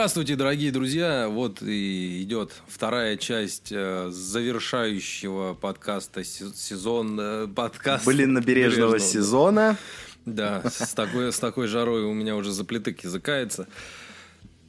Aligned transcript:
Здравствуйте, 0.00 0.34
дорогие 0.34 0.72
друзья! 0.72 1.28
Вот 1.28 1.60
и 1.60 2.22
идет 2.22 2.62
вторая 2.66 3.18
часть 3.18 3.70
э, 3.70 4.08
завершающего 4.10 5.52
подкаста 5.52 6.24
се- 6.24 6.54
сезон 6.54 7.18
э, 7.20 7.46
подкаст 7.48 8.06
Блин, 8.06 8.32
набережного 8.32 8.92
Бережного, 8.92 8.98
сезона. 8.98 9.76
Да, 10.24 10.62
с 10.70 10.94
такой, 10.94 11.30
с 11.30 11.38
такой 11.38 11.66
жарой 11.66 12.04
у 12.04 12.14
меня 12.14 12.36
уже 12.36 12.50
заплетык 12.50 13.04
языкается. 13.04 13.68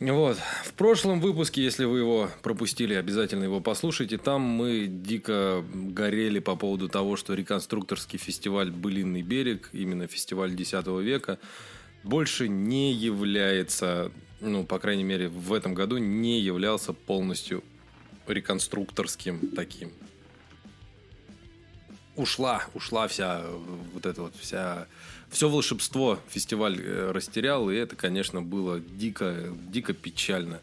Вот. 0.01 0.37
В 0.65 0.73
прошлом 0.73 1.21
выпуске, 1.21 1.63
если 1.63 1.85
вы 1.85 1.99
его 1.99 2.29
пропустили, 2.43 2.93
обязательно 2.93 3.45
его 3.45 3.61
послушайте. 3.61 4.17
Там 4.17 4.41
мы 4.41 4.85
дико 4.85 5.63
горели 5.73 6.39
по 6.39 6.57
поводу 6.57 6.89
того, 6.89 7.15
что 7.15 7.35
реконструкторский 7.35 8.19
фестиваль 8.19 8.69
«Былинный 8.69 9.21
берег», 9.21 9.69
именно 9.71 10.07
фестиваль 10.07 10.51
X 10.59 10.73
века, 10.73 11.39
больше 12.03 12.49
не 12.49 12.93
является, 12.93 14.11
ну, 14.41 14.65
по 14.65 14.79
крайней 14.79 15.03
мере, 15.03 15.29
в 15.29 15.53
этом 15.53 15.73
году 15.73 15.97
не 15.97 16.39
являлся 16.39 16.93
полностью 16.93 17.63
реконструкторским 18.27 19.51
таким. 19.55 19.91
Ушла, 22.15 22.63
ушла 22.73 23.07
вся 23.07 23.41
э, 23.41 23.57
вот 23.93 24.05
эта 24.05 24.21
вот 24.23 24.35
вся 24.35 24.87
все 25.29 25.49
волшебство 25.49 26.19
фестиваль 26.29 26.79
э, 26.79 27.11
растерял, 27.11 27.69
и 27.69 27.75
это, 27.75 27.95
конечно, 27.95 28.41
было 28.41 28.79
дико, 28.79 29.53
дико 29.69 29.93
печально 29.93 30.59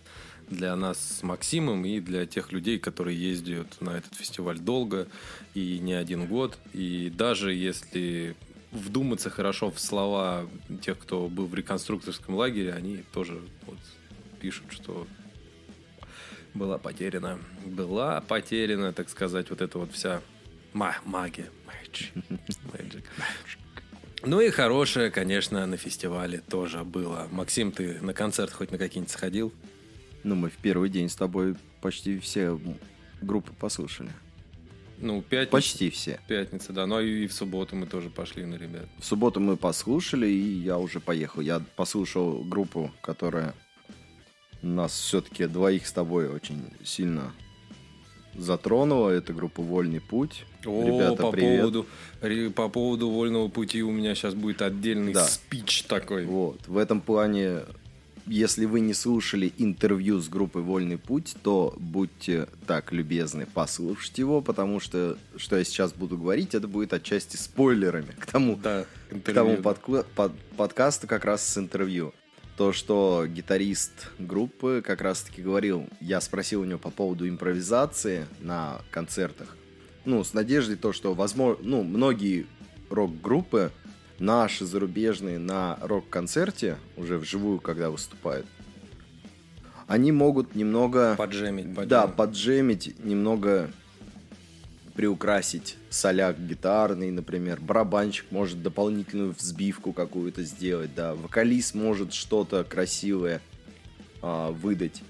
для 0.50 0.76
нас 0.76 1.18
с 1.18 1.22
Максимом 1.22 1.84
и 1.84 2.00
для 2.00 2.26
тех 2.26 2.52
людей, 2.52 2.78
которые 2.78 3.18
ездят 3.18 3.80
на 3.80 3.90
этот 3.90 4.14
фестиваль 4.14 4.58
долго 4.58 5.08
и 5.54 5.78
не 5.78 5.94
один 5.94 6.26
год. 6.26 6.58
И 6.74 7.10
даже 7.14 7.54
если 7.54 8.36
вдуматься 8.72 9.30
хорошо 9.30 9.70
в 9.70 9.78
слова 9.80 10.46
тех, 10.82 10.98
кто 10.98 11.28
был 11.28 11.46
в 11.46 11.54
реконструкторском 11.54 12.34
лагере, 12.34 12.72
они 12.72 13.04
тоже 13.12 13.40
вот 13.66 13.78
пишут, 14.40 14.66
что 14.70 15.06
была 16.54 16.78
потеряна, 16.78 17.38
была 17.64 18.20
потеряна, 18.20 18.92
так 18.92 19.08
сказать, 19.08 19.50
вот 19.50 19.60
эта 19.60 19.78
вот 19.78 19.92
вся 19.92 20.20
ма- 20.72 20.98
магия, 21.04 21.50
magic, 21.66 22.10
magic. 22.72 23.04
Ну 24.22 24.40
и 24.40 24.50
хорошее, 24.50 25.10
конечно, 25.10 25.64
на 25.66 25.76
фестивале 25.76 26.38
тоже 26.40 26.82
было. 26.82 27.28
Максим, 27.30 27.70
ты 27.70 28.00
на 28.00 28.12
концерт 28.12 28.52
хоть 28.52 28.72
на 28.72 28.78
какие-нибудь 28.78 29.12
сходил? 29.12 29.52
Ну, 30.24 30.34
мы 30.34 30.50
в 30.50 30.56
первый 30.56 30.90
день 30.90 31.08
с 31.08 31.14
тобой 31.14 31.54
почти 31.80 32.18
все 32.18 32.58
группы 33.22 33.52
послушали. 33.52 34.10
Ну, 35.00 35.22
пятница. 35.22 35.50
Почти 35.52 35.90
все. 35.90 36.20
Пятница, 36.28 36.72
да. 36.72 36.86
Ну 36.86 37.00
и 37.00 37.26
в 37.26 37.32
субботу 37.32 37.76
мы 37.76 37.86
тоже 37.86 38.10
пошли 38.10 38.44
на 38.44 38.56
ребят. 38.56 38.86
В 38.98 39.04
субботу 39.04 39.38
мы 39.40 39.56
послушали, 39.56 40.26
и 40.28 40.58
я 40.60 40.78
уже 40.78 41.00
поехал. 41.00 41.40
Я 41.40 41.60
послушал 41.76 42.42
группу, 42.44 42.90
которая 43.00 43.54
нас 44.62 44.92
все-таки 44.98 45.46
двоих 45.46 45.86
с 45.86 45.92
тобой 45.92 46.28
очень 46.28 46.64
сильно 46.84 47.32
затронула. 48.34 49.10
Это 49.10 49.32
группа 49.32 49.62
«Вольный 49.62 50.00
путь». 50.00 50.44
О, 50.64 50.84
Ребята, 50.84 51.22
по 51.22 51.30
привет. 51.30 51.60
поводу, 51.60 51.86
по 52.54 52.68
поводу 52.68 53.08
вольного 53.10 53.48
пути 53.48 53.82
у 53.82 53.90
меня 53.92 54.14
сейчас 54.14 54.34
будет 54.34 54.62
отдельный 54.62 55.12
Да. 55.12 55.24
спич 55.24 55.84
такой. 55.84 56.24
Вот. 56.26 56.66
В 56.66 56.76
этом 56.76 57.00
плане, 57.00 57.60
если 58.28 58.64
вы 58.66 58.80
не 58.80 58.94
слушали 58.94 59.52
интервью 59.58 60.20
с 60.20 60.28
группой 60.28 60.62
«Вольный 60.62 60.98
путь», 60.98 61.34
то 61.42 61.74
будьте 61.78 62.48
так 62.66 62.92
любезны 62.92 63.46
послушать 63.46 64.18
его, 64.18 64.40
потому 64.40 64.80
что, 64.80 65.16
что 65.36 65.56
я 65.56 65.64
сейчас 65.64 65.92
буду 65.92 66.16
говорить, 66.18 66.54
это 66.54 66.68
будет 66.68 66.92
отчасти 66.92 67.36
спойлерами 67.36 68.12
к 68.18 68.26
тому, 68.26 68.56
Да, 68.56 68.84
к 69.10 69.32
тому 69.32 69.56
да. 69.56 69.62
подку- 69.62 70.04
под- 70.14 70.38
подкасту 70.56 71.06
как 71.06 71.24
раз 71.24 71.46
с 71.46 71.58
интервью. 71.58 72.12
То, 72.56 72.72
что 72.72 73.24
гитарист 73.28 74.10
группы 74.18 74.82
как 74.84 75.00
раз-таки 75.00 75.40
говорил, 75.42 75.88
я 76.00 76.20
спросил 76.20 76.62
у 76.62 76.64
него 76.64 76.78
по 76.80 76.90
поводу 76.90 77.28
импровизации 77.28 78.26
на 78.40 78.80
концертах. 78.90 79.56
Ну, 80.04 80.24
с 80.24 80.34
надеждой 80.34 80.76
то, 80.76 80.92
что, 80.92 81.14
возможно, 81.14 81.62
ну, 81.64 81.82
многие 81.84 82.46
рок-группы, 82.90 83.70
наши 84.18 84.64
зарубежные, 84.64 85.38
на 85.38 85.78
рок-концерте, 85.80 86.76
уже 86.96 87.18
вживую, 87.18 87.60
когда 87.60 87.90
выступают, 87.90 88.46
они 89.86 90.12
могут 90.12 90.54
немного... 90.54 91.14
Поджемить, 91.16 91.72
Да, 91.88 92.06
поджемить. 92.06 92.16
поджемить, 92.16 93.04
немного 93.04 93.70
приукрасить 94.94 95.76
соляк 95.90 96.38
гитарный, 96.38 97.10
например. 97.10 97.60
Барабанщик 97.60 98.26
может 98.30 98.62
дополнительную 98.62 99.32
взбивку 99.32 99.92
какую-то 99.92 100.42
сделать, 100.42 100.94
да. 100.94 101.14
Вокалист 101.14 101.74
может 101.74 102.12
что-то 102.12 102.64
красивое 102.64 103.40
а, 104.20 104.50
выдать. 104.50 105.02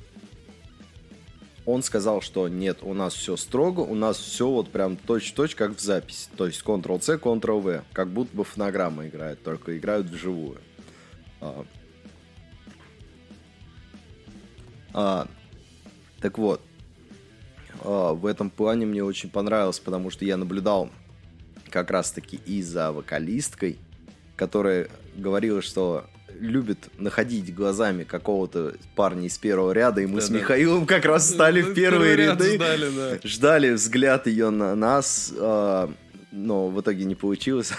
Он 1.71 1.83
сказал, 1.83 2.23
что 2.23 2.49
нет, 2.49 2.79
у 2.81 2.95
нас 2.95 3.13
все 3.13 3.37
строго, 3.37 3.81
у 3.81 3.95
нас 3.95 4.17
все 4.17 4.49
вот 4.49 4.71
прям 4.71 4.97
точь-в-точь, 4.97 5.55
как 5.55 5.77
в 5.77 5.81
записи. 5.81 6.31
То 6.35 6.47
есть 6.47 6.63
Ctrl-C, 6.63 7.17
Ctrl-V, 7.17 7.83
как 7.93 8.09
будто 8.09 8.35
бы 8.35 8.43
фонограмма 8.43 9.07
играет, 9.07 9.43
только 9.43 9.77
играют 9.77 10.07
вживую. 10.07 10.63
А. 11.43 11.67
А, 14.95 15.29
так 16.23 16.39
вот, 16.39 16.63
а, 17.83 18.15
в 18.15 18.25
этом 18.25 18.49
плане 18.49 18.87
мне 18.87 19.05
очень 19.05 19.29
понравилось, 19.29 19.79
потому 19.79 20.09
что 20.09 20.25
я 20.25 20.39
наблюдал 20.39 20.89
как 21.69 21.91
раз-таки 21.91 22.41
и 22.47 22.63
за 22.63 22.93
вокалисткой, 22.93 23.77
которая 24.37 24.89
говорила, 25.17 25.61
что 25.61 26.07
любит 26.41 26.89
находить 26.99 27.55
глазами 27.55 28.05
какого-то 28.05 28.75
парня 28.97 29.27
из 29.27 29.39
первого 29.39 29.73
ряда, 29.73 30.01
и 30.01 30.07
мы 30.07 30.21
с 30.21 30.29
Да-да. 30.29 30.41
Михаилом 30.41 30.87
как 30.87 31.05
раз 31.05 31.29
стали 31.31 31.63
в 31.63 31.75
первые 31.75 32.17
ряды. 32.17 32.55
ждали, 32.57 32.91
да. 32.97 33.19
Ждали 33.23 33.71
взгляд 33.73 34.27
ее 34.27 34.51
на 34.51 34.75
нас, 34.75 35.33
а, 35.39 35.91
но 36.31 36.69
в 36.69 36.81
итоге 36.81 37.05
не 37.05 37.15
получилось. 37.15 37.73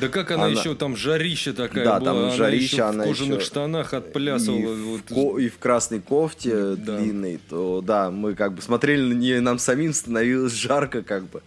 Да 0.00 0.08
как 0.08 0.30
она, 0.30 0.44
Она- 0.46 0.58
еще 0.58 0.74
там 0.74 0.96
жарища 0.96 1.52
такая 1.52 1.84
Да, 1.84 1.98
была, 2.00 2.04
там 2.12 2.18
она 2.18 2.30
жарища, 2.30 2.74
еще 2.76 2.82
она 2.84 3.04
в 3.04 3.08
кожаных 3.08 3.38
еще- 3.40 3.46
штанах 3.46 3.92
и, 3.92 3.96
отплясывала. 3.96 4.72
в 4.74 4.82
вот. 4.84 5.00
ко- 5.08 5.38
и 5.38 5.48
в 5.48 5.58
красной 5.58 6.00
кофте 6.00 6.76
Да. 6.76 6.98
длинной, 6.98 7.40
то 7.50 7.82
да, 7.84 8.10
мы 8.10 8.34
как 8.34 8.54
бы 8.54 8.62
смотрели 8.62 9.02
на 9.02 9.14
нее, 9.18 9.38
и 9.38 9.40
нам 9.40 9.58
самим 9.58 9.92
становилось 9.92 10.52
жарко, 10.54 11.02
как 11.02 11.24
бы. 11.24 11.42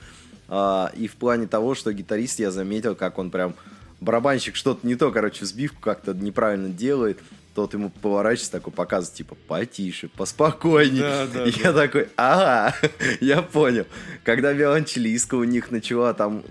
А, 0.53 0.91
и 0.97 1.07
в 1.07 1.15
плане 1.15 1.47
того, 1.47 1.75
что 1.75 1.93
гитарист, 1.93 2.39
я 2.39 2.51
заметил, 2.51 2.93
как 2.95 3.17
он 3.17 3.31
прям 3.31 3.55
барабанщик 4.01 4.55
что-то 4.55 4.85
не 4.85 4.95
то, 4.95 5.11
короче, 5.11 5.45
взбивку 5.45 5.79
как-то 5.79 6.13
неправильно 6.13 6.67
делает. 6.67 7.19
Тот 7.53 7.73
ему 7.73 7.89
поворачивается, 7.89 8.51
такой 8.51 8.73
показывает, 8.73 9.15
типа, 9.15 9.35
потише, 9.47 10.09
поспокойнее. 10.09 11.01
Да, 11.01 11.27
да, 11.27 11.45
я 11.45 11.73
такой, 11.73 12.07
ага, 12.15 12.75
я 13.21 13.41
понял. 13.41 13.85
Когда 14.23 14.51
виолончелистка 14.51 15.35
у 15.35 15.43
них 15.43 15.69
начала 15.69 16.13
там 16.13 16.43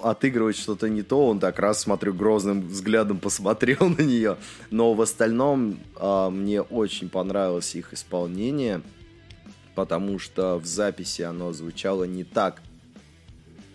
отыгрывать 0.00 0.56
что-то 0.56 0.88
не 0.88 1.02
то, 1.02 1.28
он 1.28 1.38
так 1.38 1.58
раз, 1.58 1.80
смотрю, 1.80 2.12
грозным 2.12 2.66
взглядом 2.68 3.18
посмотрел 3.18 3.88
на 3.98 4.02
нее. 4.02 4.36
Но 4.70 4.92
в 4.94 5.00
остальном 5.00 5.78
а, 5.96 6.30
мне 6.30 6.60
очень 6.60 7.08
понравилось 7.08 7.74
их 7.74 7.94
исполнение, 7.94 8.82
потому 9.74 10.18
что 10.18 10.58
в 10.58 10.66
записи 10.66 11.22
оно 11.22 11.52
звучало 11.52 12.04
не 12.04 12.24
так 12.24 12.60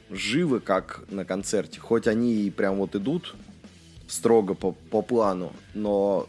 живо, 0.10 0.60
как 0.60 1.02
на 1.10 1.26
концерте. 1.26 1.80
Хоть 1.80 2.08
они 2.08 2.44
и 2.44 2.50
прям 2.50 2.78
вот 2.78 2.96
идут 2.96 3.36
строго 4.08 4.54
по, 4.54 4.72
по 4.72 5.02
плану, 5.02 5.54
но 5.74 6.28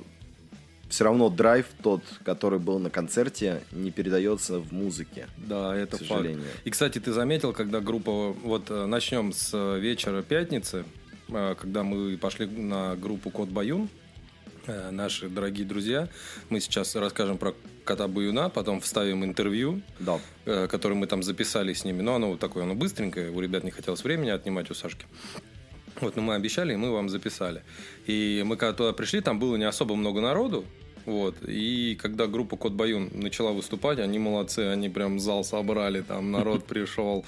все 0.91 1.05
равно 1.05 1.31
драйв 1.31 1.67
тот, 1.83 2.03
который 2.25 2.59
был 2.59 2.79
на 2.79 2.91
концерте, 2.91 3.63
не 3.73 3.91
передается 3.91 4.59
в 4.59 4.73
музыке. 4.73 5.29
Да, 5.37 5.75
это 5.75 5.97
к 5.97 6.01
факт. 6.01 6.09
сожалению. 6.09 6.45
И, 6.65 6.71
кстати, 6.71 6.99
ты 6.99 7.13
заметил, 7.13 7.53
когда 7.53 7.81
группа... 7.81 8.33
Вот 8.33 8.71
э, 8.71 8.87
начнем 8.87 9.33
с 9.33 9.53
э, 9.55 9.79
вечера 9.79 10.23
пятницы, 10.23 10.85
э, 11.29 11.55
когда 11.59 11.85
мы 11.85 12.19
пошли 12.19 12.47
на 12.47 12.97
группу 12.97 13.31
Кот 13.31 13.49
Баюн. 13.49 13.89
Э, 14.67 14.91
наши 14.91 15.29
дорогие 15.29 15.67
друзья. 15.67 16.09
Мы 16.49 16.61
сейчас 16.61 16.95
расскажем 16.97 17.39
про 17.39 17.55
кота 17.85 18.09
Баюна, 18.09 18.49
потом 18.51 18.81
вставим 18.81 19.25
интервью, 19.25 19.83
Да. 19.99 20.19
э, 20.47 20.67
которое 20.69 20.95
мы 20.95 21.07
там 21.07 21.23
записали 21.23 21.73
с 21.73 21.85
ними. 21.85 22.03
Но 22.03 22.15
оно 22.15 22.31
вот 22.31 22.41
такое, 22.41 22.65
оно 22.65 22.75
быстренькое, 22.75 23.31
у 23.31 23.41
ребят 23.41 23.65
не 23.65 23.71
хотелось 23.71 24.05
времени 24.05 24.31
отнимать 24.31 24.71
у 24.71 24.75
Сашки. 24.75 25.07
Вот, 26.01 26.17
но 26.17 26.23
мы 26.23 26.35
обещали, 26.35 26.73
и 26.73 26.77
мы 26.77 26.93
вам 26.93 27.09
записали. 27.09 27.63
И 28.07 28.43
мы 28.47 28.57
когда 28.57 28.73
туда 28.73 28.93
пришли, 28.93 29.21
там 29.21 29.39
было 29.39 29.57
не 29.57 29.65
особо 29.65 29.97
много 29.97 30.21
народу. 30.21 30.65
Вот. 31.07 31.37
И 31.47 31.99
когда 32.01 32.27
группа 32.27 32.57
Кот 32.57 32.73
Баюн 32.73 33.11
начала 33.13 33.53
выступать, 33.53 33.99
они 33.99 34.19
молодцы, 34.19 34.61
они 34.61 34.89
прям 34.89 35.19
зал 35.19 35.45
собрали, 35.45 36.03
там 36.03 36.31
народ 36.31 36.65
пришел. 36.67 37.25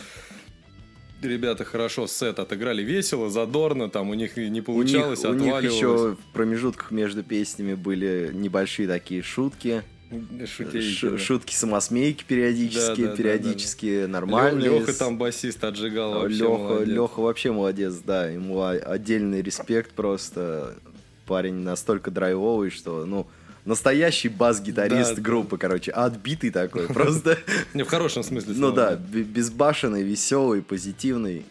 Ребята 1.23 1.65
хорошо 1.65 2.07
сет 2.07 2.39
отыграли 2.39 2.83
весело, 2.83 3.31
задорно, 3.31 3.89
там 3.89 4.11
у 4.11 4.15
них 4.15 4.37
не 4.37 4.45
У 4.45 4.49
них, 4.49 4.65
получалось, 4.65 5.25
у 5.25 5.33
них 5.35 5.55
еще 5.63 6.17
в 6.17 6.33
промежутках 6.33 6.91
между 6.91 7.23
песнями 7.23 7.75
были 7.75 8.31
небольшие 8.33 8.89
такие 8.89 9.23
шутки. 9.23 9.83
Шутейки, 10.45 11.07
да. 11.07 11.19
Шутки 11.19 11.55
самосмейки 11.55 12.25
периодически, 12.27 13.01
Да, 13.01 13.07
да, 13.07 13.11
да, 13.13 13.17
периодически 13.17 13.87
Лё- 13.87 14.07
нормальные. 14.09 14.81
Леха 14.81 14.93
там 14.93 15.17
басист 15.17 15.65
отжигал 15.65 16.13
вообще 16.15 16.37
Леха, 16.39 16.49
молодец. 16.59 16.89
Леха 16.95 17.21
вообще 17.21 17.53
молодец, 17.53 17.95
да. 18.05 18.27
Ему 18.29 18.63
отдельный 18.63 19.41
респект 19.41 19.93
просто. 19.93 20.77
Парень 21.27 21.55
настолько 21.55 22.11
драйвовый, 22.11 22.69
что, 22.71 23.07
ну, 23.07 23.27
настоящий 23.65 24.29
бас-гитарист 24.29 25.11
Да, 25.11 25.17
да. 25.17 25.23
группы, 25.23 25.59
короче, 25.59 25.91
отбитый 25.91 26.51
такой, 26.51 26.87
просто. 26.89 27.39
Не, 27.75 27.83
в 27.83 27.89
хорошем 27.89 28.23
смысле 28.23 28.55
Ну 28.57 28.73
да, 28.73 28.97
безбашенный, 28.97 30.03
веселый, 30.03 30.63
позитивный. 30.63 31.45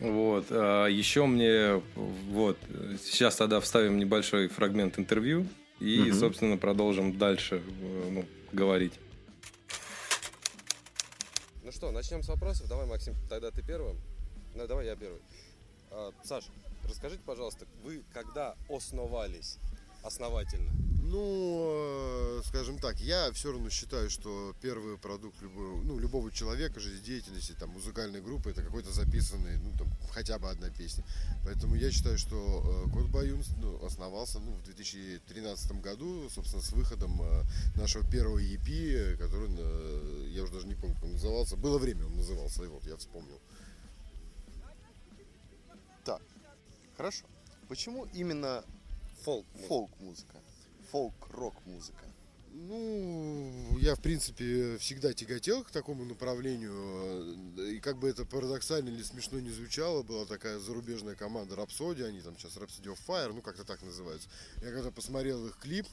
Вот. 0.00 0.46
а 0.50 0.86
еще 0.86 1.26
мне 1.26 1.80
вот 2.28 2.58
сейчас 3.02 3.36
тогда 3.36 3.60
вставим 3.60 3.98
небольшой 3.98 4.48
фрагмент 4.48 4.98
интервью 4.98 5.46
и, 5.80 6.10
собственно, 6.12 6.56
продолжим 6.56 7.16
дальше 7.16 7.62
э, 7.80 8.08
ну, 8.10 8.24
говорить. 8.52 8.92
Ну 11.62 11.72
что, 11.72 11.90
начнем 11.90 12.22
с 12.22 12.28
вопросов. 12.28 12.68
Давай, 12.68 12.86
Максим, 12.86 13.14
тогда 13.28 13.50
ты 13.50 13.62
первым. 13.62 13.96
Ну, 14.54 14.66
давай 14.66 14.86
я 14.86 14.96
первый. 14.96 15.20
А, 15.90 16.10
Саш, 16.22 16.44
расскажите, 16.88 17.22
пожалуйста, 17.24 17.66
вы 17.82 18.02
когда 18.12 18.54
основались 18.68 19.58
основательно? 20.02 20.70
Ну, 21.06 21.68
э, 21.68 22.42
скажем 22.46 22.78
так, 22.78 22.98
я 22.98 23.30
все 23.32 23.52
равно 23.52 23.68
считаю, 23.68 24.08
что 24.08 24.56
первый 24.62 24.96
продукт 24.96 25.40
любого, 25.42 25.82
ну, 25.82 25.98
любого 25.98 26.32
человека, 26.32 26.80
жизнедеятельности, 26.80 27.52
там, 27.52 27.70
музыкальной 27.70 28.22
группы, 28.22 28.50
это 28.50 28.62
какой-то 28.62 28.90
записанный, 28.90 29.58
ну, 29.58 29.70
там, 29.76 29.86
хотя 30.12 30.38
бы 30.38 30.48
одна 30.48 30.70
песня. 30.70 31.04
Поэтому 31.44 31.74
я 31.74 31.90
считаю, 31.90 32.16
что 32.16 32.86
э, 32.86 32.90
Кот 32.90 33.08
Баюн 33.08 33.44
ну, 33.60 33.84
основался 33.84 34.38
ну, 34.38 34.52
в 34.52 34.62
2013 34.62 35.72
году, 35.82 36.30
собственно, 36.30 36.62
с 36.62 36.72
выходом 36.72 37.20
э, 37.20 37.42
нашего 37.76 38.10
первого 38.10 38.38
EP, 38.38 39.18
который, 39.18 39.50
э, 39.58 40.28
я 40.30 40.42
уже 40.42 40.54
даже 40.54 40.66
не 40.66 40.74
помню, 40.74 40.94
как 40.94 41.04
он 41.04 41.12
назывался. 41.12 41.56
Было 41.56 41.76
время 41.76 42.06
он 42.06 42.16
назывался, 42.16 42.64
и 42.64 42.68
вот 42.68 42.86
я 42.86 42.96
вспомнил. 42.96 43.38
Так, 46.06 46.22
хорошо. 46.96 47.26
Почему 47.68 48.06
именно 48.14 48.64
Фолк. 49.22 49.44
фолк-музыка? 49.68 50.38
Фолк-рок-музыка. 50.94 52.04
Ну, 52.52 53.76
я, 53.80 53.96
в 53.96 54.00
принципе, 54.00 54.78
всегда 54.78 55.12
тяготел 55.12 55.64
к 55.64 55.72
такому 55.72 56.04
направлению. 56.04 56.72
э, 57.58 57.72
И 57.72 57.80
как 57.80 57.98
бы 57.98 58.08
это 58.08 58.24
парадоксально 58.24 58.90
или 58.90 59.02
смешно 59.02 59.40
не 59.40 59.50
звучало, 59.50 60.04
была 60.04 60.24
такая 60.24 60.60
зарубежная 60.60 61.16
команда 61.16 61.56
Rhapsody, 61.56 62.04
они 62.04 62.20
там 62.20 62.38
сейчас 62.38 62.56
Rhapsody 62.56 62.94
of 62.94 62.98
Fire, 63.08 63.32
ну 63.32 63.42
как-то 63.42 63.64
так 63.64 63.82
называются. 63.82 64.28
Я 64.62 64.70
когда 64.70 64.92
посмотрел 64.92 65.44
их 65.48 65.56
клип, 65.58 65.88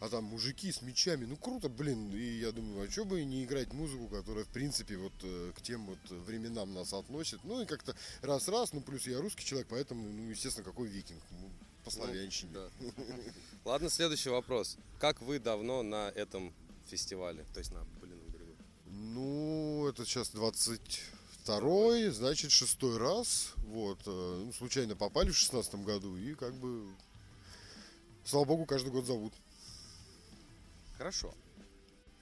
а 0.00 0.08
там 0.08 0.24
мужики 0.24 0.72
с 0.72 0.80
мечами, 0.80 1.26
ну 1.26 1.36
круто, 1.36 1.68
блин. 1.68 2.10
И 2.14 2.38
я 2.38 2.50
думаю, 2.50 2.88
а 2.88 2.90
что 2.90 3.04
бы 3.04 3.22
не 3.24 3.44
играть 3.44 3.74
музыку, 3.74 4.08
которая, 4.08 4.44
в 4.44 4.48
принципе, 4.48 4.96
вот 4.96 5.12
э, 5.24 5.52
к 5.54 5.60
тем 5.60 5.84
вот 5.84 5.98
временам 6.26 6.72
нас 6.72 6.94
относит. 6.94 7.40
Ну 7.44 7.60
и 7.60 7.66
как-то 7.66 7.94
раз-раз, 8.22 8.72
ну 8.72 8.80
плюс 8.80 9.06
я 9.06 9.20
русский 9.20 9.44
человек, 9.44 9.68
поэтому, 9.68 10.10
ну, 10.10 10.30
естественно, 10.30 10.64
какой 10.64 10.88
викинг? 10.88 11.22
Ну, 11.32 11.50
по 11.84 11.90
славянщине. 11.90 12.52
Да. 12.52 12.70
Ладно, 13.68 13.90
следующий 13.90 14.30
вопрос. 14.30 14.78
Как 14.98 15.20
вы 15.20 15.38
давно 15.38 15.82
на 15.82 16.08
этом 16.14 16.54
фестивале? 16.86 17.44
То 17.52 17.58
есть 17.58 17.70
на 17.70 17.84
Былином 18.00 18.26
берегу? 18.30 18.54
Ну, 18.86 19.86
это 19.86 20.06
сейчас 20.06 20.30
22 20.30 22.10
значит, 22.12 22.50
шестой 22.50 22.96
раз. 22.96 23.52
Вот. 23.66 23.98
э, 24.06 24.42
ну, 24.46 24.50
случайно 24.54 24.96
попали 24.96 25.28
в 25.28 25.36
шестнадцатом 25.36 25.84
году 25.84 26.16
и 26.16 26.34
как 26.34 26.54
бы, 26.54 26.88
слава 28.24 28.46
богу, 28.46 28.64
каждый 28.64 28.90
год 28.90 29.04
зовут. 29.04 29.34
Хорошо. 30.96 31.34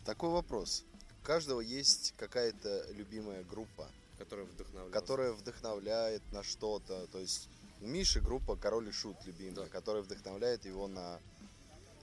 Такой 0.04 0.30
вопрос. 0.30 0.82
У 1.22 1.24
каждого 1.24 1.60
есть 1.60 2.12
какая-то 2.16 2.88
любимая 2.90 3.44
группа, 3.44 3.88
Которая 4.18 4.46
вдохновляла. 4.46 4.90
которая 4.90 5.30
вдохновляет 5.30 6.22
на 6.32 6.42
что-то. 6.42 7.06
То 7.12 7.20
есть 7.20 7.48
у 7.82 7.86
Миши 7.86 8.20
группа 8.20 8.56
Король 8.56 8.88
и 8.88 8.92
Шут 8.92 9.16
любимая, 9.26 9.54
Да. 9.54 9.66
которая 9.68 10.02
вдохновляет 10.02 10.64
его 10.64 10.88
на 10.88 11.20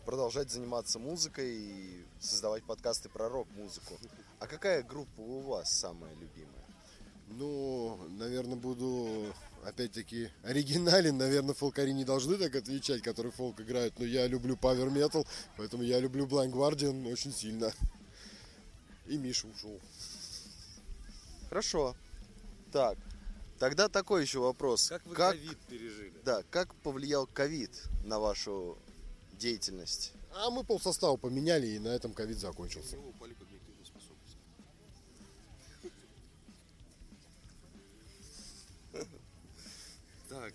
продолжать 0.05 0.51
заниматься 0.51 0.99
музыкой 0.99 1.55
и 1.55 2.05
создавать 2.19 2.63
подкасты 2.63 3.09
про 3.09 3.29
рок-музыку. 3.29 3.97
А 4.39 4.47
какая 4.47 4.83
группа 4.83 5.21
у 5.21 5.41
вас 5.41 5.71
самая 5.71 6.13
любимая? 6.15 6.63
Ну, 7.29 7.97
наверное, 8.17 8.57
буду 8.57 9.33
опять-таки 9.63 10.29
оригинален. 10.43 11.17
Наверное, 11.17 11.53
фолкари 11.53 11.91
не 11.91 12.03
должны 12.03 12.37
так 12.37 12.55
отвечать, 12.55 13.01
которые 13.01 13.31
фолк 13.31 13.59
играют. 13.61 13.97
Но 13.97 14.05
я 14.05 14.27
люблю 14.27 14.57
павер 14.57 14.89
метал, 14.89 15.25
поэтому 15.57 15.83
я 15.83 15.99
люблю 15.99 16.25
Blind 16.25 16.51
Guardian 16.51 17.11
очень 17.11 17.33
сильно. 17.33 17.71
И 19.07 19.17
Миша 19.17 19.47
ушел. 19.47 19.79
Хорошо. 21.49 21.95
Так, 22.71 22.97
тогда 23.59 23.87
такой 23.87 24.23
еще 24.23 24.39
вопрос. 24.39 24.89
Как 24.89 25.05
вы 25.05 25.15
ковид 25.15 25.57
пережили? 25.69 26.13
Да, 26.23 26.43
как 26.49 26.73
повлиял 26.75 27.27
ковид 27.27 27.71
на 28.03 28.19
вашу 28.19 28.77
деятельность? 29.43 30.13
А 30.35 30.49
мы 30.49 30.63
полсостава 30.63 31.17
поменяли, 31.17 31.67
и 31.67 31.79
на 31.79 31.89
этом 31.89 32.13
ковид 32.13 32.39
закончился. 32.39 32.95
Так. 40.29 40.53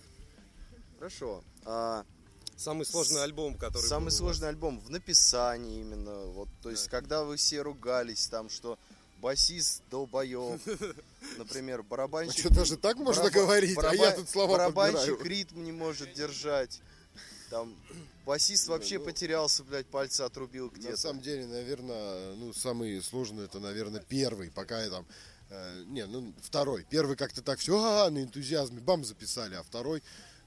Хорошо. 0.99 1.43
А 1.65 2.05
Самый 2.57 2.85
сложный 2.87 3.23
альбом, 3.23 3.57
который 3.57 3.87
самый 3.87 4.07
был 4.07 4.15
у 4.15 4.19
сложный 4.19 4.49
альбом 4.49 4.81
в 4.81 4.91
написании 4.91 5.81
именно. 5.81 6.25
Вот, 6.33 6.49
то 6.61 6.71
есть, 6.71 6.89
когда 6.89 7.23
вы 7.23 7.37
все 7.37 7.63
ругались, 7.63 8.27
там, 8.27 8.51
что 8.51 8.77
басист 9.21 9.81
долбоеб, 9.93 10.61
например, 11.39 11.81
А 11.81 11.83
барабанщик. 11.85 12.41
что, 12.41 12.53
даже 12.53 12.77
так 12.77 12.97
можно 12.97 13.23
бараба- 13.27 13.31
говорить? 13.31 13.79
А 13.79 13.95
я 13.95 14.11
бараба- 14.11 14.17
тут 14.17 14.29
слова 14.29 14.53
Барабанщик 14.59 15.19
подбираю. 15.19 15.25
ритм 15.31 15.63
не 15.63 15.71
может 15.71 16.13
держать. 16.15 16.81
Там 17.51 17.75
басист 18.27 18.69
вообще 18.69 18.99
ну, 18.99 19.05
потерялся, 19.07 19.65
блядь, 19.65 19.87
пальцы 19.87 20.21
отрубил 20.23 20.67
На 20.71 20.77
где-то. 20.77 20.97
самом 20.97 21.23
деле, 21.23 21.47
наверное, 21.47 22.35
ну, 22.35 22.53
самый 22.53 23.03
сложный 23.03 23.45
это, 23.47 23.59
наверное, 23.59 24.03
первый, 24.07 24.51
пока 24.51 24.83
я 24.83 24.91
там... 24.91 25.07
э, 25.51 25.85
не, 25.87 26.05
ну, 26.07 26.35
второй. 26.43 26.87
Первый 26.91 27.17
как-то 27.17 27.43
так 27.43 27.59
все, 27.59 27.79
а, 27.83 28.11
на 28.11 28.23
энтузиазме, 28.23 28.81
бам, 28.81 29.03
записали, 29.05 29.55
а 29.55 29.63
второй 29.63 30.03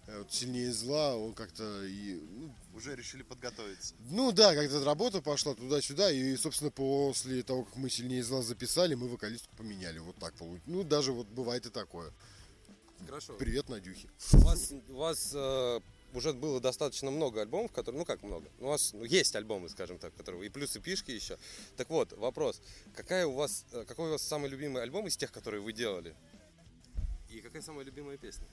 э, 0.06 0.20
вот, 0.20 0.32
сильнее 0.32 0.72
зла, 0.72 1.16
он 1.16 1.34
как-то 1.34 1.84
и, 1.86 2.22
ну, 2.38 2.54
Уже 2.76 2.96
решили 2.96 3.24
подготовиться. 3.24 3.96
ну 4.12 4.32
да, 4.32 4.54
как-то 4.54 4.84
работа 4.84 5.22
пошла 5.22 5.56
туда-сюда, 5.56 6.12
и, 6.12 6.36
собственно, 6.38 6.70
после 6.70 7.42
того, 7.42 7.64
как 7.64 7.78
мы 7.78 7.90
сильнее 7.90 8.24
зла 8.24 8.44
записали, 8.44 8.94
мы 8.94 9.08
вокалистку 9.08 9.56
поменяли, 9.58 9.98
вот 9.98 10.18
так 10.18 10.36
получилось. 10.36 10.62
Ну, 10.68 10.84
даже 10.84 11.14
вот 11.14 11.26
бывает 11.28 11.66
и 11.66 11.70
такое. 11.72 12.12
Хорошо. 13.08 13.34
Привет, 13.34 13.68
Надюхи. 13.70 14.08
У 14.34 14.38
вас, 14.38 14.72
у 14.90 14.94
вас 14.94 15.32
э, 15.34 15.80
уже 16.14 16.34
было 16.34 16.60
достаточно 16.60 17.12
много 17.12 17.42
альбомов, 17.42 17.72
которые, 17.72 18.00
ну 18.00 18.06
как 18.06 18.24
много, 18.24 18.48
у 18.60 18.68
вас 18.68 18.94
ну, 18.94 19.04
есть 19.04 19.36
альбомы, 19.36 19.70
скажем 19.70 19.98
так, 19.98 20.14
которые 20.16 20.46
и 20.46 20.50
плюс 20.50 20.76
и 20.76 20.80
пишки 20.80 21.12
еще. 21.12 21.38
Так 21.78 21.90
вот, 21.90 22.12
вопрос, 22.14 22.62
какая 22.96 23.26
у 23.28 23.34
вас, 23.34 23.66
э, 23.72 23.84
какой 23.88 24.10
у 24.10 24.12
вас 24.12 24.22
самый 24.22 24.50
любимый 24.50 24.84
альбом 24.84 25.08
из 25.08 25.18
тех, 25.18 25.32
которые 25.32 25.62
вы 25.62 25.74
делали? 25.74 26.16
И 27.30 27.40
какая 27.42 27.62
самая 27.62 27.86
любимая 27.86 28.18
песня? 28.18 28.46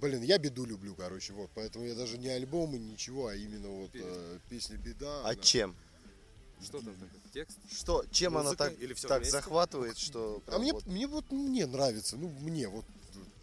Блин, 0.00 0.22
я 0.22 0.38
беду 0.38 0.64
люблю, 0.64 0.94
короче, 0.94 1.32
вот, 1.32 1.50
поэтому 1.54 1.86
я 1.86 1.94
даже 1.94 2.18
не 2.18 2.28
альбомы, 2.28 2.78
ничего, 2.78 3.28
а 3.28 3.34
именно 3.34 3.68
вот 3.68 3.90
э, 3.94 4.38
песня 4.50 4.76
«Беда». 4.76 5.20
А 5.22 5.30
она- 5.30 5.34
чем? 5.36 5.74
Что 6.62 6.80
там 6.80 6.94
такое? 6.94 7.20
Текст? 7.32 7.58
Что, 7.70 8.04
чем 8.10 8.32
Музыка 8.32 8.48
она 8.48 8.56
так, 8.56 8.80
или 8.82 8.94
всё 8.94 9.08
так 9.08 9.18
вместе? 9.18 9.32
захватывает, 9.32 9.98
что 9.98 10.42
А 10.46 10.58
мне, 10.58 10.72
вот- 10.72 10.86
мне 10.86 11.06
вот 11.06 11.30
мне 11.30 11.66
нравится, 11.66 12.16
ну 12.16 12.28
мне 12.40 12.68
вот 12.68 12.84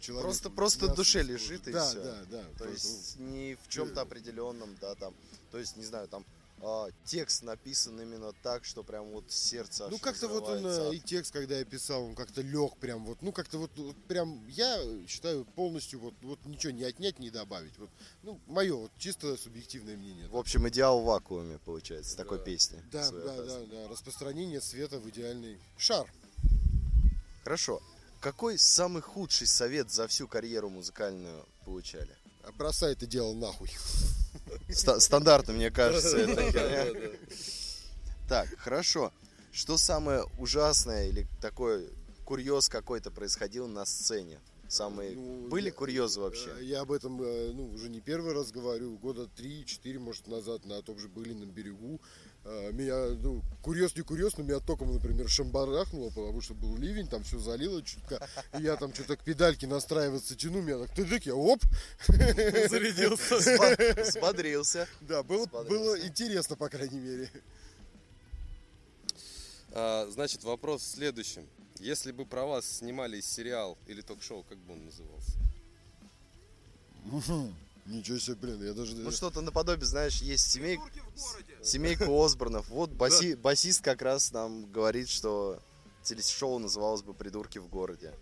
человек. 0.00 0.24
Просто- 0.24 0.50
просто 0.50 0.84
мясо 0.86 0.96
душе 0.96 1.22
не 1.22 1.28
лежит, 1.30 1.68
и 1.68 1.72
да, 1.72 1.88
всё. 1.88 2.02
Да, 2.02 2.24
да, 2.30 2.44
То 2.58 2.68
есть 2.68 3.18
не 3.18 3.56
в 3.56 3.68
чем-то 3.68 4.00
определенном, 4.02 4.76
да, 4.80 4.94
там. 4.94 5.14
То 5.50 5.58
есть, 5.58 5.76
не 5.76 5.84
знаю, 5.84 6.08
там 6.08 6.24
а, 6.66 6.88
текст 7.04 7.42
написан 7.42 8.00
именно 8.00 8.32
так, 8.42 8.64
что 8.64 8.82
прям 8.82 9.10
вот 9.10 9.24
сердце 9.30 9.86
Ну, 9.90 9.98
как-то 9.98 10.28
вот 10.28 10.48
он, 10.48 10.64
э, 10.64 10.88
от- 10.88 10.94
и 10.94 11.00
текст, 11.00 11.30
когда 11.32 11.58
я 11.58 11.64
писал, 11.66 12.04
он 12.04 12.14
как-то 12.14 12.40
лег 12.40 12.76
прям 12.78 13.04
вот, 13.04 13.20
ну, 13.20 13.32
как-то 13.32 13.58
вот, 13.58 13.70
вот 13.76 13.96
прям, 14.08 14.42
я 14.48 14.80
считаю 15.06 15.44
полностью 15.44 15.98
вот, 16.00 16.14
вот 16.22 16.38
ничего 16.46 16.72
не 16.72 16.84
отнять, 16.84 17.18
не 17.18 17.28
добавить. 17.28 17.76
Вот, 17.76 17.90
ну, 18.22 18.40
мое 18.46 18.74
вот 18.74 18.90
чисто 18.98 19.36
субъективное 19.36 19.96
мнение. 19.96 20.26
В 20.28 20.36
общем, 20.38 20.66
идеал 20.68 21.02
в 21.02 21.04
вакууме, 21.04 21.58
получается, 21.66 22.16
такой 22.16 22.38
Да. 22.38 22.44
песни. 22.44 22.82
Да, 22.90 23.10
да, 23.10 23.42
да, 23.42 23.60
да, 23.70 23.88
распространение 23.88 24.62
света 24.62 24.98
в 24.98 25.10
идеальный 25.10 25.58
шар. 25.76 26.10
Хорошо. 27.42 27.82
Какой 28.24 28.56
самый 28.58 29.02
худший 29.02 29.46
совет 29.46 29.90
за 29.92 30.08
всю 30.08 30.26
карьеру 30.26 30.70
музыкальную 30.70 31.44
получали? 31.66 32.08
А 32.42 32.52
бросай 32.52 32.92
это 32.92 33.04
дело 33.04 33.34
нахуй. 33.34 33.70
Ста- 34.70 34.98
стандартно, 34.98 35.52
мне 35.52 35.70
кажется, 35.70 36.16
это. 36.16 37.18
Так, 38.26 38.48
хорошо. 38.56 39.12
Что 39.52 39.76
самое 39.76 40.24
ужасное 40.38 41.06
или 41.08 41.26
такой 41.42 41.86
курьез 42.24 42.70
какой-то 42.70 43.10
происходил 43.10 43.68
на 43.68 43.84
сцене? 43.84 44.40
Самые 44.68 45.14
Ну, 45.14 45.48
были 45.48 45.66
я- 45.66 45.72
курьезы 45.72 46.20
вообще? 46.20 46.48
Э, 46.58 46.64
Я 46.64 46.80
об 46.80 46.92
этом, 46.92 47.20
э, 47.22 47.52
ну, 47.52 47.68
уже 47.74 47.90
не 47.90 48.00
первый 48.00 48.32
раз 48.32 48.50
говорю, 48.52 48.96
года 48.96 49.26
три-четыре, 49.36 49.98
может, 49.98 50.26
назад 50.28 50.64
на 50.64 50.80
том 50.80 50.98
же 50.98 51.08
Былином 51.08 51.50
берегу. 51.50 52.00
Э, 52.46 52.72
Меня, 52.72 53.06
ну, 53.22 53.42
курьез 53.62 53.96
не 53.96 54.02
курьез, 54.02 54.36
но 54.36 54.44
меня 54.44 54.60
током, 54.60 54.92
например, 54.92 55.28
шамбарахнуло, 55.30 56.10
потому 56.10 56.42
что 56.42 56.52
был 56.54 56.76
ливень, 56.76 57.08
там 57.08 57.22
все 57.22 57.38
залило 57.38 57.82
чутка. 57.82 58.28
И 58.58 58.62
я 58.62 58.76
там 58.76 58.92
что-то 58.92 59.16
к 59.16 59.24
педальке 59.24 59.66
настраиваться 59.66 60.36
тяну, 60.36 60.60
меня 60.60 60.78
так 60.78 60.94
тыдык, 60.94 61.24
я 61.24 61.34
оп. 61.34 61.60
Зарядился. 62.06 63.36
Взбо- 63.36 64.02
Взбодрился. 64.02 64.86
Да, 65.00 65.22
было, 65.22 65.46
было 65.46 65.98
интересно, 66.06 66.54
по 66.56 66.68
крайней 66.68 66.98
мере. 67.00 67.30
А, 69.72 70.06
значит, 70.10 70.44
вопрос 70.44 70.82
в 70.82 70.86
следующем. 70.96 71.46
Если 71.80 72.12
бы 72.12 72.26
про 72.26 72.44
вас 72.44 72.66
снимали 72.78 73.20
сериал 73.20 73.78
или 73.86 74.02
ток-шоу, 74.02 74.44
как 74.48 74.58
бы 74.58 74.74
он 74.74 74.84
назывался? 74.84 75.32
Ничего 77.86 78.18
себе, 78.18 78.36
блин, 78.36 78.62
я 78.64 78.72
даже... 78.72 78.94
Ну 78.96 79.10
что-то 79.10 79.40
наподобие, 79.42 79.86
знаешь, 79.86 80.22
есть 80.22 80.50
семей... 80.50 80.78
семейка 81.62 82.06
Осборнов. 82.08 82.68
Вот 82.70 82.90
баси- 82.90 83.36
басист 83.36 83.82
как 83.82 84.00
раз 84.02 84.32
нам 84.32 84.70
говорит, 84.72 85.08
что 85.08 85.60
телешоу 86.02 86.58
называлось 86.58 87.02
бы 87.02 87.12
«Придурки 87.14 87.58
в 87.58 87.68
городе». 87.68 88.14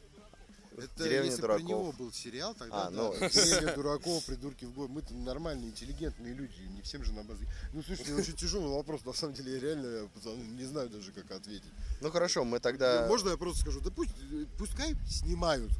Это 0.76 1.04
Деревня 1.04 1.26
если 1.26 1.42
дураков. 1.42 1.62
про 1.66 1.68
него 1.68 1.92
был 1.92 2.12
сериал, 2.12 2.54
тогда 2.54 2.86
А, 2.86 2.90
да. 2.90 2.96
ну. 2.96 3.14
Деревня 3.28 3.74
дураков, 3.74 4.24
придурки 4.24 4.64
в 4.64 4.72
год. 4.72 4.88
Мы-то 4.88 5.12
нормальные, 5.14 5.68
интеллигентные 5.68 6.32
люди, 6.32 6.54
не 6.74 6.80
всем 6.80 7.04
же 7.04 7.12
на 7.12 7.22
базы. 7.22 7.46
Ну, 7.74 7.82
слушайте, 7.82 8.14
очень 8.14 8.34
тяжелый 8.34 8.74
вопрос, 8.74 9.04
на 9.04 9.12
самом 9.12 9.34
деле, 9.34 9.52
я 9.52 9.60
реально 9.60 10.08
пацаны, 10.08 10.42
не 10.42 10.64
знаю 10.64 10.88
даже, 10.88 11.12
как 11.12 11.30
ответить. 11.30 11.70
Ну 12.00 12.10
хорошо, 12.10 12.44
мы 12.44 12.58
тогда... 12.58 13.02
Ну, 13.02 13.08
Можно 13.08 13.28
я 13.30 13.36
просто 13.36 13.60
скажу, 13.60 13.80
да 13.80 13.90
пусть, 13.90 14.12
пускай 14.58 14.96
снимают. 15.06 15.70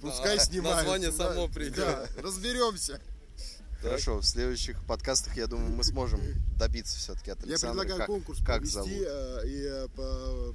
Пускай 0.00 0.38
Да, 0.38 0.44
снимают. 0.44 0.78
название 0.78 1.10
Да, 1.12 1.16
само 1.28 1.46
придет. 1.48 1.76
Да, 1.76 2.08
разберемся. 2.20 3.00
Хорошо, 3.82 4.18
в 4.20 4.24
следующих 4.26 4.82
подкастах, 4.84 5.36
я 5.36 5.46
думаю, 5.46 5.70
мы 5.70 5.82
сможем 5.84 6.20
добиться 6.58 6.98
все-таки 6.98 7.30
от 7.30 7.38
Я 7.40 7.44
Александра. 7.52 7.80
предлагаю 7.80 7.98
как- 7.98 8.06
конкурс 8.08 8.38
как 8.40 8.56
провести 8.58 8.74
зовут. 8.74 8.90
э, 8.92 9.42
и 9.46 9.62
э, 9.64 9.88
по- 9.96 10.54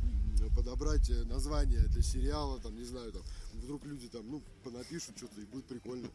подобрать 0.56 1.10
э, 1.10 1.24
название 1.24 1.80
для 1.88 2.04
сериала, 2.04 2.60
там, 2.60 2.76
не 2.76 2.86
знаю, 2.86 3.12
там, 3.12 3.24
вдруг 3.56 3.84
люди 3.86 4.08
там, 4.10 4.30
ну, 4.30 4.44
понапишут 4.64 5.18
что-то 5.18 5.42
и 5.42 5.46
будет 5.46 5.66
прикольно. 5.66 6.08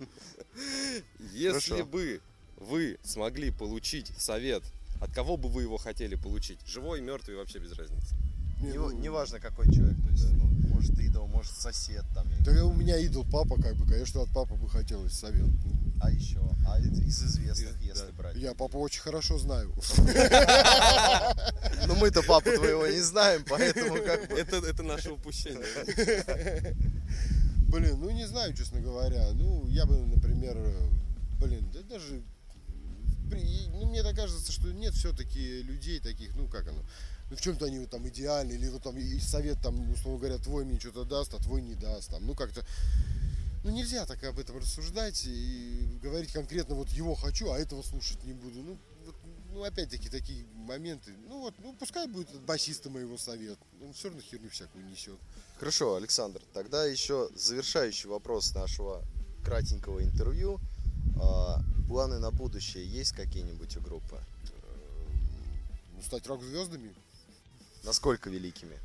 Если 1.32 1.70
Хорошо. 1.70 1.86
бы 1.86 2.20
вы 2.58 2.98
смогли 3.02 3.50
получить 3.50 4.12
совет, 4.18 4.62
от 5.00 5.12
кого 5.12 5.36
бы 5.36 5.48
вы 5.48 5.62
его 5.62 5.78
хотели 5.78 6.14
получить? 6.14 6.58
Живой, 6.66 7.00
мертвый, 7.00 7.36
вообще 7.36 7.58
без 7.58 7.72
разницы. 7.72 8.14
Не, 8.60 8.68
Не- 8.72 8.78
ну, 8.78 8.90
Неважно, 8.92 9.40
какой 9.40 9.66
человек, 9.72 9.96
то 10.04 10.10
есть, 10.12 10.32
ну, 10.34 10.44
может, 10.68 10.98
идол, 11.00 11.26
может, 11.26 11.52
сосед 11.52 12.04
там. 12.14 12.28
я 12.30 12.38
не 12.38 12.44
Да 12.44 12.64
у 12.66 12.72
меня 12.74 12.98
идол 12.98 13.24
папа, 13.30 13.60
как 13.60 13.74
бы, 13.76 13.84
конечно, 13.86 14.20
от 14.22 14.28
папы 14.32 14.54
бы 14.54 14.68
хотелось 14.68 15.14
совет. 15.14 15.48
А 16.00 16.10
еще, 16.10 16.40
а 16.66 16.78
из 16.78 16.98
из 16.98 17.22
известных, 17.22 17.78
Из- 17.80 17.88
если 17.88 18.06
да. 18.06 18.12
брать. 18.12 18.36
Я 18.36 18.54
папу 18.54 18.78
очень 18.78 19.02
хорошо 19.02 19.38
знаю. 19.38 19.74
Ну 21.86 21.94
мы-то 21.96 22.22
папу 22.22 22.50
твоего 22.52 22.86
не 22.86 23.00
знаем, 23.00 23.44
поэтому 23.46 24.02
как 24.02 24.28
бы... 24.28 24.34
Это, 24.36 24.56
это 24.56 24.82
наше 24.82 25.10
упущение. 25.12 25.64
Блин, 27.68 28.00
ну 28.00 28.10
не 28.10 28.26
знаю, 28.26 28.54
честно 28.54 28.80
говоря. 28.80 29.30
Ну, 29.32 29.66
я 29.68 29.84
бы, 29.84 29.96
например, 30.06 30.56
блин, 31.38 31.70
да 31.72 31.82
даже... 31.82 32.22
Ну, 33.72 33.86
мне 33.86 34.02
так 34.02 34.16
кажется, 34.16 34.50
что 34.52 34.72
нет 34.72 34.94
все-таки 34.94 35.62
людей 35.62 36.00
таких, 36.00 36.34
ну, 36.34 36.48
как 36.48 36.66
оно, 36.66 36.82
ну, 37.30 37.36
в 37.36 37.40
чем-то 37.40 37.66
они 37.66 37.78
вот 37.78 37.90
там 37.90 38.08
идеальны, 38.08 38.52
или 38.52 38.68
вот 38.68 38.82
там 38.82 38.96
и 38.98 39.20
совет 39.20 39.60
там, 39.62 39.92
условно 39.92 40.18
говоря, 40.18 40.38
твой 40.38 40.64
мне 40.64 40.80
что-то 40.80 41.04
даст, 41.04 41.32
а 41.34 41.38
твой 41.38 41.62
не 41.62 41.74
даст, 41.74 42.10
там, 42.10 42.26
ну, 42.26 42.34
как-то... 42.34 42.64
Ну, 43.62 43.70
нельзя 43.70 44.06
так 44.06 44.22
об 44.24 44.38
этом 44.38 44.56
рассуждать 44.56 45.22
и 45.26 45.98
говорить 46.02 46.32
конкретно 46.32 46.74
вот 46.74 46.88
его 46.88 47.14
хочу, 47.14 47.50
а 47.50 47.58
этого 47.58 47.82
слушать 47.82 48.24
не 48.24 48.32
буду. 48.32 48.62
Ну, 48.62 48.78
вот, 49.04 49.14
ну 49.52 49.64
опять-таки, 49.64 50.08
такие 50.08 50.46
моменты. 50.54 51.12
Ну, 51.28 51.40
вот, 51.40 51.54
ну, 51.58 51.74
пускай 51.78 52.06
будет 52.06 52.30
от 52.30 52.40
басиста 52.40 52.88
моего 52.88 53.18
совет. 53.18 53.58
Он 53.82 53.92
все 53.92 54.08
равно 54.08 54.22
херню 54.22 54.48
всякую 54.48 54.86
несет. 54.86 55.18
Хорошо, 55.58 55.96
Александр, 55.96 56.40
тогда 56.54 56.86
еще 56.86 57.28
завершающий 57.34 58.08
вопрос 58.08 58.54
нашего 58.54 59.04
кратенького 59.44 60.02
интервью. 60.02 60.58
А, 61.22 61.62
планы 61.86 62.18
на 62.18 62.30
будущее 62.30 62.86
есть 62.86 63.12
какие-нибудь 63.12 63.76
у 63.76 63.80
группы? 63.82 64.18
Ну, 65.96 66.02
стать 66.02 66.26
рок-звездами. 66.26 66.94
Насколько 67.84 68.30
великими? 68.30 68.78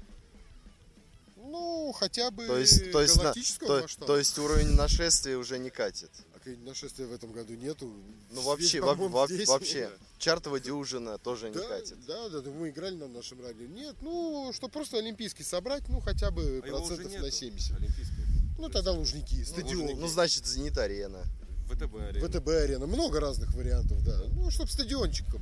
Ну, 1.46 1.94
хотя 1.94 2.32
бы 2.32 2.48
То 2.48 2.58
есть, 2.58 2.92
то 2.92 3.02
есть, 3.02 3.16
на- 3.18 3.24
галактического 3.24 3.68
то, 3.78 3.82
масштаба. 3.84 4.08
то 4.08 4.18
есть 4.18 4.38
уровень 4.40 4.70
нашествия 4.76 5.38
уже 5.38 5.58
не 5.60 5.70
катит. 5.70 6.10
А 6.34 6.50
нашествия 6.64 7.08
в 7.08 7.14
этом 7.14 7.32
году 7.32 7.54
нету. 7.56 7.92
Ну 8.32 8.42
вообще, 8.42 8.80
во- 8.82 8.94
во- 8.94 9.28
здесь. 9.28 9.48
вообще, 9.48 9.90
чартовая 10.20 10.60
дюжина 10.60 11.18
тоже 11.18 11.50
не 11.50 11.56
Да, 11.56 11.68
катит. 11.68 11.98
да, 12.06 12.30
да, 12.30 12.42
да, 12.42 12.50
мы 12.52 12.70
играли 12.70 12.96
на 12.96 13.08
нашем 13.08 13.42
радио. 13.42 13.66
Нет, 13.68 13.96
ну, 14.02 14.52
что 14.54 14.68
просто 14.68 14.98
олимпийский 14.98 15.44
собрать, 15.44 15.84
ну, 15.90 16.00
хотя 16.02 16.30
бы 16.32 16.62
А 16.64 16.68
его 16.68 16.78
уже 16.78 16.88
процентов 16.88 17.12
нету, 17.12 17.26
на 17.26 17.32
70. 17.32 17.78
Олимпийского. 17.78 18.18
Ну, 18.60 18.70
тогда 18.70 18.92
Лужники, 18.92 19.44
стадион. 19.44 19.82
Лужники. 19.82 20.00
Ну, 20.00 20.08
значит, 20.08 20.46
Зенит 20.46 20.78
Арена. 20.78 21.24
ВТБ 21.70 21.96
арена. 21.96 22.28
ВТБ-арена, 22.28 22.86
много 22.86 23.20
разных 23.20 23.54
вариантов, 23.56 24.04
да. 24.06 24.22
Ну, 24.36 24.52
чтобы 24.52 24.70
стадиончиком 24.72 25.42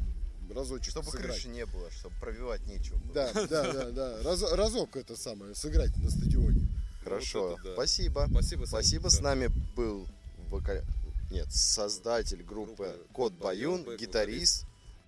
разочек 0.53 0.91
Чтобы 0.91 1.11
сыграть. 1.11 1.31
крыши 1.33 1.49
не 1.49 1.65
было, 1.65 1.89
чтобы 1.91 2.15
пробивать 2.19 2.65
нечего. 2.67 2.97
было. 2.97 3.13
Да, 3.13 3.33
да, 3.33 3.73
да, 3.73 3.91
да. 3.91 4.23
Раз- 4.23 4.51
разок 4.53 4.95
это 4.95 5.15
самое, 5.15 5.53
сыграть 5.55 5.95
на 5.97 6.09
стадионе. 6.09 6.67
Хорошо, 7.03 7.49
Вот 7.49 7.59
это 7.59 7.67
да. 7.69 7.73
спасибо. 7.73 8.27
Спасибо, 8.31 8.59
Сань. 8.65 8.69
Спасибо. 8.69 9.03
Да. 9.03 9.09
С 9.09 9.19
нами 9.19 9.47
был 9.75 10.07
вока- 10.49 10.83
Нет, 11.31 11.51
создатель 11.51 12.43
группы 12.43 12.85
Группа 12.85 13.13
Кот 13.13 13.33
Баюн, 13.33 13.81
бэк-вокалист. 13.83 13.99
гитарист, 14.01 14.65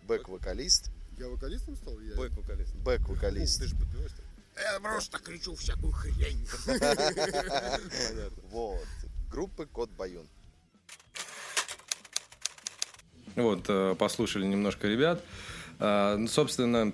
бэк-вокалист, 0.08 0.90
Я 1.18 1.30
вокалистом 1.30 1.76
стал? 1.78 2.00
Я... 2.02 2.16
Бэк-вокалист. 2.16 2.74
бэк-вокалист. 2.84 3.60
Ты 3.60 3.68
же 3.68 3.76
подпеваешь 3.76 4.12
Я 4.56 4.80
просто 4.80 5.20
кричу 5.20 5.56
всякую 5.56 5.92
хрень. 5.94 6.48
Понятно. 6.66 8.32
Вот. 8.52 8.86
Группы 9.30 9.66
Кот 9.66 9.90
Баюн. 9.92 10.28
Вот, 13.36 13.66
э, 13.68 13.96
послушали 13.98 14.46
немножко 14.46 14.88
ребят. 14.88 15.22
Ну, 15.78 16.28
Собственно, 16.30 16.94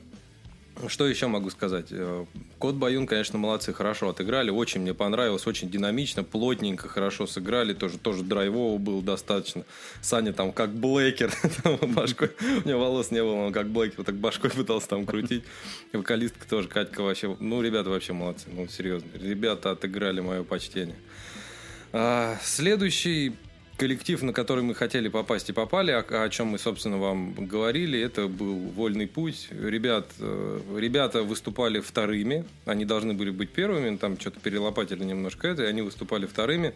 что 0.87 1.07
еще 1.07 1.27
могу 1.27 1.49
сказать? 1.49 1.87
Э, 1.91 2.25
Кот 2.57 2.75
Баюн, 2.75 3.05
конечно, 3.05 3.37
молодцы, 3.37 3.73
хорошо 3.73 4.09
отыграли. 4.09 4.49
Очень 4.49 4.81
мне 4.81 4.93
понравилось, 4.93 5.45
очень 5.45 5.69
динамично, 5.69 6.23
плотненько, 6.23 6.87
хорошо 6.87 7.27
сыграли. 7.27 7.73
Тоже, 7.73 7.97
тоже 7.97 8.23
драйвово 8.23 8.77
было 8.77 9.01
достаточно. 9.01 9.63
Саня 10.01 10.33
там 10.33 10.51
как 10.51 10.71
Блэкер, 10.71 11.31
башкой, 11.93 12.31
у 12.63 12.67
него 12.67 12.79
волос 12.79 13.11
не 13.11 13.21
было, 13.21 13.33
он 13.33 13.53
как 13.53 13.67
Блэкер, 13.69 14.03
так 14.03 14.15
башкой 14.15 14.49
пытался 14.49 14.89
там 14.89 15.05
крутить. 15.05 15.43
И 15.91 15.97
вокалистка 15.97 16.47
тоже, 16.49 16.67
Катька 16.67 17.01
вообще, 17.01 17.35
ну, 17.39 17.61
ребята 17.61 17.89
вообще 17.89 18.13
молодцы, 18.13 18.47
ну, 18.51 18.67
серьезно. 18.67 19.09
Ребята 19.13 19.71
отыграли 19.71 20.21
мое 20.21 20.43
почтение. 20.43 20.95
А, 21.93 22.37
Следующий 22.41 23.35
коллектив, 23.81 24.21
на 24.21 24.31
который 24.31 24.63
мы 24.63 24.75
хотели 24.75 25.09
попасть 25.09 25.49
и 25.49 25.53
попали, 25.53 25.89
о, 25.89 26.01
о 26.23 26.29
чем 26.29 26.49
мы, 26.49 26.59
собственно, 26.59 26.99
вам 26.99 27.33
говорили, 27.33 27.99
это 27.99 28.27
был 28.27 28.55
«Вольный 28.75 29.07
путь». 29.07 29.47
Ребят, 29.49 30.05
э, 30.19 30.59
ребята 30.77 31.23
выступали 31.23 31.79
вторыми, 31.79 32.45
они 32.65 32.85
должны 32.85 33.15
были 33.15 33.31
быть 33.31 33.49
первыми, 33.49 33.97
там 33.97 34.19
что-то 34.19 34.39
перелопатили 34.39 35.03
немножко 35.03 35.47
это, 35.47 35.63
и 35.63 35.65
они 35.65 35.81
выступали 35.81 36.27
вторыми. 36.27 36.75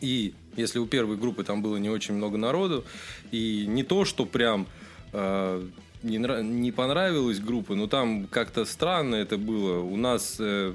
И 0.00 0.34
если 0.56 0.80
у 0.80 0.86
первой 0.86 1.16
группы 1.16 1.44
там 1.44 1.62
было 1.62 1.76
не 1.76 1.88
очень 1.88 2.14
много 2.14 2.36
народу, 2.36 2.84
и 3.30 3.66
не 3.68 3.84
то, 3.84 4.04
что 4.04 4.26
прям 4.26 4.66
э, 5.12 5.62
не, 6.02 6.16
не 6.42 6.72
понравилась 6.72 7.38
группа, 7.38 7.76
но 7.76 7.86
там 7.86 8.26
как-то 8.26 8.64
странно 8.64 9.14
это 9.14 9.38
было. 9.38 9.78
У 9.78 9.96
нас 9.96 10.38
э, 10.40 10.74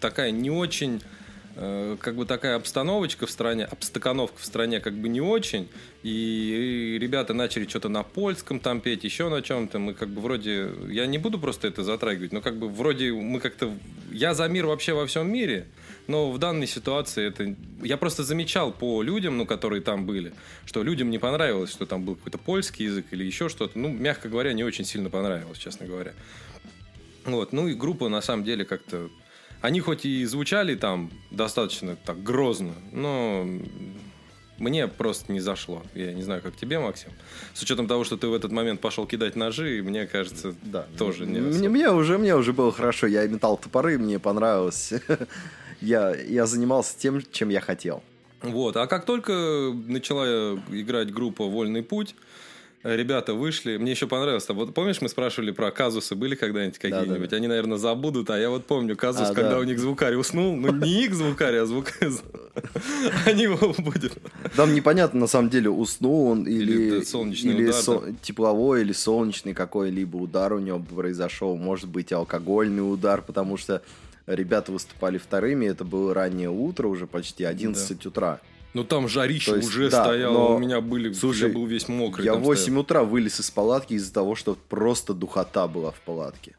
такая 0.00 0.32
не 0.32 0.50
очень 0.50 1.00
как 2.00 2.14
бы 2.16 2.24
такая 2.24 2.56
обстановочка 2.56 3.26
в 3.26 3.30
стране, 3.30 3.66
обстакановка 3.66 4.38
в 4.38 4.44
стране 4.46 4.80
как 4.80 4.94
бы 4.94 5.10
не 5.10 5.20
очень, 5.20 5.68
и, 6.02 6.94
и 6.94 6.98
ребята 6.98 7.34
начали 7.34 7.68
что-то 7.68 7.90
на 7.90 8.02
польском 8.02 8.60
там 8.60 8.80
петь, 8.80 9.04
еще 9.04 9.28
на 9.28 9.42
чем-то, 9.42 9.78
мы 9.78 9.92
как 9.92 10.08
бы 10.08 10.22
вроде, 10.22 10.70
я 10.88 11.04
не 11.04 11.18
буду 11.18 11.38
просто 11.38 11.68
это 11.68 11.84
затрагивать, 11.84 12.32
но 12.32 12.40
как 12.40 12.56
бы 12.56 12.68
вроде 12.68 13.12
мы 13.12 13.40
как-то, 13.40 13.74
я 14.10 14.32
за 14.32 14.48
мир 14.48 14.64
вообще 14.64 14.94
во 14.94 15.06
всем 15.06 15.30
мире, 15.30 15.66
но 16.06 16.30
в 16.30 16.38
данной 16.38 16.66
ситуации 16.66 17.26
это, 17.26 17.54
я 17.82 17.98
просто 17.98 18.24
замечал 18.24 18.72
по 18.72 19.02
людям, 19.02 19.36
ну, 19.36 19.44
которые 19.44 19.82
там 19.82 20.06
были, 20.06 20.32
что 20.64 20.82
людям 20.82 21.10
не 21.10 21.18
понравилось, 21.18 21.70
что 21.70 21.84
там 21.84 22.04
был 22.04 22.14
какой-то 22.14 22.38
польский 22.38 22.86
язык 22.86 23.04
или 23.10 23.22
еще 23.22 23.50
что-то, 23.50 23.78
ну, 23.78 23.88
мягко 23.88 24.30
говоря, 24.30 24.54
не 24.54 24.64
очень 24.64 24.86
сильно 24.86 25.10
понравилось, 25.10 25.58
честно 25.58 25.86
говоря. 25.86 26.14
Вот, 27.26 27.52
ну 27.52 27.68
и 27.68 27.74
группа 27.74 28.08
на 28.08 28.22
самом 28.22 28.44
деле 28.44 28.64
как-то 28.64 29.10
они 29.60 29.80
хоть 29.80 30.04
и 30.04 30.24
звучали 30.24 30.74
там 30.74 31.10
достаточно 31.30 31.96
так 31.96 32.22
грозно, 32.22 32.74
но 32.92 33.46
мне 34.58 34.88
просто 34.88 35.32
не 35.32 35.40
зашло. 35.40 35.82
Я 35.94 36.12
не 36.12 36.22
знаю, 36.22 36.42
как 36.42 36.54
тебе, 36.56 36.78
Максим. 36.78 37.10
С 37.54 37.62
учетом 37.62 37.88
того, 37.88 38.04
что 38.04 38.16
ты 38.16 38.28
в 38.28 38.34
этот 38.34 38.52
момент 38.52 38.80
пошел 38.80 39.06
кидать 39.06 39.34
ножи, 39.34 39.82
мне 39.82 40.06
кажется, 40.06 40.54
да, 40.62 40.86
тоже 40.98 41.26
не 41.26 41.40
мне, 41.40 41.68
мне 41.68 41.90
уже 41.90 42.18
Мне 42.18 42.36
уже 42.36 42.52
было 42.52 42.70
хорошо. 42.70 43.06
Я 43.06 43.26
метал 43.26 43.56
топоры, 43.56 43.98
мне 43.98 44.18
понравилось. 44.18 44.92
я, 45.80 46.14
я 46.14 46.46
занимался 46.46 46.98
тем, 46.98 47.22
чем 47.32 47.48
я 47.48 47.60
хотел. 47.60 48.02
Вот. 48.42 48.76
А 48.76 48.86
как 48.86 49.04
только 49.04 49.32
начала 49.86 50.58
играть 50.70 51.12
группа 51.12 51.44
«Вольный 51.44 51.82
путь», 51.82 52.14
ребята 52.82 53.34
вышли. 53.34 53.76
Мне 53.76 53.92
еще 53.92 54.06
понравилось. 54.06 54.48
Вот 54.48 54.74
помнишь, 54.74 55.00
мы 55.00 55.08
спрашивали 55.08 55.50
про 55.50 55.70
казусы, 55.70 56.14
были 56.14 56.34
когда-нибудь 56.34 56.78
какие-нибудь? 56.78 57.20
Да, 57.22 57.28
да, 57.28 57.36
Они, 57.36 57.46
наверное, 57.46 57.78
забудут, 57.78 58.30
а 58.30 58.38
я 58.38 58.50
вот 58.50 58.66
помню 58.66 58.96
казус, 58.96 59.28
а, 59.30 59.34
когда 59.34 59.52
да. 59.52 59.58
у 59.58 59.64
них 59.64 59.78
звукарь 59.78 60.14
уснул. 60.14 60.56
Ну, 60.56 60.72
не 60.72 61.04
их 61.04 61.14
звукарь, 61.14 61.56
а 61.56 61.66
звукарь. 61.66 62.10
Они 63.26 63.42
его 63.44 63.74
будет. 63.78 64.18
Там 64.56 64.74
непонятно, 64.74 65.20
на 65.20 65.26
самом 65.26 65.50
деле, 65.50 65.70
уснул 65.70 66.28
он 66.28 66.44
или, 66.46 67.02
солнечный 67.02 67.54
или 67.54 67.68
удар, 67.68 68.14
тепловой 68.22 68.82
или 68.82 68.92
солнечный 68.92 69.54
какой-либо 69.54 70.16
удар 70.16 70.52
у 70.52 70.58
него 70.58 70.78
произошел. 70.78 71.56
Может 71.56 71.88
быть, 71.88 72.12
алкогольный 72.12 72.80
удар, 72.80 73.22
потому 73.22 73.56
что 73.56 73.82
ребята 74.26 74.72
выступали 74.72 75.18
вторыми. 75.18 75.66
Это 75.66 75.84
было 75.84 76.14
раннее 76.14 76.50
утро, 76.50 76.88
уже 76.88 77.06
почти 77.06 77.44
11 77.44 78.02
да. 78.02 78.08
утра. 78.08 78.40
Ну 78.72 78.84
там 78.84 79.08
жарище 79.08 79.56
есть, 79.56 79.68
уже 79.68 79.90
да, 79.90 80.04
стояло, 80.04 80.32
но... 80.32 80.56
у 80.56 80.58
меня 80.58 80.80
были, 80.80 81.12
Слушай, 81.12 81.48
я 81.48 81.54
был 81.54 81.66
весь 81.66 81.88
мокрый. 81.88 82.24
Я 82.24 82.34
в 82.34 82.42
8 82.42 82.62
стоял. 82.62 82.80
утра 82.80 83.02
вылез 83.02 83.40
из 83.40 83.50
палатки 83.50 83.94
из-за 83.94 84.12
того, 84.12 84.36
что 84.36 84.56
просто 84.68 85.12
духота 85.12 85.66
была 85.66 85.90
в 85.90 86.00
палатке. 86.00 86.54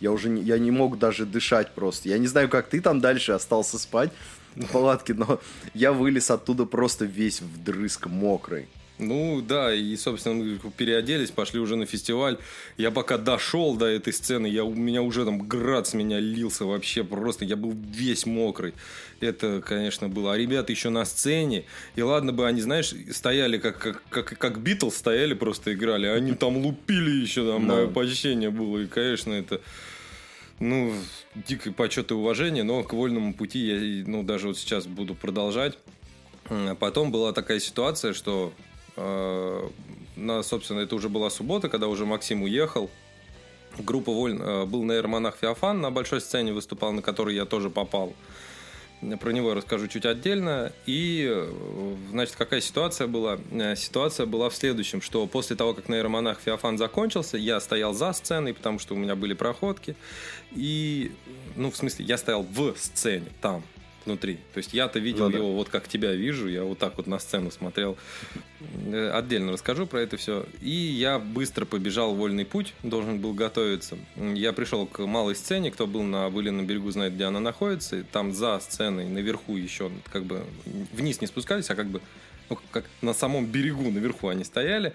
Я 0.00 0.12
уже 0.12 0.28
не, 0.28 0.42
я 0.42 0.58
не 0.58 0.70
мог 0.70 0.98
даже 0.98 1.26
дышать 1.26 1.74
просто. 1.74 2.08
Я 2.08 2.18
не 2.18 2.28
знаю, 2.28 2.48
как 2.48 2.68
ты 2.68 2.80
там 2.80 3.00
дальше 3.00 3.32
остался 3.32 3.78
спать 3.78 4.12
в 4.54 4.66
палатке, 4.72 5.14
но 5.14 5.40
я 5.74 5.92
вылез 5.92 6.30
оттуда 6.30 6.64
просто 6.64 7.04
весь 7.04 7.40
вдрызг 7.40 8.06
мокрый. 8.06 8.68
Ну 8.98 9.40
да, 9.40 9.72
и, 9.72 9.96
собственно, 9.96 10.34
мы 10.34 10.58
переоделись, 10.76 11.30
пошли 11.30 11.60
уже 11.60 11.76
на 11.76 11.86
фестиваль. 11.86 12.36
Я 12.76 12.90
пока 12.90 13.16
дошел 13.16 13.76
до 13.76 13.86
этой 13.86 14.12
сцены, 14.12 14.48
я, 14.48 14.64
у 14.64 14.74
меня 14.74 15.02
уже 15.02 15.24
там 15.24 15.46
град 15.46 15.86
с 15.86 15.94
меня 15.94 16.18
лился 16.18 16.64
вообще 16.64 17.04
просто. 17.04 17.44
Я 17.44 17.56
был 17.56 17.72
весь 17.72 18.26
мокрый. 18.26 18.74
Это, 19.20 19.62
конечно, 19.64 20.08
было. 20.08 20.32
А 20.32 20.36
ребята 20.36 20.72
еще 20.72 20.90
на 20.90 21.04
сцене. 21.04 21.64
И 21.94 22.02
ладно 22.02 22.32
бы 22.32 22.46
они, 22.46 22.60
знаешь, 22.60 22.92
стояли 23.12 23.58
как, 23.58 23.78
как, 23.78 24.02
как, 24.08 24.38
как 24.38 24.60
Битлз 24.60 24.96
стояли, 24.96 25.34
просто 25.34 25.74
играли. 25.74 26.06
Они 26.06 26.32
там 26.32 26.56
лупили 26.56 27.10
еще, 27.10 27.46
там, 27.46 27.68
да. 27.68 27.74
мое 27.74 27.86
почтение 27.86 28.50
было. 28.50 28.78
И, 28.78 28.86
конечно, 28.86 29.32
это 29.32 29.60
ну, 30.58 30.92
дикое 31.34 31.72
почет 31.72 32.10
и 32.10 32.14
уважение, 32.14 32.64
но 32.64 32.82
к 32.82 32.92
вольному 32.92 33.32
пути 33.32 33.60
я, 33.60 34.04
ну, 34.06 34.24
даже 34.24 34.48
вот 34.48 34.58
сейчас 34.58 34.86
буду 34.86 35.14
продолжать. 35.14 35.78
Потом 36.80 37.12
была 37.12 37.32
такая 37.32 37.60
ситуация, 37.60 38.12
что 38.12 38.52
на, 40.18 40.42
собственно, 40.42 40.80
это 40.80 40.96
уже 40.96 41.08
была 41.08 41.30
суббота, 41.30 41.68
когда 41.68 41.86
уже 41.86 42.04
Максим 42.04 42.42
уехал. 42.42 42.90
Группа 43.78 44.12
Воль 44.12 44.36
э, 44.40 44.64
был 44.64 44.82
нейромонах 44.82 45.36
Феофан 45.40 45.80
на 45.80 45.90
большой 45.90 46.20
сцене 46.20 46.52
выступал, 46.52 46.92
на 46.92 47.02
который 47.02 47.34
я 47.34 47.44
тоже 47.44 47.70
попал. 47.70 48.14
Про 49.20 49.30
него 49.30 49.50
я 49.50 49.54
расскажу 49.54 49.86
чуть 49.86 50.04
отдельно. 50.04 50.72
И, 50.86 51.24
э, 51.30 51.94
значит, 52.10 52.34
какая 52.34 52.60
ситуация 52.60 53.06
была? 53.06 53.38
Ситуация 53.76 54.26
была 54.26 54.50
в 54.50 54.56
следующем, 54.56 55.00
что 55.00 55.26
после 55.26 55.54
того, 55.54 55.74
как 55.74 55.88
нейромонах 55.88 56.40
Феофан 56.40 56.78
закончился, 56.78 57.36
я 57.36 57.60
стоял 57.60 57.94
за 57.94 58.12
сценой, 58.12 58.54
потому 58.54 58.80
что 58.80 58.94
у 58.94 58.96
меня 58.98 59.14
были 59.14 59.34
проходки. 59.34 59.94
И, 60.50 61.12
ну, 61.54 61.70
в 61.70 61.76
смысле, 61.76 62.04
я 62.06 62.18
стоял 62.18 62.42
в 62.42 62.74
сцене, 62.76 63.26
там, 63.40 63.62
внутри. 64.08 64.38
То 64.54 64.58
есть 64.58 64.72
я-то 64.72 64.98
видел 64.98 65.26
ну, 65.26 65.30
да. 65.30 65.38
его 65.38 65.52
вот 65.52 65.68
как 65.68 65.86
тебя 65.86 66.12
вижу, 66.12 66.48
я 66.48 66.64
вот 66.64 66.78
так 66.78 66.96
вот 66.96 67.06
на 67.06 67.18
сцену 67.18 67.50
смотрел. 67.50 67.98
Э, 68.86 69.10
отдельно 69.10 69.52
расскажу 69.52 69.86
про 69.86 70.00
это 70.00 70.16
все. 70.16 70.46
И 70.62 70.70
я 70.70 71.18
быстро 71.18 71.66
побежал 71.66 72.14
вольный 72.14 72.46
путь, 72.46 72.72
должен 72.82 73.20
был 73.20 73.34
готовиться. 73.34 73.98
Я 74.16 74.52
пришел 74.54 74.86
к 74.86 75.06
малой 75.06 75.36
сцене, 75.36 75.70
кто 75.70 75.86
был 75.86 76.02
на 76.02 76.28
на 76.28 76.62
берегу, 76.62 76.90
знает, 76.90 77.14
где 77.14 77.24
она 77.24 77.40
находится. 77.40 78.02
Там 78.04 78.32
за 78.32 78.58
сценой, 78.60 79.06
наверху 79.06 79.56
еще, 79.56 79.90
как 80.10 80.24
бы 80.24 80.44
вниз 80.92 81.20
не 81.20 81.26
спускались, 81.26 81.68
а 81.68 81.74
как 81.74 81.88
бы 81.88 82.00
ну, 82.48 82.58
как 82.70 82.84
на 83.02 83.12
самом 83.12 83.44
берегу 83.46 83.90
наверху 83.90 84.28
они 84.28 84.44
стояли. 84.44 84.94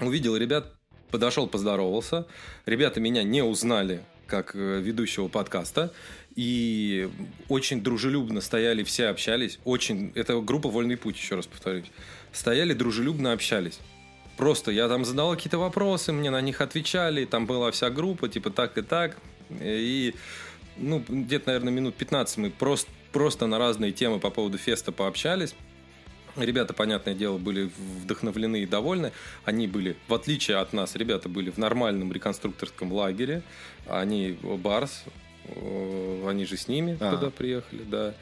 Увидел 0.00 0.36
ребят, 0.36 0.72
подошел, 1.10 1.46
поздоровался. 1.46 2.26
Ребята 2.64 3.00
меня 3.00 3.22
не 3.22 3.42
узнали 3.42 4.00
как 4.26 4.54
э, 4.54 4.80
ведущего 4.80 5.28
подкаста. 5.28 5.92
И 6.36 7.08
очень 7.48 7.82
дружелюбно 7.82 8.40
стояли, 8.40 8.82
все 8.82 9.06
общались. 9.06 9.58
Очень. 9.64 10.10
Это 10.14 10.40
группа 10.40 10.68
Вольный 10.68 10.96
путь, 10.96 11.16
еще 11.16 11.36
раз 11.36 11.46
повторюсь. 11.46 11.86
Стояли, 12.32 12.72
дружелюбно 12.72 13.32
общались. 13.32 13.78
Просто 14.36 14.72
я 14.72 14.88
там 14.88 15.04
задавал 15.04 15.36
какие-то 15.36 15.58
вопросы, 15.58 16.12
мне 16.12 16.30
на 16.30 16.40
них 16.40 16.60
отвечали, 16.60 17.24
там 17.24 17.46
была 17.46 17.70
вся 17.70 17.88
группа, 17.88 18.28
типа 18.28 18.50
так 18.50 18.76
и 18.76 18.82
так. 18.82 19.16
И, 19.60 20.14
ну, 20.76 21.04
где-то, 21.06 21.48
наверное, 21.48 21.72
минут 21.72 21.94
15 21.94 22.38
мы 22.38 22.50
просто, 22.50 22.90
просто 23.12 23.46
на 23.46 23.58
разные 23.58 23.92
темы 23.92 24.18
по 24.18 24.30
поводу 24.30 24.58
феста 24.58 24.90
пообщались. 24.90 25.54
Ребята, 26.36 26.74
понятное 26.74 27.14
дело, 27.14 27.38
были 27.38 27.70
вдохновлены 28.02 28.64
и 28.64 28.66
довольны. 28.66 29.12
Они 29.44 29.68
были, 29.68 29.96
в 30.08 30.14
отличие 30.14 30.56
от 30.56 30.72
нас, 30.72 30.96
ребята 30.96 31.28
были 31.28 31.50
в 31.50 31.58
нормальном 31.58 32.12
реконструкторском 32.12 32.92
лагере. 32.92 33.42
Они 33.86 34.36
Барс, 34.42 35.04
они 36.26 36.44
же 36.44 36.56
с 36.56 36.68
ними 36.68 36.96
а. 37.00 37.14
туда 37.14 37.30
приехали, 37.30 37.82
да. 37.82 38.14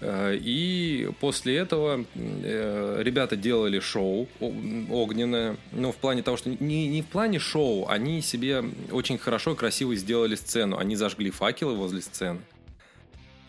Э, 0.00 0.34
и 0.34 1.10
после 1.20 1.56
этого 1.56 2.04
э, 2.14 3.00
ребята 3.02 3.36
делали 3.36 3.80
шоу 3.80 4.28
огненное. 4.40 5.56
Ну, 5.72 5.92
в 5.92 5.96
плане 5.96 6.22
того, 6.22 6.36
что 6.36 6.50
не, 6.50 6.88
не 6.88 7.02
в 7.02 7.06
плане 7.06 7.38
шоу, 7.38 7.86
они 7.88 8.22
себе 8.22 8.64
очень 8.90 9.18
хорошо, 9.18 9.54
красиво 9.54 9.94
сделали 9.94 10.34
сцену. 10.34 10.78
Они 10.78 10.96
зажгли 10.96 11.30
факелы 11.30 11.74
возле 11.74 12.00
сцены. 12.00 12.40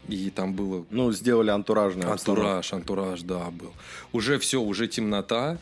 И 0.07 0.29
там 0.29 0.53
было... 0.53 0.85
Ну, 0.89 1.11
сделали 1.11 1.51
антуражный 1.51 2.05
Антураж, 2.05 2.73
антураж, 2.73 3.21
да, 3.21 3.49
был. 3.51 3.71
Уже 4.11 4.39
все, 4.39 4.61
уже 4.61 4.87
темнота. 4.87 5.57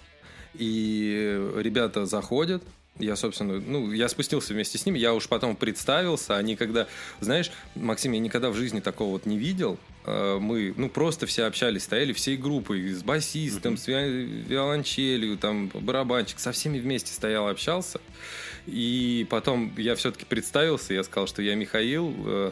И 0.56 1.52
ребята 1.58 2.08
заходят, 2.08 2.64
я, 3.00 3.16
собственно, 3.16 3.60
ну, 3.60 3.92
я 3.92 4.10
спустился 4.10 4.54
вместе 4.54 4.78
с 4.78 4.86
ними, 4.86 5.00
я 5.00 5.14
уж 5.14 5.28
потом 5.28 5.56
представился, 5.56 6.38
они 6.38 6.56
когда, 6.56 6.88
знаешь, 7.22 7.52
Максим, 7.76 8.12
я 8.12 8.20
никогда 8.20 8.50
в 8.50 8.56
жизни 8.56 8.82
такого 8.82 9.12
вот 9.12 9.26
не 9.26 9.38
видел, 9.38 9.78
э, 10.06 10.38
мы, 10.40 10.74
ну, 10.76 10.90
просто 10.90 11.26
все 11.26 11.46
общались, 11.46 11.84
стояли 11.84 12.14
всей 12.14 12.38
группой, 12.38 12.92
с 12.92 13.02
басистом, 13.02 13.78
с 13.78 13.88
виолончелью, 13.88 15.38
там, 15.38 15.70
барабанчик, 15.74 16.40
со 16.40 16.52
всеми 16.52 16.80
вместе 16.80 17.14
стоял, 17.14 17.48
общался, 17.48 18.02
и 18.72 19.28
потом 19.30 19.74
я 19.78 19.96
все-таки 19.96 20.26
представился, 20.26 20.94
я 20.94 21.04
сказал, 21.04 21.28
что 21.28 21.42
я 21.42 21.56
Михаил. 21.56 22.14
Э, 22.26 22.52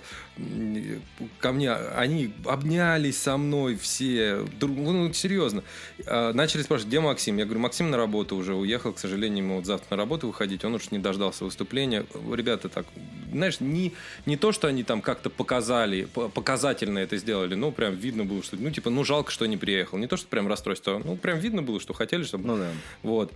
ко 1.40 1.52
мне 1.52 1.72
они 1.74 2.34
обнялись 2.46 3.18
со 3.18 3.38
мной 3.38 3.76
все. 3.76 4.46
Ну, 4.62 5.14
серьезно. 5.14 5.64
А, 6.06 6.34
начали 6.34 6.62
спрашивать, 6.62 6.90
где 6.90 7.00
Максим? 7.00 7.38
Я 7.38 7.46
говорю, 7.46 7.62
Максим 7.62 7.90
на 7.90 7.98
работу 7.98 8.36
уже 8.36 8.56
уехал, 8.56 8.94
к 8.94 9.00
сожалению, 9.00 9.46
ему 9.46 9.56
вот 9.58 9.66
завтра 9.66 9.88
на 9.92 9.98
работу 9.98 10.28
выходить, 10.28 10.64
он 10.66 10.76
уж 10.76 10.92
не 10.92 11.00
дождался 11.00 11.46
выступления. 11.46 12.06
Ребята 12.32 12.70
так, 12.70 12.86
знаешь, 13.32 13.60
не, 13.60 13.94
не 14.26 14.38
то, 14.38 14.52
что 14.52 14.68
они 14.68 14.84
там 14.84 15.02
как-то 15.02 15.30
показали, 15.30 16.08
показательно 16.34 17.00
это 17.00 17.18
сделали, 17.18 17.56
но 17.56 17.72
прям 17.72 17.96
видно 17.96 18.26
было, 18.26 18.44
что, 18.44 18.56
ну, 18.58 18.72
типа, 18.72 18.90
ну, 18.90 19.04
жалко, 19.04 19.32
что 19.32 19.46
не 19.46 19.58
приехал. 19.58 19.98
Не 19.98 20.08
то, 20.08 20.18
что 20.18 20.28
прям 20.28 20.48
расстройство, 20.48 21.02
ну, 21.04 21.16
прям 21.18 21.40
видно 21.40 21.62
было, 21.62 21.80
что 21.80 21.94
хотели, 21.94 22.24
чтобы... 22.24 22.48
Ну, 22.48 22.58
да. 22.58 22.72
Вот. 23.04 23.32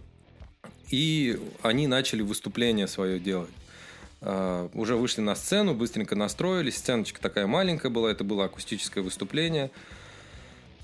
И 0.89 1.39
они 1.62 1.88
начали 1.88 2.21
выступление 2.21 2.88
свое 2.88 3.19
делать. 3.19 3.50
Uh, 4.21 4.69
уже 4.76 4.95
вышли 4.95 5.21
на 5.21 5.36
сцену, 5.36 5.74
быстренько 5.74 6.15
настроились. 6.15 6.78
Сценочка 6.78 7.19
такая 7.19 7.47
маленькая 7.47 7.89
была, 7.89 8.12
это 8.12 8.24
было 8.24 8.45
акустическое 8.45 9.04
выступление. 9.04 9.71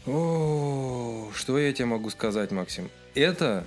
О, 0.08 1.30
что 1.36 1.60
я 1.60 1.72
тебе 1.72 1.86
могу 1.86 2.10
сказать, 2.10 2.52
Максим? 2.52 2.90
Это, 3.14 3.64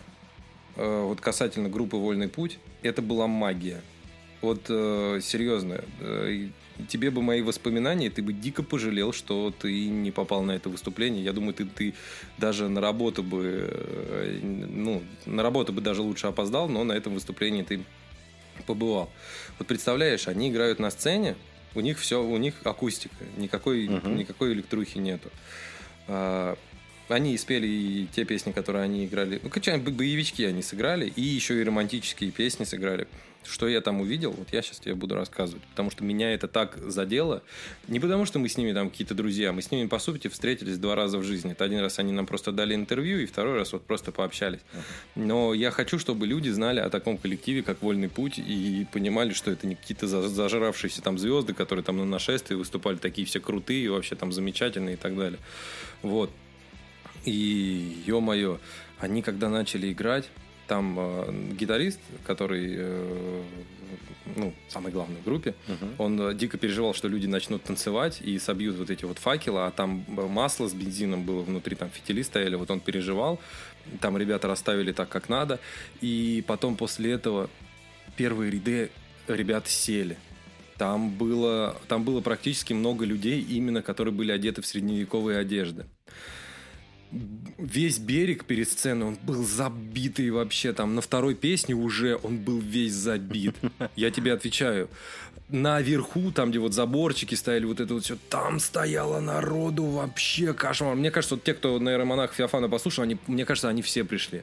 uh, 0.74 1.04
вот 1.06 1.20
касательно 1.20 1.68
группы 1.68 1.96
«Вольный 1.96 2.28
путь», 2.28 2.58
это 2.82 3.00
была 3.00 3.26
магия. 3.26 3.80
Вот 4.40 4.66
э, 4.68 5.20
серьезно, 5.22 5.84
э, 6.00 6.48
тебе 6.88 7.10
бы 7.10 7.22
мои 7.22 7.42
воспоминания, 7.42 8.10
ты 8.10 8.22
бы 8.22 8.32
дико 8.32 8.62
пожалел, 8.62 9.12
что 9.12 9.52
ты 9.56 9.88
не 9.88 10.10
попал 10.10 10.42
на 10.42 10.52
это 10.52 10.68
выступление. 10.68 11.24
Я 11.24 11.32
думаю, 11.32 11.54
ты, 11.54 11.64
ты 11.64 11.94
даже 12.38 12.68
на 12.68 12.80
работу 12.80 13.22
бы, 13.22 13.68
э, 13.70 14.40
ну, 14.42 15.02
на 15.26 15.42
работу 15.42 15.72
бы 15.72 15.80
даже 15.80 16.02
лучше 16.02 16.26
опоздал, 16.26 16.68
но 16.68 16.84
на 16.84 16.92
этом 16.92 17.14
выступлении 17.14 17.62
ты 17.62 17.80
побывал. 18.66 19.10
Вот 19.58 19.68
представляешь, 19.68 20.28
они 20.28 20.50
играют 20.50 20.78
на 20.78 20.90
сцене, 20.90 21.36
у 21.74 21.80
них 21.80 21.98
все, 21.98 22.22
у 22.22 22.36
них 22.36 22.54
акустика, 22.64 23.24
никакой, 23.36 23.86
uh-huh. 23.86 24.14
никакой 24.14 24.52
электрухи 24.52 24.98
нету. 24.98 25.30
Они 27.10 27.36
спели 27.38 27.66
и 27.66 28.06
те 28.14 28.24
песни, 28.24 28.52
которые 28.52 28.84
они 28.84 29.04
играли. 29.04 29.40
Ну, 29.42 29.50
какие 29.50 29.76
боевички 29.76 30.42
они 30.42 30.62
сыграли, 30.62 31.12
и 31.16 31.22
еще 31.22 31.60
и 31.60 31.64
романтические 31.64 32.30
песни 32.30 32.62
сыграли. 32.62 33.08
Что 33.42 33.66
я 33.66 33.80
там 33.80 34.00
увидел, 34.00 34.30
вот 34.30 34.48
я 34.52 34.62
сейчас 34.62 34.78
тебе 34.78 34.94
буду 34.94 35.16
рассказывать. 35.16 35.64
Потому 35.70 35.90
что 35.90 36.04
меня 36.04 36.32
это 36.32 36.46
так 36.46 36.76
задело. 36.76 37.42
Не 37.88 37.98
потому, 37.98 38.26
что 38.26 38.38
мы 38.38 38.48
с 38.48 38.56
ними 38.56 38.72
там 38.72 38.90
какие-то 38.90 39.14
друзья. 39.14 39.50
Мы 39.52 39.60
с 39.60 39.72
ними, 39.72 39.88
по 39.88 39.98
сути, 39.98 40.28
встретились 40.28 40.78
два 40.78 40.94
раза 40.94 41.18
в 41.18 41.24
жизни. 41.24 41.50
Это 41.50 41.64
один 41.64 41.80
раз 41.80 41.98
они 41.98 42.12
нам 42.12 42.26
просто 42.26 42.52
дали 42.52 42.76
интервью, 42.76 43.18
и 43.18 43.26
второй 43.26 43.58
раз 43.58 43.72
вот 43.72 43.82
просто 43.84 44.12
пообщались. 44.12 44.60
Но 45.16 45.52
я 45.52 45.72
хочу, 45.72 45.98
чтобы 45.98 46.28
люди 46.28 46.50
знали 46.50 46.78
о 46.78 46.90
таком 46.90 47.18
коллективе, 47.18 47.64
как 47.64 47.82
«Вольный 47.82 48.08
путь», 48.08 48.38
и 48.38 48.86
понимали, 48.92 49.32
что 49.32 49.50
это 49.50 49.66
не 49.66 49.74
какие-то 49.74 50.06
зажравшиеся 50.06 51.02
там 51.02 51.18
звезды, 51.18 51.54
которые 51.54 51.82
там 51.82 51.96
на 51.96 52.04
нашествии 52.04 52.54
выступали 52.54 52.98
такие 52.98 53.26
все 53.26 53.40
крутые, 53.40 53.90
вообще 53.90 54.14
там 54.14 54.30
замечательные 54.30 54.94
и 54.94 54.98
так 54.98 55.16
далее. 55.16 55.40
Вот. 56.02 56.30
И, 57.24 58.02
ё-моё, 58.06 58.58
они 58.98 59.22
когда 59.22 59.48
начали 59.48 59.92
играть, 59.92 60.28
там 60.70 60.96
э, 60.98 61.54
гитарист, 61.58 61.98
который, 62.24 62.74
э, 62.78 63.42
ну, 64.36 64.54
самый 64.68 64.92
главный 64.92 65.16
в 65.20 65.24
группе, 65.24 65.54
uh-huh. 65.66 65.94
он 65.98 66.20
э, 66.20 66.34
дико 66.34 66.58
переживал, 66.58 66.94
что 66.94 67.08
люди 67.08 67.26
начнут 67.26 67.64
танцевать 67.64 68.20
и 68.22 68.38
собьют 68.38 68.76
вот 68.76 68.88
эти 68.88 69.04
вот 69.04 69.18
факелы, 69.18 69.66
а 69.66 69.70
там 69.72 70.04
масло 70.08 70.68
с 70.68 70.72
бензином 70.72 71.24
было 71.24 71.42
внутри, 71.42 71.74
там 71.74 71.90
фитили 71.90 72.22
стояли, 72.22 72.54
вот 72.54 72.70
он 72.70 72.78
переживал, 72.78 73.40
там 74.00 74.16
ребята 74.16 74.46
расставили 74.46 74.92
так, 74.92 75.08
как 75.08 75.28
надо, 75.28 75.58
и 76.00 76.44
потом 76.46 76.76
после 76.76 77.12
этого 77.12 77.50
первые 78.16 78.52
ряды 78.52 78.90
ребят 79.26 79.66
сели. 79.66 80.16
Там 80.78 81.10
было, 81.10 81.76
там 81.88 82.04
было 82.04 82.20
практически 82.20 82.72
много 82.74 83.04
людей, 83.04 83.40
именно 83.42 83.82
которые 83.82 84.14
были 84.14 84.30
одеты 84.30 84.62
в 84.62 84.66
средневековые 84.66 85.38
одежды 85.38 85.84
весь 87.58 87.98
берег 87.98 88.44
перед 88.44 88.68
сценой, 88.68 89.08
он 89.08 89.18
был 89.22 89.44
забитый 89.44 90.30
вообще. 90.30 90.72
Там 90.72 90.94
на 90.94 91.00
второй 91.00 91.34
песне 91.34 91.74
уже 91.74 92.18
он 92.22 92.38
был 92.38 92.58
весь 92.58 92.92
забит. 92.92 93.54
Я 93.96 94.10
тебе 94.10 94.32
отвечаю. 94.32 94.88
Наверху, 95.48 96.30
там, 96.30 96.50
где 96.50 96.60
вот 96.60 96.74
заборчики 96.74 97.34
стояли, 97.34 97.64
вот 97.64 97.80
это 97.80 97.94
вот 97.94 98.04
все, 98.04 98.16
там 98.28 98.60
стояло 98.60 99.18
народу 99.18 99.84
вообще 99.84 100.54
кошмар. 100.54 100.94
Мне 100.94 101.10
кажется, 101.10 101.34
вот 101.34 101.42
те, 101.42 101.54
кто 101.54 101.80
на 101.80 101.88
Иеромонах 101.88 102.32
Феофана 102.32 102.68
послушал, 102.68 103.02
они, 103.02 103.18
мне 103.26 103.44
кажется, 103.44 103.68
они 103.68 103.82
все 103.82 104.04
пришли. 104.04 104.42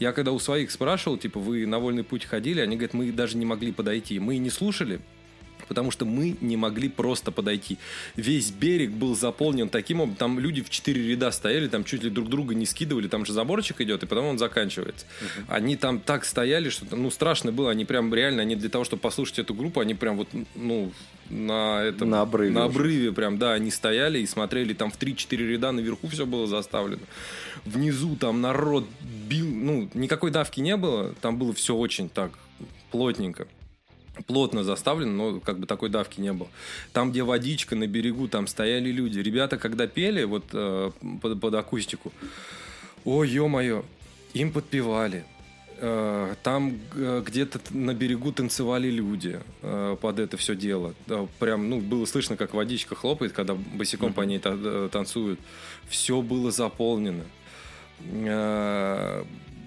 Я 0.00 0.12
когда 0.12 0.32
у 0.32 0.40
своих 0.40 0.72
спрашивал, 0.72 1.16
типа, 1.16 1.38
вы 1.38 1.64
на 1.64 1.78
вольный 1.78 2.02
путь 2.02 2.24
ходили, 2.24 2.60
они 2.60 2.74
говорят, 2.74 2.92
мы 2.92 3.12
даже 3.12 3.36
не 3.36 3.46
могли 3.46 3.70
подойти. 3.70 4.18
Мы 4.18 4.38
не 4.38 4.50
слушали, 4.50 5.00
потому 5.68 5.90
что 5.90 6.04
мы 6.04 6.36
не 6.40 6.56
могли 6.56 6.88
просто 6.88 7.30
подойти. 7.30 7.78
Весь 8.16 8.50
берег 8.50 8.90
был 8.90 9.14
заполнен 9.14 9.68
таким 9.68 10.00
образом, 10.00 10.16
там 10.16 10.38
люди 10.38 10.62
в 10.62 10.70
четыре 10.70 11.08
ряда 11.08 11.30
стояли, 11.30 11.68
там 11.68 11.84
чуть 11.84 12.02
ли 12.02 12.10
друг 12.10 12.28
друга 12.28 12.54
не 12.54 12.66
скидывали, 12.66 13.08
там 13.08 13.24
же 13.24 13.32
заборчик 13.32 13.80
идет, 13.80 14.02
и 14.02 14.06
потом 14.06 14.26
он 14.26 14.38
заканчивается. 14.38 15.06
Uh-huh. 15.20 15.44
Они 15.48 15.76
там 15.76 16.00
так 16.00 16.24
стояли, 16.24 16.70
что 16.70 16.96
ну 16.96 17.10
страшно 17.10 17.52
было, 17.52 17.70
они 17.70 17.84
прям 17.84 18.12
реально, 18.14 18.42
они 18.42 18.56
для 18.56 18.68
того, 18.68 18.84
чтобы 18.84 19.00
послушать 19.00 19.40
эту 19.40 19.54
группу, 19.54 19.80
они 19.80 19.94
прям 19.94 20.16
вот, 20.16 20.28
ну, 20.54 20.92
на 21.28 21.82
этом... 21.82 22.10
На 22.10 22.22
обрыве. 22.22 22.52
На 22.52 22.64
обрыве 22.64 23.12
прям, 23.12 23.38
да, 23.38 23.52
они 23.52 23.70
стояли 23.70 24.18
и 24.20 24.26
смотрели, 24.26 24.72
там 24.72 24.90
в 24.90 24.98
3-4 24.98 25.36
ряда 25.36 25.72
наверху 25.72 26.08
все 26.08 26.26
было 26.26 26.46
заставлено. 26.46 27.02
Внизу 27.64 28.16
там 28.16 28.40
народ 28.40 28.86
бил, 29.28 29.46
ну, 29.46 29.88
никакой 29.94 30.30
давки 30.30 30.60
не 30.60 30.76
было, 30.76 31.14
там 31.20 31.38
было 31.38 31.52
все 31.52 31.74
очень 31.74 32.08
так 32.08 32.32
плотненько 32.90 33.46
плотно 34.26 34.64
заставлен, 34.64 35.16
но 35.16 35.40
как 35.40 35.58
бы 35.58 35.66
такой 35.66 35.88
давки 35.88 36.20
не 36.20 36.32
было. 36.32 36.48
Там, 36.92 37.10
где 37.10 37.22
водичка 37.22 37.76
на 37.76 37.86
берегу, 37.86 38.28
там 38.28 38.46
стояли 38.46 38.90
люди. 38.90 39.18
Ребята, 39.18 39.58
когда 39.58 39.86
пели 39.86 40.24
вот 40.24 40.44
э, 40.52 40.90
под, 41.22 41.40
под 41.40 41.54
акустику, 41.54 42.12
о, 43.04 43.24
ё-моё, 43.24 43.84
им 44.34 44.52
подпевали. 44.52 45.24
Э, 45.80 46.34
там 46.42 46.78
э, 46.94 47.22
где-то 47.24 47.60
на 47.70 47.94
берегу 47.94 48.32
танцевали 48.32 48.90
люди 48.90 49.40
э, 49.62 49.96
под 50.00 50.18
это 50.18 50.36
все 50.36 50.56
дело. 50.56 50.94
Э, 51.06 51.26
прям, 51.38 51.70
ну, 51.70 51.80
было 51.80 52.04
слышно, 52.04 52.36
как 52.36 52.54
водичка 52.54 52.96
хлопает, 52.96 53.32
когда 53.32 53.54
босиком 53.54 54.10
mm-hmm. 54.10 54.14
по 54.14 54.20
ней 54.22 54.38
та- 54.40 54.56
э, 54.56 54.88
танцуют. 54.90 55.38
Все 55.88 56.20
было 56.20 56.50
заполнено. 56.50 57.24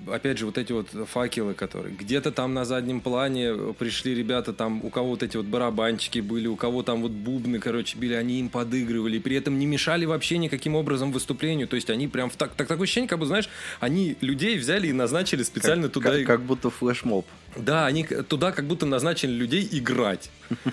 Э, 0.07 0.13
опять 0.13 0.37
же, 0.37 0.45
вот 0.45 0.57
эти 0.57 0.71
вот 0.71 0.87
факелы, 1.09 1.53
которые... 1.53 1.95
Где-то 1.95 2.31
там 2.31 2.53
на 2.53 2.65
заднем 2.65 3.01
плане 3.01 3.73
пришли 3.77 4.15
ребята, 4.15 4.53
там 4.53 4.83
у 4.83 4.89
кого 4.89 5.09
вот 5.09 5.23
эти 5.23 5.37
вот 5.37 5.45
барабанчики 5.45 6.19
были, 6.19 6.47
у 6.47 6.55
кого 6.55 6.83
там 6.83 7.01
вот 7.01 7.11
бубны, 7.11 7.59
короче, 7.59 7.97
били, 7.97 8.13
они 8.13 8.39
им 8.39 8.49
подыгрывали, 8.49 9.19
при 9.19 9.35
этом 9.35 9.59
не 9.59 9.65
мешали 9.65 10.05
вообще 10.05 10.37
никаким 10.37 10.75
образом 10.75 11.11
выступлению, 11.11 11.67
то 11.67 11.75
есть 11.75 11.89
они 11.89 12.07
прям... 12.07 12.29
В 12.29 12.35
так, 12.35 12.53
так, 12.53 12.67
такое 12.67 12.83
ощущение, 12.83 13.09
как 13.09 13.19
бы, 13.19 13.25
знаешь, 13.25 13.49
они 13.79 14.15
людей 14.21 14.57
взяли 14.57 14.87
и 14.87 14.93
назначили 14.93 15.43
специально 15.43 15.83
как, 15.83 15.93
туда... 15.93 16.17
Как, 16.17 16.25
как 16.25 16.41
будто 16.41 16.69
флешмоб. 16.69 17.25
Да, 17.55 17.85
они 17.85 18.05
туда 18.05 18.51
как 18.51 18.65
будто 18.65 18.85
назначили 18.85 19.31
людей 19.31 19.67
играть. 19.71 20.29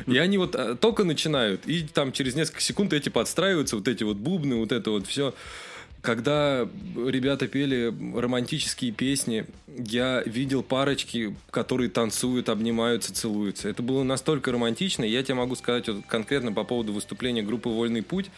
И 0.06 0.16
они 0.16 0.38
вот 0.38 0.54
э, 0.54 0.76
только 0.76 1.04
начинают, 1.04 1.66
и 1.66 1.82
там 1.82 2.12
через 2.12 2.34
несколько 2.34 2.60
секунд 2.60 2.92
эти 2.92 3.08
подстраиваются, 3.08 3.76
вот 3.76 3.88
эти 3.88 4.04
вот 4.04 4.16
бубны, 4.16 4.56
вот 4.56 4.72
это 4.72 4.90
вот 4.90 5.06
все 5.06 5.34
когда 6.08 6.66
ребята 6.96 7.48
пели 7.48 7.94
романтические 8.18 8.92
песни, 8.92 9.44
я 9.76 10.22
видел 10.24 10.62
парочки, 10.62 11.36
которые 11.50 11.90
танцуют, 11.90 12.48
обнимаются, 12.48 13.12
целуются. 13.12 13.68
Это 13.68 13.82
было 13.82 14.02
настолько 14.04 14.50
романтично. 14.50 15.04
Я 15.04 15.22
тебе 15.22 15.34
могу 15.34 15.54
сказать 15.54 15.86
вот 15.86 16.06
конкретно 16.06 16.50
по 16.50 16.64
поводу 16.64 16.94
выступления 16.94 17.42
группы 17.42 17.68
«Вольный 17.68 18.02
путь». 18.02 18.30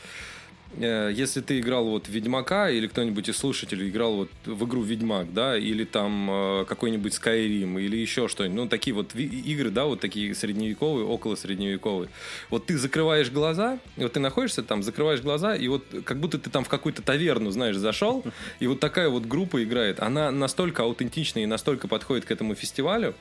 Э, 0.78 1.10
если 1.12 1.40
ты 1.40 1.58
играл 1.60 1.84
вот 1.84 2.08
Ведьмака, 2.08 2.70
или 2.70 2.86
кто-нибудь 2.86 3.28
из 3.28 3.36
слушателей 3.36 3.88
играл 3.88 4.16
вот 4.16 4.30
в 4.44 4.64
игру 4.64 4.82
Ведьмак, 4.82 5.32
да, 5.32 5.58
или 5.58 5.84
там 5.84 6.30
э, 6.30 6.64
какой-нибудь 6.66 7.12
Skyrim, 7.12 7.80
или 7.80 7.96
еще 7.96 8.28
что-нибудь, 8.28 8.56
ну, 8.56 8.68
такие 8.68 8.94
вот 8.94 9.14
игры, 9.14 9.70
да, 9.70 9.86
вот 9.86 10.00
такие 10.00 10.34
средневековые, 10.34 11.04
около 11.04 11.34
средневековые. 11.34 12.08
Вот 12.50 12.66
ты 12.66 12.78
закрываешь 12.78 13.30
глаза, 13.30 13.78
вот 13.96 14.12
ты 14.12 14.20
находишься 14.20 14.62
там, 14.62 14.82
закрываешь 14.82 15.20
глаза, 15.20 15.56
и 15.56 15.66
вот 15.68 15.84
как 16.04 16.20
будто 16.20 16.38
ты 16.38 16.50
там 16.50 16.64
в 16.64 16.68
какую-то 16.68 17.02
таверну, 17.02 17.50
знаешь, 17.50 17.76
зашел, 17.76 18.24
и 18.60 18.66
вот 18.66 18.80
такая 18.80 19.08
вот 19.08 19.26
группа 19.26 19.62
играет. 19.64 20.00
Она 20.00 20.30
настолько 20.30 20.84
аутентична 20.84 21.40
и 21.40 21.46
настолько 21.46 21.88
подходит 21.88 22.24
к 22.24 22.30
этому 22.30 22.54
фестивалю, 22.54 23.14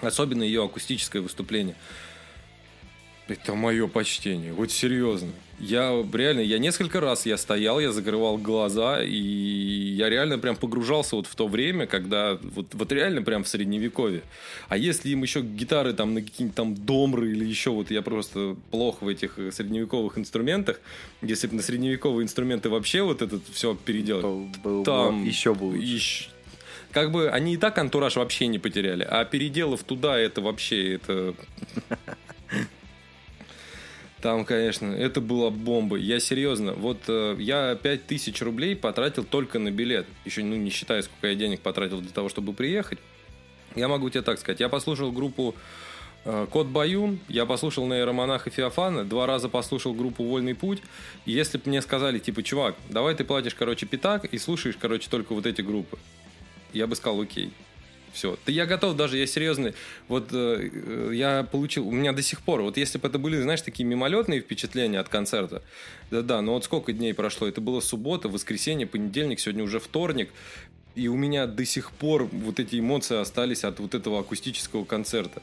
особенно 0.00 0.42
ее 0.42 0.64
акустическое 0.64 1.22
выступление. 1.22 1.76
Это 3.28 3.54
мое 3.54 3.86
почтение, 3.88 4.52
вот 4.52 4.72
серьезно. 4.72 5.30
Я 5.60 5.90
реально, 6.12 6.40
я 6.40 6.58
несколько 6.58 7.00
раз 7.00 7.26
я 7.26 7.36
стоял, 7.36 7.80
я 7.80 7.90
закрывал 7.90 8.38
глаза, 8.38 9.02
и 9.02 9.16
я 9.16 10.08
реально 10.08 10.38
прям 10.38 10.54
погружался 10.54 11.16
вот 11.16 11.26
в 11.26 11.34
то 11.34 11.48
время, 11.48 11.86
когда 11.86 12.38
вот, 12.40 12.74
вот 12.74 12.92
реально 12.92 13.22
прям 13.22 13.42
в 13.42 13.48
средневековье. 13.48 14.22
А 14.68 14.76
если 14.76 15.10
им 15.10 15.22
еще 15.22 15.40
гитары 15.42 15.94
там 15.94 16.14
на 16.14 16.22
какие-нибудь 16.22 16.56
там 16.56 16.74
домры 16.74 17.32
или 17.32 17.44
еще 17.44 17.70
вот 17.70 17.90
я 17.90 18.02
просто 18.02 18.56
плохо 18.70 19.04
в 19.04 19.08
этих 19.08 19.36
средневековых 19.52 20.16
инструментах, 20.16 20.80
если 21.22 21.48
бы 21.48 21.56
на 21.56 21.62
средневековые 21.62 22.24
инструменты 22.24 22.70
вообще 22.70 23.02
вот 23.02 23.20
это 23.20 23.40
все 23.52 23.74
переделать, 23.74 24.22
то 24.22 24.48
был 24.62 24.84
там 24.84 25.24
еще 25.24 25.54
был 25.54 25.74
еще, 25.74 26.26
как 26.92 27.10
бы 27.10 27.28
они 27.30 27.54
и 27.54 27.56
так 27.56 27.76
антураж 27.78 28.16
вообще 28.16 28.46
не 28.46 28.58
потеряли, 28.58 29.06
а 29.08 29.24
переделав 29.24 29.82
туда 29.82 30.16
это 30.18 30.40
вообще 30.40 30.94
это 30.94 31.34
Там, 34.20 34.44
конечно, 34.44 34.86
это 34.86 35.20
была 35.20 35.50
бомба. 35.50 35.96
Я 35.96 36.18
серьезно, 36.18 36.72
вот 36.72 36.98
э, 37.06 37.36
я 37.38 37.76
5000 37.76 38.42
рублей 38.42 38.74
потратил 38.74 39.22
только 39.22 39.60
на 39.60 39.70
билет. 39.70 40.06
Еще 40.24 40.42
ну, 40.42 40.56
не 40.56 40.70
считая, 40.70 41.02
сколько 41.02 41.28
я 41.28 41.36
денег 41.36 41.60
потратил 41.60 42.00
для 42.00 42.10
того, 42.10 42.28
чтобы 42.28 42.52
приехать. 42.52 42.98
Я 43.76 43.86
могу 43.86 44.10
тебе 44.10 44.22
так 44.22 44.40
сказать. 44.40 44.58
Я 44.58 44.68
послушал 44.68 45.12
группу 45.12 45.54
э, 46.24 46.48
Кот 46.50 46.66
Баюн, 46.66 47.20
я 47.28 47.46
послушал 47.46 47.86
на 47.86 47.94
и 47.94 48.50
Феофана, 48.50 49.04
два 49.04 49.26
раза 49.26 49.48
послушал 49.48 49.94
группу 49.94 50.24
Вольный 50.24 50.56
путь. 50.56 50.82
И 51.24 51.30
если 51.30 51.58
бы 51.58 51.64
мне 51.66 51.80
сказали, 51.80 52.18
типа, 52.18 52.42
чувак, 52.42 52.74
давай 52.88 53.14
ты 53.14 53.22
платишь, 53.22 53.54
короче, 53.54 53.86
пятак 53.86 54.24
и 54.24 54.38
слушаешь, 54.38 54.76
короче, 54.80 55.08
только 55.08 55.32
вот 55.32 55.46
эти 55.46 55.62
группы, 55.62 55.96
я 56.72 56.88
бы 56.88 56.96
сказал, 56.96 57.20
окей. 57.20 57.52
Все. 58.12 58.38
Да 58.46 58.52
я 58.52 58.66
готов 58.66 58.96
даже, 58.96 59.18
я 59.18 59.26
серьезный. 59.26 59.74
Вот 60.08 60.28
э, 60.32 61.10
я 61.12 61.44
получил, 61.44 61.86
у 61.86 61.92
меня 61.92 62.12
до 62.12 62.22
сих 62.22 62.40
пор, 62.40 62.62
вот 62.62 62.76
если 62.76 62.98
бы 62.98 63.08
это 63.08 63.18
были, 63.18 63.40
знаешь, 63.40 63.62
такие 63.62 63.84
мимолетные 63.84 64.40
впечатления 64.40 64.98
от 65.00 65.08
концерта, 65.08 65.62
да-да, 66.10 66.40
но 66.42 66.54
вот 66.54 66.64
сколько 66.64 66.92
дней 66.92 67.14
прошло, 67.14 67.46
это 67.46 67.60
было 67.60 67.80
суббота, 67.80 68.28
воскресенье, 68.28 68.86
понедельник, 68.86 69.40
сегодня 69.40 69.62
уже 69.62 69.78
вторник, 69.78 70.30
и 70.94 71.08
у 71.08 71.16
меня 71.16 71.46
до 71.46 71.64
сих 71.64 71.92
пор 71.92 72.24
вот 72.24 72.58
эти 72.58 72.80
эмоции 72.80 73.20
остались 73.20 73.64
от 73.64 73.78
вот 73.78 73.94
этого 73.94 74.20
акустического 74.20 74.84
концерта. 74.84 75.42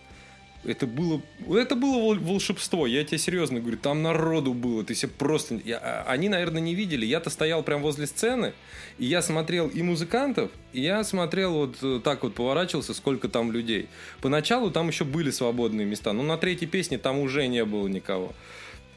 Это 0.66 0.88
было, 0.88 1.22
это 1.50 1.76
было 1.76 1.98
вол- 2.00 2.20
волшебство, 2.20 2.88
я 2.88 3.04
тебе 3.04 3.18
серьезно 3.18 3.60
говорю, 3.60 3.78
там 3.78 4.02
народу 4.02 4.54
было, 4.54 4.84
ты 4.84 4.96
себе 4.96 5.12
просто... 5.18 5.62
я- 5.64 5.78
а- 5.78 6.06
они, 6.08 6.28
наверное, 6.28 6.62
не 6.62 6.74
видели, 6.74 7.06
я-то 7.06 7.30
стоял 7.30 7.62
прям 7.64 7.82
возле 7.82 8.08
сцены, 8.08 8.54
и 8.98 9.06
я 9.06 9.22
смотрел 9.22 9.68
и 9.68 9.82
музыкантов, 9.84 10.50
и 10.74 10.82
я 10.82 11.04
смотрел 11.04 11.54
вот 11.54 11.78
э, 11.82 12.02
так 12.04 12.24
вот 12.24 12.34
поворачивался, 12.34 12.94
сколько 12.94 13.30
там 13.30 13.52
людей. 13.52 13.88
Поначалу 14.22 14.72
там 14.72 14.88
еще 14.88 15.04
были 15.06 15.30
свободные 15.32 15.86
места, 15.86 16.14
но 16.14 16.24
на 16.24 16.38
третьей 16.38 16.68
песне 16.68 16.98
там 16.98 17.20
уже 17.20 17.48
не 17.48 17.64
было 17.64 17.88
никого. 17.88 18.34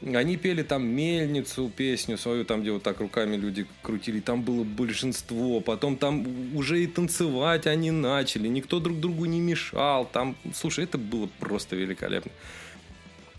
Они 0.01 0.37
пели 0.37 0.63
там 0.63 0.87
мельницу, 0.87 1.69
песню 1.75 2.17
свою, 2.17 2.45
там, 2.45 2.61
где 2.61 2.71
вот 2.71 2.83
так 2.83 3.01
руками 3.01 3.35
люди 3.35 3.65
крутили, 3.81 4.21
там 4.21 4.43
было 4.43 4.63
большинство, 4.63 5.59
потом 5.59 5.97
там 5.97 6.55
уже 6.55 6.81
и 6.81 6.87
танцевать 6.87 7.67
они 7.67 7.91
начали, 7.91 8.47
никто 8.47 8.79
друг 8.79 8.99
другу 9.01 9.25
не 9.25 9.41
мешал, 9.41 10.05
там, 10.05 10.37
слушай, 10.53 10.85
это 10.85 10.97
было 10.97 11.27
просто 11.39 11.75
великолепно. 11.75 12.31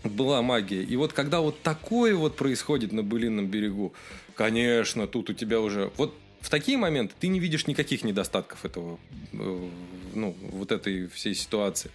Была 0.03 0.41
магия. 0.43 0.83
И 0.83 0.95
вот 0.95 1.13
когда 1.13 1.41
вот 1.41 1.61
такое 1.61 2.15
вот 2.15 2.35
происходит 2.35 2.91
на 2.91 3.01
Былинном 3.01 3.47
берегу, 3.47 3.93
конечно, 4.35 5.07
тут 5.07 5.31
у 5.31 5.33
тебя 5.33 5.61
уже... 5.61 5.91
Вот 5.97 6.13
в 6.41 6.49
такие 6.49 6.77
моменты 6.77 7.13
ты 7.19 7.27
не 7.27 7.39
видишь 7.39 7.67
никаких 7.67 8.03
недостатков 8.03 8.65
этого, 8.65 8.99
э, 9.33 9.69
ну, 10.13 10.35
вот 10.51 10.71
этой 10.71 11.07
всей 11.07 11.35
ситуации. 11.35 11.89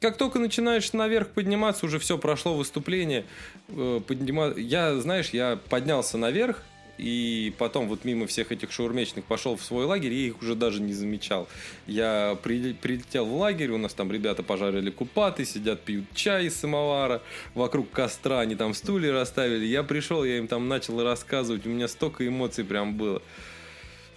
Как 0.00 0.16
только 0.16 0.38
начинаешь 0.38 0.92
наверх 0.92 1.28
подниматься, 1.30 1.86
уже 1.86 1.98
все 1.98 2.18
прошло 2.18 2.54
выступление. 2.54 3.24
э, 3.68 4.00
поднима- 4.06 4.58
Я, 4.58 4.94
знаешь, 5.00 5.30
я 5.30 5.58
поднялся 5.68 6.16
наверх, 6.18 6.62
и 6.98 7.52
потом 7.58 7.86
вот 7.88 8.04
мимо 8.04 8.26
всех 8.26 8.50
этих 8.50 8.72
шаурмечных 8.72 9.24
пошел 9.24 9.56
в 9.56 9.62
свой 9.62 9.84
лагерь, 9.84 10.12
и 10.12 10.26
их 10.28 10.40
уже 10.42 10.54
даже 10.54 10.80
не 10.80 10.92
замечал. 10.92 11.48
Я 11.86 12.36
при- 12.42 12.72
прилетел 12.72 13.24
в 13.26 13.34
лагерь, 13.36 13.70
у 13.70 13.78
нас 13.78 13.94
там 13.94 14.10
ребята 14.12 14.42
пожарили 14.42 14.90
купаты, 14.90 15.44
сидят, 15.44 15.80
пьют 15.82 16.04
чай 16.14 16.46
из 16.46 16.56
самовара, 16.56 17.22
вокруг 17.54 17.90
костра 17.90 18.40
они 18.40 18.54
там 18.56 18.74
стулья 18.74 19.12
расставили. 19.12 19.64
Я 19.66 19.82
пришел, 19.84 20.24
я 20.24 20.38
им 20.38 20.48
там 20.48 20.66
начал 20.68 21.02
рассказывать, 21.02 21.66
у 21.66 21.70
меня 21.70 21.86
столько 21.88 22.26
эмоций 22.26 22.64
прям 22.64 22.94
было. 22.96 23.22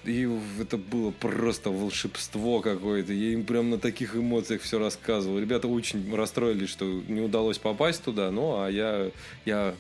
И 0.04 0.28
это 0.60 0.78
было 0.78 1.12
просто 1.12 1.70
волшебство 1.70 2.62
какое-то. 2.62 3.14
Я 3.14 3.34
им 3.34 3.46
прям 3.46 3.70
на 3.70 3.78
таких 3.78 4.16
эмоциях 4.16 4.62
все 4.62 4.80
рассказывал. 4.80 5.38
Ребята 5.38 5.68
очень 5.68 6.14
расстроились, 6.16 6.70
что 6.70 6.86
не 6.86 7.22
удалось 7.22 7.60
попасть 7.60 8.04
туда. 8.04 8.32
Ну, 8.32 8.62
а 8.62 8.70
я, 8.70 9.12
я 9.46 9.76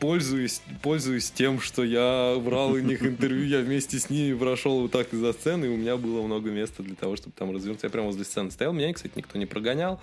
пользуюсь, 0.00 0.62
пользуюсь 0.82 1.30
тем, 1.30 1.60
что 1.60 1.84
я 1.84 2.36
брал 2.44 2.72
у 2.72 2.78
них 2.78 3.02
интервью, 3.04 3.44
я 3.44 3.60
вместе 3.60 4.00
с 4.00 4.10
ними 4.10 4.36
прошел 4.36 4.80
вот 4.80 4.90
так 4.90 5.12
из-за 5.12 5.32
сцены, 5.32 5.66
и 5.66 5.68
у 5.68 5.76
меня 5.76 5.96
было 5.96 6.22
много 6.22 6.50
места 6.50 6.82
для 6.82 6.96
того, 6.96 7.14
чтобы 7.14 7.34
там 7.38 7.52
развернуться. 7.52 7.86
Я 7.86 7.90
прямо 7.90 8.08
возле 8.08 8.24
сцены 8.24 8.50
стоял. 8.50 8.72
Меня, 8.72 8.92
кстати, 8.92 9.12
никто 9.16 9.38
не 9.38 9.46
прогонял 9.46 10.00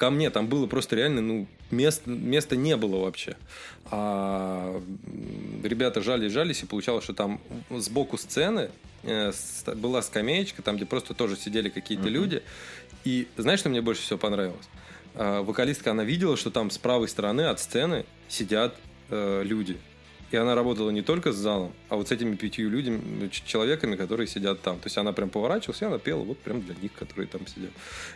ко 0.00 0.08
мне 0.08 0.30
там 0.30 0.46
было 0.46 0.66
просто 0.66 0.96
реально, 0.96 1.20
ну, 1.20 1.46
мест, 1.70 2.06
места 2.06 2.56
не 2.56 2.74
было 2.78 3.04
вообще. 3.04 3.36
А 3.90 4.82
ребята 5.62 6.00
жались, 6.00 6.32
жались, 6.32 6.62
и 6.62 6.66
получалось, 6.66 7.04
что 7.04 7.12
там 7.12 7.38
сбоку 7.68 8.16
сцены 8.16 8.70
э, 9.02 9.30
была 9.76 10.00
скамеечка, 10.00 10.62
там, 10.62 10.76
где 10.76 10.86
просто 10.86 11.12
тоже 11.12 11.36
сидели 11.36 11.68
какие-то 11.68 12.08
люди. 12.08 12.42
И 13.04 13.28
знаешь, 13.36 13.60
что 13.60 13.68
мне 13.68 13.82
больше 13.82 14.00
всего 14.00 14.18
понравилось? 14.18 14.68
А, 15.14 15.42
вокалистка, 15.42 15.90
она 15.90 16.02
видела, 16.02 16.38
что 16.38 16.50
там 16.50 16.70
с 16.70 16.78
правой 16.78 17.06
стороны 17.06 17.42
от 17.42 17.60
сцены 17.60 18.06
сидят 18.26 18.74
э, 19.10 19.42
люди. 19.44 19.76
И 20.30 20.36
она 20.36 20.54
работала 20.54 20.90
не 20.90 21.02
только 21.02 21.32
с 21.32 21.36
залом, 21.36 21.72
а 21.88 21.96
вот 21.96 22.08
с 22.08 22.12
этими 22.12 22.36
пятью 22.36 22.70
людьми, 22.70 23.28
ч- 23.30 23.42
человеками, 23.44 23.96
которые 23.96 24.28
сидят 24.28 24.60
там. 24.62 24.76
То 24.78 24.86
есть 24.86 24.96
она 24.96 25.12
прям 25.12 25.28
поворачивалась, 25.28 25.82
и 25.82 25.84
она 25.84 25.98
пела 25.98 26.22
вот 26.22 26.38
прям 26.38 26.60
для 26.62 26.74
них, 26.76 26.92
которые 26.92 27.26
там 27.26 27.46
сидят. 27.48 27.70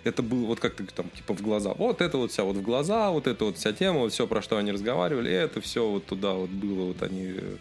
Это 0.05 0.23
было 0.23 0.47
вот 0.47 0.61
как-то 0.61 0.85
там 0.87 1.11
типа 1.11 1.35
в 1.35 1.43
глаза. 1.43 1.75
Вот 1.75 2.01
это 2.01 2.17
вот 2.19 2.31
вся 2.31 2.45
вот 2.45 2.57
в 2.57 2.63
глаза, 2.63 3.11
вот 3.11 3.27
это 3.27 3.47
вот 3.47 3.57
вся 3.57 3.73
тема, 3.73 3.99
вот 4.01 4.13
все, 4.13 4.29
про 4.29 4.43
что 4.43 4.59
они 4.59 4.71
разговаривали, 4.71 5.31
это 5.33 5.61
все 5.61 5.89
вот 5.89 6.07
туда 6.07 6.35
вот 6.35 6.51
было, 6.51 6.85
вот 6.87 7.03
они 7.03 7.33
э, 7.37 7.57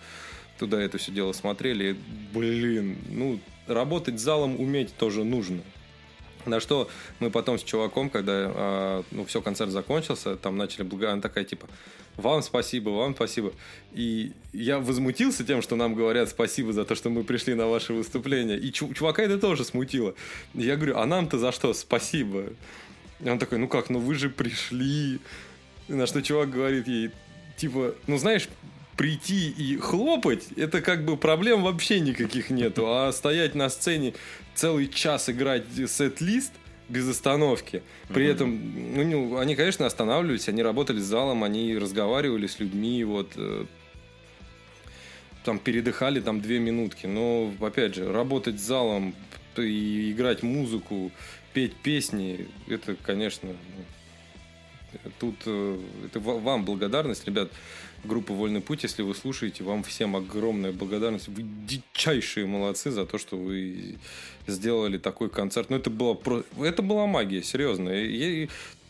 туда 0.59 0.79
это 0.79 0.99
все 0.99 1.11
дело 1.11 1.31
смотрели. 1.31 1.93
И, 1.93 1.95
Блин, 2.33 2.97
ну, 3.09 3.39
работать 3.65 4.19
с 4.19 4.23
залом 4.23 4.59
уметь 4.59 4.95
тоже 4.95 5.23
нужно. 5.23 5.61
На 6.45 6.59
что 6.59 6.89
мы 7.19 7.31
потом 7.31 7.57
с 7.57 7.63
чуваком, 7.63 8.09
когда 8.09 8.33
а, 8.33 9.03
ну, 9.11 9.25
все, 9.25 9.41
концерт 9.41 9.71
закончился, 9.71 10.35
там 10.35 10.57
начали 10.57 10.83
благодарить, 10.83 11.13
она 11.13 11.21
такая 11.21 11.45
типа, 11.45 11.67
вам 12.17 12.43
спасибо, 12.43 12.89
вам 12.89 13.15
спасибо. 13.15 13.53
И 13.93 14.31
я 14.51 14.79
возмутился 14.79 15.43
тем, 15.43 15.61
что 15.61 15.75
нам 15.75 15.95
говорят 15.95 16.29
спасибо 16.29 16.73
за 16.73 16.85
то, 16.85 16.95
что 16.95 17.09
мы 17.09 17.23
пришли 17.23 17.53
на 17.55 17.67
ваше 17.67 17.93
выступление. 17.93 18.57
И 18.59 18.71
чу- 18.71 18.93
чувака 18.93 19.23
это 19.23 19.39
тоже 19.39 19.63
смутило. 19.63 20.13
Я 20.53 20.75
говорю, 20.75 20.97
а 20.97 21.05
нам-то 21.05 21.37
за 21.39 21.51
что 21.51 21.73
спасибо? 21.73 22.45
И 23.19 23.29
он 23.29 23.39
такой, 23.39 23.57
ну 23.57 23.67
как, 23.67 23.89
ну 23.89 23.99
вы 23.99 24.15
же 24.15 24.29
пришли. 24.29 25.19
На 25.87 26.07
что 26.07 26.21
чувак 26.21 26.49
говорит 26.49 26.87
ей, 26.87 27.11
типа, 27.57 27.95
ну 28.07 28.17
знаешь, 28.17 28.47
прийти 28.95 29.49
и 29.49 29.77
хлопать, 29.77 30.47
это 30.55 30.81
как 30.81 31.03
бы 31.03 31.17
проблем 31.17 31.63
вообще 31.63 31.99
никаких 31.99 32.49
нету. 32.49 32.85
А 32.87 33.11
стоять 33.11 33.55
на 33.55 33.69
сцене 33.69 34.13
целый 34.55 34.87
час 34.87 35.29
играть 35.29 35.63
сет-лист 35.87 36.53
без 36.89 37.07
остановки. 37.07 37.81
При 38.09 38.25
этом, 38.27 38.59
ну, 38.95 39.37
они, 39.37 39.55
конечно, 39.55 39.85
останавливались, 39.85 40.49
они 40.49 40.61
работали 40.61 40.99
с 40.99 41.03
залом, 41.03 41.43
они 41.43 41.77
разговаривали 41.77 42.47
с 42.47 42.59
людьми, 42.59 43.03
вот, 43.03 43.31
э, 43.35 43.65
там 45.43 45.59
передыхали 45.59 46.19
там 46.19 46.41
две 46.41 46.59
минутки. 46.59 47.05
Но, 47.05 47.53
опять 47.61 47.95
же, 47.95 48.11
работать 48.11 48.59
с 48.59 48.63
залом 48.63 49.15
и 49.57 50.11
играть 50.11 50.43
музыку, 50.43 51.11
петь 51.53 51.75
песни, 51.75 52.47
это, 52.67 52.95
конечно, 52.95 53.49
ну, 53.49 54.99
тут 55.19 55.35
э, 55.45 55.79
это 56.05 56.19
ва- 56.19 56.39
вам 56.39 56.65
благодарность, 56.65 57.25
ребят. 57.25 57.51
Группа 58.03 58.33
Вольный 58.33 58.59
путь, 58.59 58.83
если 58.83 59.01
вы 59.01 59.15
слушаете, 59.15 59.63
вам 59.63 59.81
всем 59.83 60.15
огромная 60.17 60.73
благодарность. 60.73 61.29
Вы 61.29 61.43
дичайшие 61.43 62.45
молодцы 62.45 62.91
за 62.91 63.05
то, 63.05 63.17
что 63.17 63.37
вы 63.37 63.95
сделали 64.45 64.97
такой 64.97 65.29
концерт. 65.29 65.69
Ну, 65.69 65.77
это 65.77 65.89
была, 65.89 66.13
про... 66.13 66.43
это 66.59 66.81
была 66.81 67.07
магия, 67.07 67.41
серьезно. 67.41 67.89
И 67.89 68.49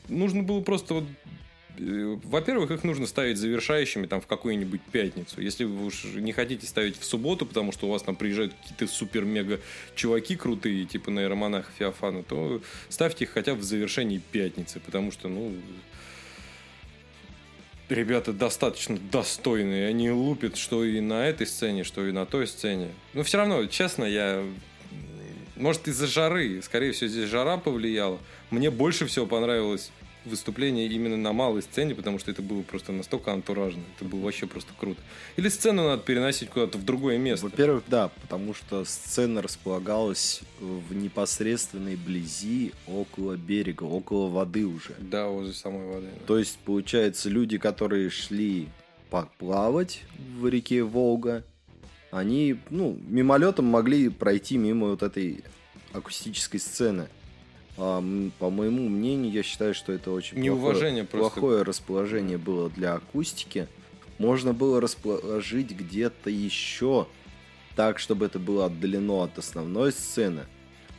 нужно 0.10 0.42
было 0.42 0.62
просто 0.62 0.96
вот 0.96 1.04
э, 1.78 2.18
во-первых, 2.24 2.72
их 2.72 2.84
нужно 2.84 3.06
ставить 3.06 3.38
завершающими 3.38 4.08
там 4.08 4.20
в 4.20 4.26
какую-нибудь 4.26 4.82
пятницу. 4.92 5.42
Если 5.42 5.64
вы 5.66 5.86
уж 5.86 6.06
не 6.06 6.32
хотите 6.32 6.66
ставить 6.66 6.98
в 6.98 7.06
субботу, 7.06 7.46
потому 7.46 7.72
что 7.72 7.86
у 7.86 7.92
вас 7.92 8.02
там 8.02 8.16
приезжают 8.16 8.56
какие-то 8.64 8.88
супер-мега 8.88 9.60
чуваки 9.94 10.36
крутые, 10.36 10.86
типа 10.86 11.12
нейромонаха 11.12 11.72
Феофана, 11.78 12.24
то 12.24 12.62
ставьте 12.90 13.26
их 13.26 13.30
хотя 13.30 13.54
бы 13.54 13.62
в 13.62 13.64
завершении 13.64 14.20
пятницы, 14.32 14.80
потому 14.80 15.12
что, 15.12 15.30
ну, 15.30 15.54
ребята 17.94 18.34
достаточно 18.34 18.98
достойные. 18.98 19.88
Они 19.88 20.12
лупят 20.12 20.58
что 20.58 20.84
и 20.84 21.00
на 21.00 21.28
этой 21.28 21.48
сцене, 21.48 21.84
что 21.84 22.06
и 22.08 22.12
на 22.12 22.26
той 22.26 22.48
сцене. 22.48 22.90
Но 23.14 23.24
все 23.24 23.38
равно, 23.38 23.66
честно, 23.66 24.06
я... 24.06 24.44
Может, 25.56 25.88
из-за 25.88 26.08
жары. 26.08 26.62
Скорее 26.62 26.92
всего, 26.92 27.10
здесь 27.10 27.30
жара 27.30 27.58
повлияла. 27.58 28.20
Мне 28.50 28.72
больше 28.72 29.06
всего 29.06 29.26
понравилось 29.26 29.92
выступление 30.26 30.88
именно 30.88 31.18
на 31.18 31.34
малой 31.34 31.62
сцене, 31.62 31.96
потому 31.96 32.20
что 32.20 32.32
это 32.32 32.42
было 32.42 32.62
просто 32.62 32.92
настолько 32.92 33.32
антуражно. 33.34 33.82
Это 33.96 34.06
было 34.06 34.22
вообще 34.22 34.48
просто 34.48 34.72
круто. 34.78 35.02
Или 35.36 35.50
сцену 35.50 35.84
надо 35.84 36.02
переносить 36.04 36.50
куда-то 36.50 36.78
в 36.78 36.86
другое 36.86 37.18
место. 37.18 37.48
Во-первых, 37.48 37.84
да, 37.88 38.10
потому 38.22 38.54
что 38.54 38.86
сцена 38.86 39.42
располагалась 39.42 40.42
в 40.60 40.94
непосредственной 40.94 41.96
близи 41.96 42.74
около 42.88 43.36
берега, 43.36 43.84
около 43.84 44.30
воды 44.30 44.66
уже. 44.66 44.96
Да, 45.00 45.28
возле 45.28 45.54
самой 45.54 45.86
воды. 45.88 46.08
То 46.26 46.38
есть, 46.38 46.58
получается, 46.60 47.30
люди, 47.30 47.58
которые 47.58 48.10
шли 48.10 48.70
поплавать 49.10 50.04
в 50.40 50.48
реке 50.48 50.84
Волга, 50.84 51.44
они, 52.12 52.58
ну, 52.70 52.98
мимолетом 53.08 53.66
могли 53.66 54.10
пройти 54.10 54.58
мимо 54.58 54.90
вот 54.90 55.04
этой 55.04 55.44
акустической 55.92 56.60
сцены. 56.60 57.08
А, 57.78 58.04
по 58.40 58.50
моему 58.50 58.88
мнению, 58.90 59.32
я 59.32 59.44
считаю, 59.44 59.74
что 59.74 59.92
это 59.94 60.12
очень 60.12 60.38
Неуважение 60.40 61.04
плохое, 61.04 61.22
просто. 61.22 61.40
плохое 61.40 61.62
расположение 61.64 62.38
было 62.38 62.70
для 62.70 62.94
акустики. 62.96 63.68
Можно 64.20 64.54
было 64.54 64.80
расположить 64.80 65.72
где-то 65.72 66.30
еще 66.30 67.08
так, 67.76 67.98
чтобы 67.98 68.28
это 68.28 68.38
было 68.38 68.68
отдалено 68.68 69.24
от 69.24 69.38
основной 69.40 69.92
сцены, 69.92 70.44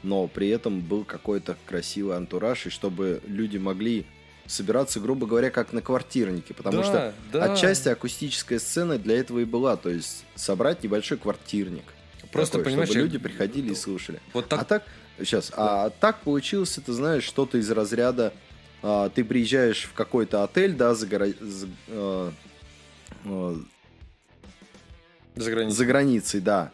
но 0.02 0.26
при 0.26 0.48
этом 0.48 0.80
был 0.80 1.04
какой-то 1.04 1.56
красивый 1.66 2.16
антураж, 2.16 2.66
и 2.66 2.70
чтобы 2.70 3.20
люди 3.26 3.56
могли 3.56 4.04
собираться, 4.46 4.98
грубо 5.00 5.26
говоря, 5.26 5.50
как 5.50 5.72
на 5.72 5.80
квартирнике, 5.80 6.52
потому 6.52 6.78
Да, 6.78 6.84
что 6.84 7.14
да. 7.32 7.44
отчасти 7.52 7.88
акустическая 7.88 8.58
сцена 8.58 8.98
для 8.98 9.16
этого 9.20 9.38
и 9.38 9.44
была, 9.44 9.76
то 9.76 9.88
есть 9.88 10.24
собрать 10.34 10.82
небольшой 10.82 11.16
квартирник. 11.16 11.84
Просто, 12.32 12.58
такой, 12.58 12.72
понимаешь, 12.72 12.88
чтобы 12.90 13.04
люди 13.04 13.16
приходили 13.18 13.72
и 13.72 13.74
слушали. 13.76 14.20
Вот 14.32 14.48
так 14.48 14.60
А 14.62 14.64
так, 14.64 14.84
сейчас, 15.18 15.53
а 15.57 15.90
так 15.90 16.20
получилось, 16.20 16.79
ты 16.85 16.92
знаешь, 16.92 17.24
что-то 17.24 17.59
из 17.59 17.70
разряда, 17.70 18.33
а, 18.83 19.09
ты 19.09 19.24
приезжаешь 19.24 19.85
в 19.85 19.92
какой-то 19.94 20.42
отель, 20.44 20.74
да, 20.74 20.94
за, 20.94 21.07
горо- 21.07 21.35
за, 21.44 21.68
э, 21.88 22.31
э, 23.24 23.55
за 25.37 25.50
границей. 25.50 25.77
за 25.77 25.85
границей, 25.87 26.40
да. 26.40 26.70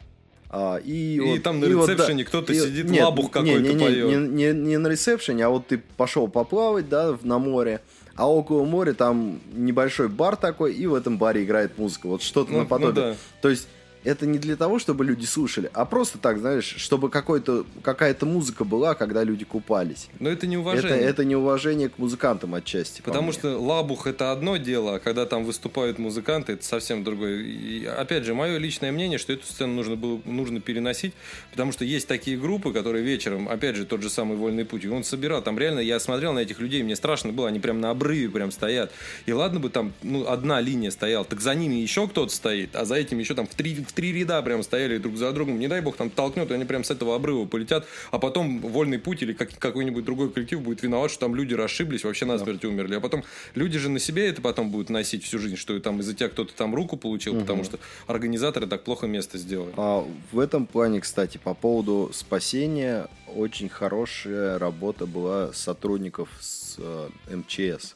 А, 0.52 0.78
и, 0.78 1.14
И 1.14 1.20
вот- 1.20 1.42
там 1.44 1.60
на 1.60 1.66
и 1.66 1.74
вот, 1.74 1.88
ресепшене 1.88 2.24
да, 2.24 2.28
кто-то 2.28 2.52
и- 2.52 2.58
сидит, 2.58 2.90
нет, 2.90 3.04
лабух 3.04 3.30
какой-то 3.30 3.60
не, 3.60 3.74
не, 3.74 3.78
поет. 3.80 4.08
Не, 4.08 4.52
не- 4.52 4.58
не 4.68 4.78
на 4.78 4.88
ресепшене, 4.88 5.46
а 5.46 5.48
вот 5.48 5.68
ты 5.68 5.78
пошел 5.96 6.26
поплавать, 6.26 6.88
да, 6.88 7.16
на 7.22 7.38
море, 7.38 7.80
а 8.16 8.28
около 8.28 8.64
моря 8.64 8.92
там 8.92 9.40
небольшой 9.52 10.08
бар 10.08 10.34
такой, 10.34 10.74
и 10.74 10.86
в 10.88 10.94
этом 10.94 11.18
баре 11.18 11.44
играет 11.44 11.78
музыка. 11.78 12.08
Вот 12.08 12.22
что-то 12.22 12.50
Ну, 12.50 12.56
ну 12.58 12.62
наподобие. 12.64 12.92
да. 13.12 13.16
То 13.42 13.48
есть 13.48 13.68
это 14.04 14.26
не 14.26 14.38
для 14.38 14.56
того, 14.56 14.78
чтобы 14.78 15.04
люди 15.04 15.24
слушали, 15.24 15.70
а 15.74 15.84
просто 15.84 16.18
так, 16.18 16.38
знаешь, 16.38 16.64
чтобы 16.78 17.10
какой-то, 17.10 17.66
какая-то 17.82 18.26
музыка 18.26 18.64
была, 18.64 18.94
когда 18.94 19.22
люди 19.24 19.44
купались. 19.44 20.08
Но 20.18 20.28
это 20.28 20.38
Это, 20.40 20.46
неуважение. 20.46 20.98
это 21.00 21.24
неуважение 21.24 21.88
к 21.88 21.98
музыкантам 21.98 22.54
отчасти. 22.54 23.00
по 23.02 23.06
Потому 23.10 23.28
мне. 23.28 23.32
что 23.32 23.58
лабух 23.58 24.06
это 24.06 24.32
одно 24.32 24.56
дело, 24.56 24.96
а 24.96 24.98
когда 24.98 25.26
там 25.26 25.44
выступают 25.44 25.98
музыканты, 25.98 26.54
это 26.54 26.64
совсем 26.64 27.04
другое. 27.04 27.42
И, 27.42 27.84
опять 27.84 28.24
же, 28.24 28.34
мое 28.34 28.58
личное 28.58 28.92
мнение, 28.92 29.18
что 29.18 29.32
эту 29.32 29.44
сцену 29.46 29.74
нужно 29.74 29.96
было 29.96 30.20
нужно 30.24 30.60
переносить, 30.60 31.12
потому 31.50 31.72
что 31.72 31.84
есть 31.84 32.06
такие 32.08 32.38
группы, 32.38 32.72
которые 32.72 33.04
вечером, 33.04 33.48
опять 33.48 33.76
же, 33.76 33.84
тот 33.84 34.02
же 34.02 34.10
самый 34.10 34.36
Вольный 34.36 34.64
путь, 34.64 34.84
и 34.84 34.88
он 34.88 35.04
собирал, 35.04 35.42
там 35.42 35.58
реально, 35.58 35.80
я 35.80 36.00
смотрел 36.00 36.32
на 36.32 36.38
этих 36.40 36.60
людей, 36.60 36.82
мне 36.82 36.96
страшно 36.96 37.32
было, 37.32 37.48
они 37.48 37.60
прям 37.60 37.80
на 37.80 37.90
обрыве 37.90 38.28
прям 38.30 38.50
стоят. 38.50 38.90
И 39.26 39.32
ладно 39.32 39.60
бы 39.60 39.68
там, 39.70 39.92
ну, 40.02 40.26
одна 40.28 40.60
линия 40.60 40.90
стояла, 40.90 41.24
так 41.24 41.40
за 41.40 41.54
ними 41.54 41.74
еще 41.76 42.08
кто-то 42.08 42.32
стоит, 42.34 42.74
а 42.74 42.84
за 42.84 42.94
этим 42.94 43.18
еще 43.18 43.34
там 43.34 43.46
в 43.46 43.54
три, 43.54 43.84
в 43.90 43.92
три 43.92 44.12
ряда 44.12 44.40
прям 44.42 44.62
стояли 44.62 44.98
друг 44.98 45.16
за 45.16 45.32
другом. 45.32 45.58
Не 45.58 45.66
дай 45.66 45.80
бог 45.80 45.96
там 45.96 46.10
толкнет, 46.10 46.50
и 46.50 46.54
они 46.54 46.64
прям 46.64 46.84
с 46.84 46.90
этого 46.90 47.16
обрыва 47.16 47.44
полетят, 47.44 47.86
а 48.12 48.18
потом 48.18 48.60
Вольный 48.60 48.98
путь 48.98 49.22
или 49.22 49.32
как, 49.32 49.50
какой-нибудь 49.58 50.04
другой 50.04 50.30
коллектив 50.30 50.60
будет 50.60 50.82
виноват, 50.82 51.10
что 51.10 51.20
там 51.26 51.34
люди 51.34 51.54
расшиблись, 51.54 52.04
вообще 52.04 52.24
насмерть 52.24 52.64
умерли. 52.64 52.94
А 52.94 53.00
потом 53.00 53.24
люди 53.54 53.78
же 53.78 53.88
на 53.88 53.98
себе 53.98 54.28
это 54.28 54.40
потом 54.40 54.70
будут 54.70 54.90
носить 54.90 55.24
всю 55.24 55.40
жизнь, 55.40 55.56
что 55.56 55.78
там 55.80 55.98
из-за 56.00 56.14
тебя 56.14 56.28
кто-то 56.28 56.54
там 56.54 56.74
руку 56.74 56.96
получил, 56.96 57.40
потому 57.40 57.64
что 57.64 57.78
организаторы 58.06 58.66
так 58.66 58.84
плохо 58.84 59.06
место 59.06 59.38
сделали. 59.38 59.72
А 59.76 60.06
в 60.30 60.38
этом 60.38 60.66
плане, 60.66 61.00
кстати, 61.00 61.38
по 61.38 61.54
поводу 61.54 62.10
спасения, 62.12 63.08
очень 63.26 63.68
хорошая 63.68 64.58
работа 64.58 65.06
была 65.06 65.52
сотрудников 65.52 66.28
с 66.40 66.76
э, 66.78 67.08
МЧС. 67.34 67.94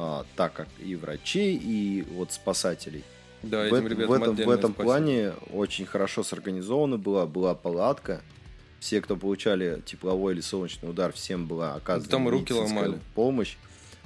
А, 0.00 0.24
так 0.36 0.52
как 0.52 0.68
и 0.78 0.94
врачей, 0.94 1.56
и 1.60 2.04
вот 2.12 2.32
спасателей. 2.32 3.02
Да, 3.42 3.68
в, 3.68 3.74
этим 3.74 3.86
ребятам 3.86 4.08
в 4.08 4.22
этом, 4.22 4.36
в 4.36 4.50
этом 4.50 4.72
спасибо. 4.72 4.82
плане 4.82 5.32
очень 5.52 5.86
хорошо 5.86 6.22
сорганизовано 6.22 6.98
была, 6.98 7.26
была 7.26 7.54
палатка. 7.54 8.20
Все, 8.80 9.00
кто 9.00 9.16
получали 9.16 9.82
тепловой 9.84 10.34
или 10.34 10.40
солнечный 10.40 10.90
удар, 10.90 11.12
всем 11.12 11.46
была 11.46 11.74
оказана 11.74 12.10
Там 12.10 12.28
руки 12.28 12.52
ломали. 12.52 12.98
помощь. 13.14 13.56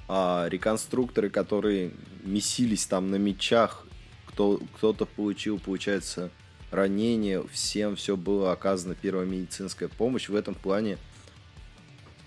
А 0.09 0.47
реконструкторы, 0.49 1.31
которые 1.31 1.93
месились 2.23 2.87
там 2.87 3.11
на 3.11 3.17
мечах, 3.17 3.87
кто, 4.27 4.61
кто-то 4.77 5.07
получил, 5.07 5.59
получается, 5.59 6.31
ранение, 6.71 7.45
всем 7.53 7.97
все 7.97 8.17
было 8.17 8.53
оказана 8.53 8.95
первая 8.95 9.27
медицинская 9.27 9.89
помощь. 9.89 10.29
В 10.29 10.35
этом 10.35 10.55
плане 10.55 10.99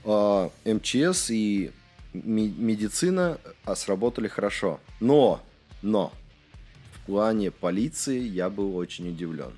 а, 0.03 0.51
МЧС 0.65 1.31
и 1.31 1.71
медицина 2.13 3.39
а, 3.65 3.75
сработали 3.75 4.27
хорошо. 4.27 4.79
Но, 4.99 5.41
но, 5.81 6.13
плане 7.05 7.51
полиции 7.51 8.19
я 8.19 8.49
был 8.49 8.75
очень 8.75 9.09
удивлен. 9.09 9.53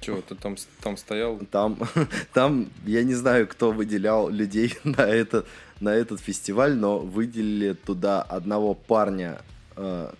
Чего, 0.00 0.20
ты 0.20 0.34
там, 0.34 0.56
там 0.82 0.96
стоял? 0.96 1.38
Там, 1.50 1.78
там, 2.34 2.68
я 2.84 3.02
не 3.04 3.14
знаю, 3.14 3.46
кто 3.48 3.72
выделял 3.72 4.28
людей 4.28 4.74
на, 4.84 5.02
это, 5.02 5.46
на 5.80 5.94
этот 5.94 6.20
фестиваль, 6.20 6.74
но 6.74 6.98
выделили 6.98 7.72
туда 7.72 8.20
одного 8.22 8.74
парня, 8.74 9.40
э, 9.76 10.12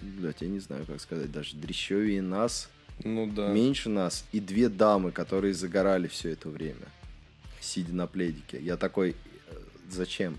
блядь, 0.00 0.40
я 0.42 0.48
не 0.48 0.58
знаю, 0.58 0.84
как 0.86 1.00
сказать, 1.00 1.30
даже 1.30 1.54
дрещевее 1.56 2.22
нас, 2.22 2.68
Ну 3.04 3.26
да. 3.28 3.48
меньше 3.48 3.88
нас, 3.88 4.24
и 4.32 4.40
две 4.40 4.68
дамы, 4.68 5.12
которые 5.12 5.54
загорали 5.54 6.08
все 6.08 6.30
это 6.30 6.48
время, 6.48 6.88
сидя 7.60 7.94
на 7.94 8.08
пледике. 8.08 8.58
Я 8.60 8.76
такой, 8.76 9.10
э, 9.10 9.54
зачем? 9.88 10.38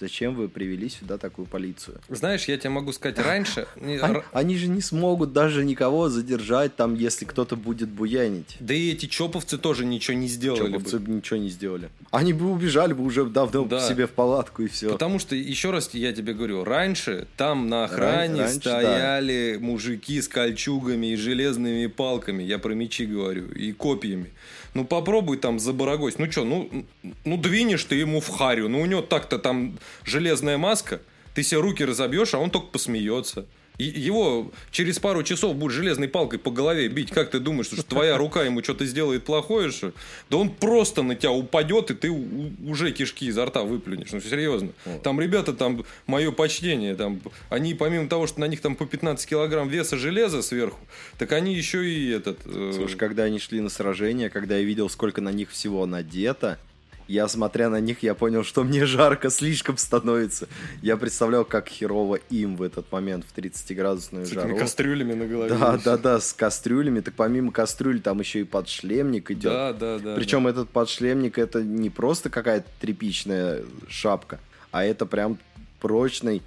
Зачем 0.00 0.34
вы 0.34 0.48
привели 0.48 0.88
сюда 0.88 1.18
такую 1.18 1.46
полицию? 1.46 2.00
Знаешь, 2.08 2.44
я 2.46 2.56
тебе 2.58 2.70
могу 2.70 2.92
сказать, 2.92 3.18
раньше... 3.24 3.66
Они, 3.80 3.98
они 4.32 4.56
же 4.56 4.66
не 4.68 4.80
смогут 4.80 5.32
даже 5.32 5.64
никого 5.64 6.08
задержать 6.08 6.76
там, 6.76 6.94
если 6.94 7.24
кто-то 7.24 7.56
будет 7.56 7.88
буянить. 7.88 8.56
Да 8.60 8.74
и 8.74 8.92
эти 8.92 9.06
чоповцы 9.06 9.58
тоже 9.58 9.84
ничего 9.84 10.16
не 10.16 10.26
сделали. 10.28 10.72
Чоповцы 10.72 10.98
бы 10.98 11.12
ничего 11.12 11.38
не 11.38 11.48
сделали. 11.48 11.90
Они 12.10 12.32
бы 12.32 12.50
убежали 12.50 12.92
бы 12.92 13.04
уже 13.04 13.24
давно 13.24 13.64
Да. 13.64 13.80
себе 13.88 14.06
в 14.06 14.10
палатку 14.10 14.62
и 14.62 14.68
все. 14.68 14.90
Потому 14.90 15.18
что, 15.18 15.36
еще 15.36 15.70
раз 15.70 15.92
я 15.94 16.12
тебе 16.12 16.34
говорю, 16.34 16.64
раньше 16.64 17.26
там 17.36 17.68
на 17.68 17.84
охране 17.84 18.42
раньше, 18.42 18.56
стояли 18.56 19.58
мужики 19.60 20.20
с 20.20 20.28
кольчугами 20.28 21.08
и 21.12 21.16
железными 21.16 21.86
палками, 21.86 22.42
я 22.42 22.58
про 22.58 22.74
мечи 22.74 23.06
говорю, 23.06 23.48
и 23.52 23.72
копьями. 23.72 24.32
Ну 24.74 24.84
попробуй 24.84 25.36
там 25.36 25.60
забарагось. 25.60 26.18
Ну 26.18 26.30
что, 26.30 26.44
ну, 26.44 26.84
ну 27.24 27.36
двинешь 27.36 27.84
ты 27.84 27.94
ему 27.94 28.20
в 28.20 28.28
харю. 28.28 28.68
Ну 28.68 28.80
у 28.80 28.86
него 28.86 29.02
так-то 29.02 29.38
там 29.38 29.78
железная 30.04 30.58
маска, 30.58 31.00
ты 31.34 31.42
себе 31.42 31.60
руки 31.60 31.84
разобьешь, 31.84 32.34
а 32.34 32.38
он 32.38 32.50
только 32.50 32.68
посмеется. 32.68 33.46
И 33.76 33.84
его 33.84 34.52
через 34.70 35.00
пару 35.00 35.24
часов 35.24 35.56
будет 35.56 35.72
железной 35.72 36.06
палкой 36.06 36.38
по 36.38 36.52
голове 36.52 36.86
бить. 36.86 37.10
Как 37.10 37.32
ты 37.32 37.40
думаешь, 37.40 37.66
что 37.66 37.82
твоя 37.82 38.16
рука 38.18 38.44
ему 38.44 38.62
что-то 38.62 38.86
сделает 38.86 39.24
плохое? 39.24 39.72
Что? 39.72 39.92
Да 40.30 40.36
он 40.36 40.50
просто 40.50 41.02
на 41.02 41.16
тебя 41.16 41.32
упадет, 41.32 41.90
и 41.90 41.94
ты 41.94 42.08
уже 42.08 42.92
кишки 42.92 43.26
изо 43.26 43.44
рта 43.46 43.64
выплюнешь. 43.64 44.12
Ну, 44.12 44.20
серьезно. 44.20 44.70
Там 45.02 45.20
ребята, 45.20 45.52
там, 45.52 45.84
мое 46.06 46.30
почтение, 46.30 46.94
там, 46.94 47.20
они 47.48 47.74
помимо 47.74 48.08
того, 48.08 48.28
что 48.28 48.38
на 48.38 48.44
них 48.44 48.60
там 48.60 48.76
по 48.76 48.86
15 48.86 49.28
килограмм 49.28 49.68
веса 49.68 49.96
железа 49.96 50.42
сверху, 50.42 50.78
так 51.18 51.32
они 51.32 51.52
еще 51.56 51.84
и 51.84 52.10
этот... 52.10 52.38
э, 52.44 52.72
Слушай, 52.76 52.96
когда 52.96 53.24
они 53.24 53.40
шли 53.40 53.60
на 53.60 53.70
сражение, 53.70 54.30
когда 54.30 54.56
я 54.56 54.62
видел, 54.62 54.88
сколько 54.88 55.20
на 55.20 55.30
них 55.32 55.50
всего 55.50 55.84
надето, 55.84 56.60
я, 57.06 57.28
смотря 57.28 57.68
на 57.68 57.80
них, 57.80 58.02
я 58.02 58.14
понял, 58.14 58.44
что 58.44 58.64
мне 58.64 58.86
жарко 58.86 59.30
слишком 59.30 59.76
становится. 59.76 60.48
Я 60.82 60.96
представлял, 60.96 61.44
как 61.44 61.68
херово 61.68 62.16
им 62.30 62.56
в 62.56 62.62
этот 62.62 62.90
момент 62.90 63.24
в 63.24 63.36
30-градусную 63.36 64.24
с 64.24 64.32
этими 64.32 64.40
жару. 64.40 64.56
кастрюлями 64.56 65.14
на 65.14 65.26
голове. 65.26 65.54
Да, 65.54 65.78
да, 65.84 65.96
да, 65.98 66.20
с 66.20 66.32
кастрюлями. 66.32 67.00
Так 67.00 67.14
помимо 67.14 67.52
кастрюль, 67.52 68.00
там 68.00 68.20
еще 68.20 68.40
и 68.40 68.44
подшлемник 68.44 69.30
идет. 69.30 69.52
Да, 69.52 69.72
да, 69.72 69.98
да. 69.98 70.14
Причем 70.14 70.46
этот 70.46 70.70
подшлемник 70.70 71.38
это 71.38 71.62
не 71.62 71.90
просто 71.90 72.30
какая-то 72.30 72.68
тряпичная 72.80 73.62
шапка, 73.88 74.40
а 74.70 74.84
это 74.84 75.06
прям 75.06 75.38
прочный 75.80 76.42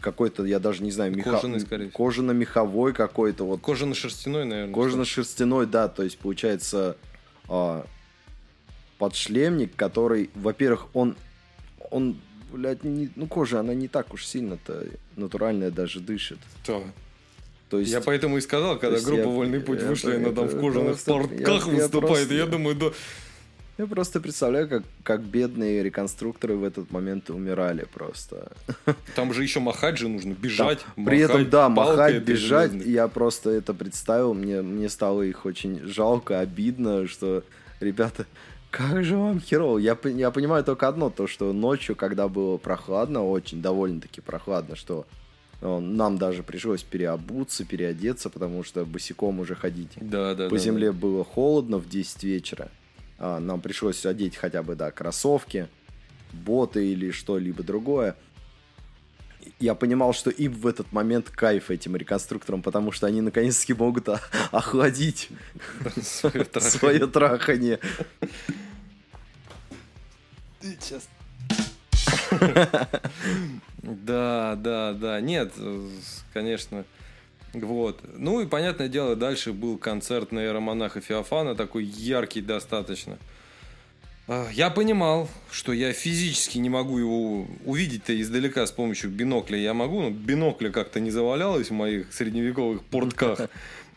какой-то, 0.00 0.44
я 0.44 0.58
даже 0.58 0.82
не 0.82 0.90
знаю, 0.90 1.16
меха... 1.16 1.32
Кожаный, 1.32 1.60
скорее 1.60 1.88
всего. 1.88 1.96
кожано-меховой 1.96 2.92
какой-то 2.92 3.44
вот 3.44 3.60
Кожано-шерстяной, 3.60 4.44
наверное. 4.44 4.74
Кожано-шерстяной, 4.74 5.66
да, 5.66 5.88
то 5.88 6.02
есть 6.02 6.18
получается 6.18 6.96
а, 7.48 7.86
подшлемник, 9.02 9.74
который, 9.74 10.30
во-первых, 10.36 10.86
он, 10.94 11.16
он, 11.90 12.16
блядь, 12.52 12.84
не- 12.84 13.10
ну 13.16 13.26
кожа, 13.26 13.58
она 13.58 13.74
не 13.74 13.88
так 13.88 14.14
уж 14.14 14.24
сильно-то 14.24 14.86
натуральная 15.16 15.72
даже 15.72 15.98
дышит. 15.98 16.38
Да. 16.68 16.78
То 17.68 17.80
есть, 17.80 17.90
Я 17.90 18.00
поэтому 18.00 18.36
и 18.38 18.40
сказал, 18.40 18.78
когда 18.78 19.00
группа 19.00 19.18
я- 19.22 19.26
«Вольный 19.26 19.58
путь» 19.60 19.80
я- 19.80 19.88
вышла, 19.88 20.10
и 20.10 20.16
она 20.18 20.30
там 20.30 20.46
в 20.46 20.60
кожаных 20.60 21.00
портках 21.02 21.66
я- 21.66 21.72
я 21.72 21.78
выступает, 21.78 22.06
просто- 22.06 22.34
и 22.34 22.36
я 22.36 22.46
думаю, 22.46 22.76
да... 22.76 22.86
я 23.78 23.86
просто 23.88 24.20
представляю, 24.20 24.68
как, 24.68 24.84
как 25.02 25.20
бедные 25.22 25.82
реконструкторы 25.82 26.54
в 26.54 26.62
этот 26.62 26.92
момент 26.92 27.28
умирали 27.30 27.84
просто. 27.92 28.52
Там 29.16 29.34
же 29.34 29.42
еще 29.42 29.58
махать 29.58 29.98
же 29.98 30.06
нужно, 30.06 30.34
бежать, 30.34 30.78
При 30.94 31.18
этом, 31.18 31.38
махать 31.38 31.50
да, 31.50 31.68
махать, 31.68 32.22
бежать, 32.22 32.72
я 32.86 33.08
просто 33.08 33.50
это 33.50 33.74
представил, 33.74 34.32
мне, 34.34 34.62
мне 34.62 34.88
стало 34.88 35.22
их 35.22 35.44
очень 35.44 35.80
жалко, 35.88 36.38
обидно, 36.38 37.08
что, 37.08 37.42
ребята, 37.80 38.26
как 38.72 39.04
же 39.04 39.16
вам 39.18 39.38
херово. 39.38 39.78
Я, 39.78 39.96
я 40.04 40.30
понимаю 40.30 40.64
только 40.64 40.88
одно, 40.88 41.10
то, 41.10 41.26
что 41.26 41.52
ночью, 41.52 41.94
когда 41.94 42.26
было 42.26 42.56
прохладно, 42.56 43.22
очень 43.22 43.60
довольно-таки 43.60 44.22
прохладно, 44.22 44.76
что 44.76 45.06
э, 45.60 45.78
нам 45.78 46.16
даже 46.16 46.42
пришлось 46.42 46.82
переобуться, 46.82 47.66
переодеться, 47.66 48.30
потому 48.30 48.64
что 48.64 48.86
босиком 48.86 49.40
уже 49.40 49.54
ходить 49.54 49.90
Да, 50.00 50.34
да, 50.34 50.48
по 50.48 50.56
да, 50.56 50.62
земле 50.62 50.90
да. 50.90 50.98
было 50.98 51.22
холодно 51.22 51.76
в 51.76 51.88
10 51.88 52.24
вечера. 52.24 52.70
А, 53.18 53.40
нам 53.40 53.60
пришлось 53.60 54.06
одеть 54.06 54.36
хотя 54.36 54.62
бы, 54.62 54.74
да, 54.74 54.90
кроссовки, 54.90 55.68
боты 56.32 56.90
или 56.90 57.10
что-либо 57.10 57.62
другое. 57.62 58.16
Я 59.58 59.74
понимал, 59.74 60.12
что 60.12 60.30
им 60.30 60.52
в 60.52 60.66
этот 60.66 60.92
момент 60.92 61.30
кайф 61.30 61.70
этим 61.70 61.96
реконструкторам, 61.96 62.62
потому 62.62 62.92
что 62.92 63.06
они 63.06 63.20
наконец-таки 63.20 63.74
могут 63.74 64.08
охладить 64.50 65.28
трахание. 66.52 66.70
свое 66.70 67.06
трахание. 67.06 67.78
Да, 73.82 74.56
да, 74.56 74.92
да. 74.92 75.20
Нет, 75.20 75.52
конечно. 76.32 76.84
Вот. 77.52 78.00
Ну 78.16 78.40
и, 78.40 78.46
понятное 78.46 78.88
дело, 78.88 79.16
дальше 79.16 79.52
был 79.52 79.76
концерт 79.76 80.32
на 80.32 80.52
Романаха 80.52 81.00
Феофана, 81.00 81.54
такой 81.54 81.84
яркий 81.84 82.40
достаточно. 82.40 83.18
А, 84.32 84.48
Я 84.50 84.70
понимал, 84.70 85.28
что 85.50 85.74
я 85.74 85.92
физически 85.92 86.56
не 86.56 86.70
могу 86.70 86.96
его 86.96 87.46
увидеть-то 87.66 88.18
издалека 88.18 88.66
с 88.66 88.72
помощью 88.72 89.10
бинокля. 89.10 89.58
Я 89.58 89.74
могу, 89.74 90.00
но 90.00 90.10
бинокля 90.10 90.70
как-то 90.70 91.00
не 91.00 91.10
завалялось 91.10 91.68
в 91.68 91.74
моих 91.74 92.10
средневековых 92.14 92.82
портках. 92.82 93.50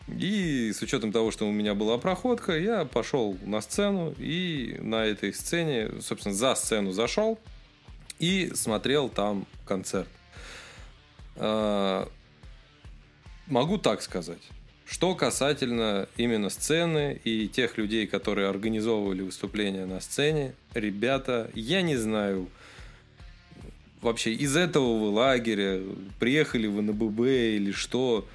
И 0.08 0.72
с 0.74 0.82
учетом 0.82 1.10
того, 1.10 1.30
что 1.30 1.48
у 1.48 1.52
меня 1.52 1.74
была 1.74 1.96
проходка, 1.96 2.52
я 2.52 2.84
пошел 2.84 3.38
на 3.44 3.62
сцену 3.62 4.14
и 4.18 4.76
на 4.78 5.06
этой 5.06 5.32
сцене, 5.32 5.90
собственно, 6.02 6.34
за 6.34 6.54
сцену 6.54 6.92
зашел 6.92 7.38
и 8.18 8.52
смотрел 8.54 9.08
там 9.08 9.46
концерт. 9.64 10.08
А, 11.36 12.08
могу 13.46 13.78
так 13.78 14.02
сказать. 14.02 14.42
Что 14.86 15.16
касательно 15.16 16.08
именно 16.16 16.48
сцены 16.48 17.20
и 17.24 17.48
тех 17.48 17.76
людей, 17.76 18.06
которые 18.06 18.48
организовывали 18.48 19.22
выступления 19.22 19.84
на 19.84 20.00
сцене, 20.00 20.54
ребята, 20.74 21.50
я 21.54 21.82
не 21.82 21.96
знаю, 21.96 22.48
вообще 24.00 24.32
из 24.32 24.56
этого 24.56 24.96
вы 24.96 25.08
лагеря, 25.08 25.82
приехали 26.20 26.68
вы 26.68 26.82
на 26.82 26.92
ББ 26.92 27.20
или 27.20 27.72
что. 27.72 28.26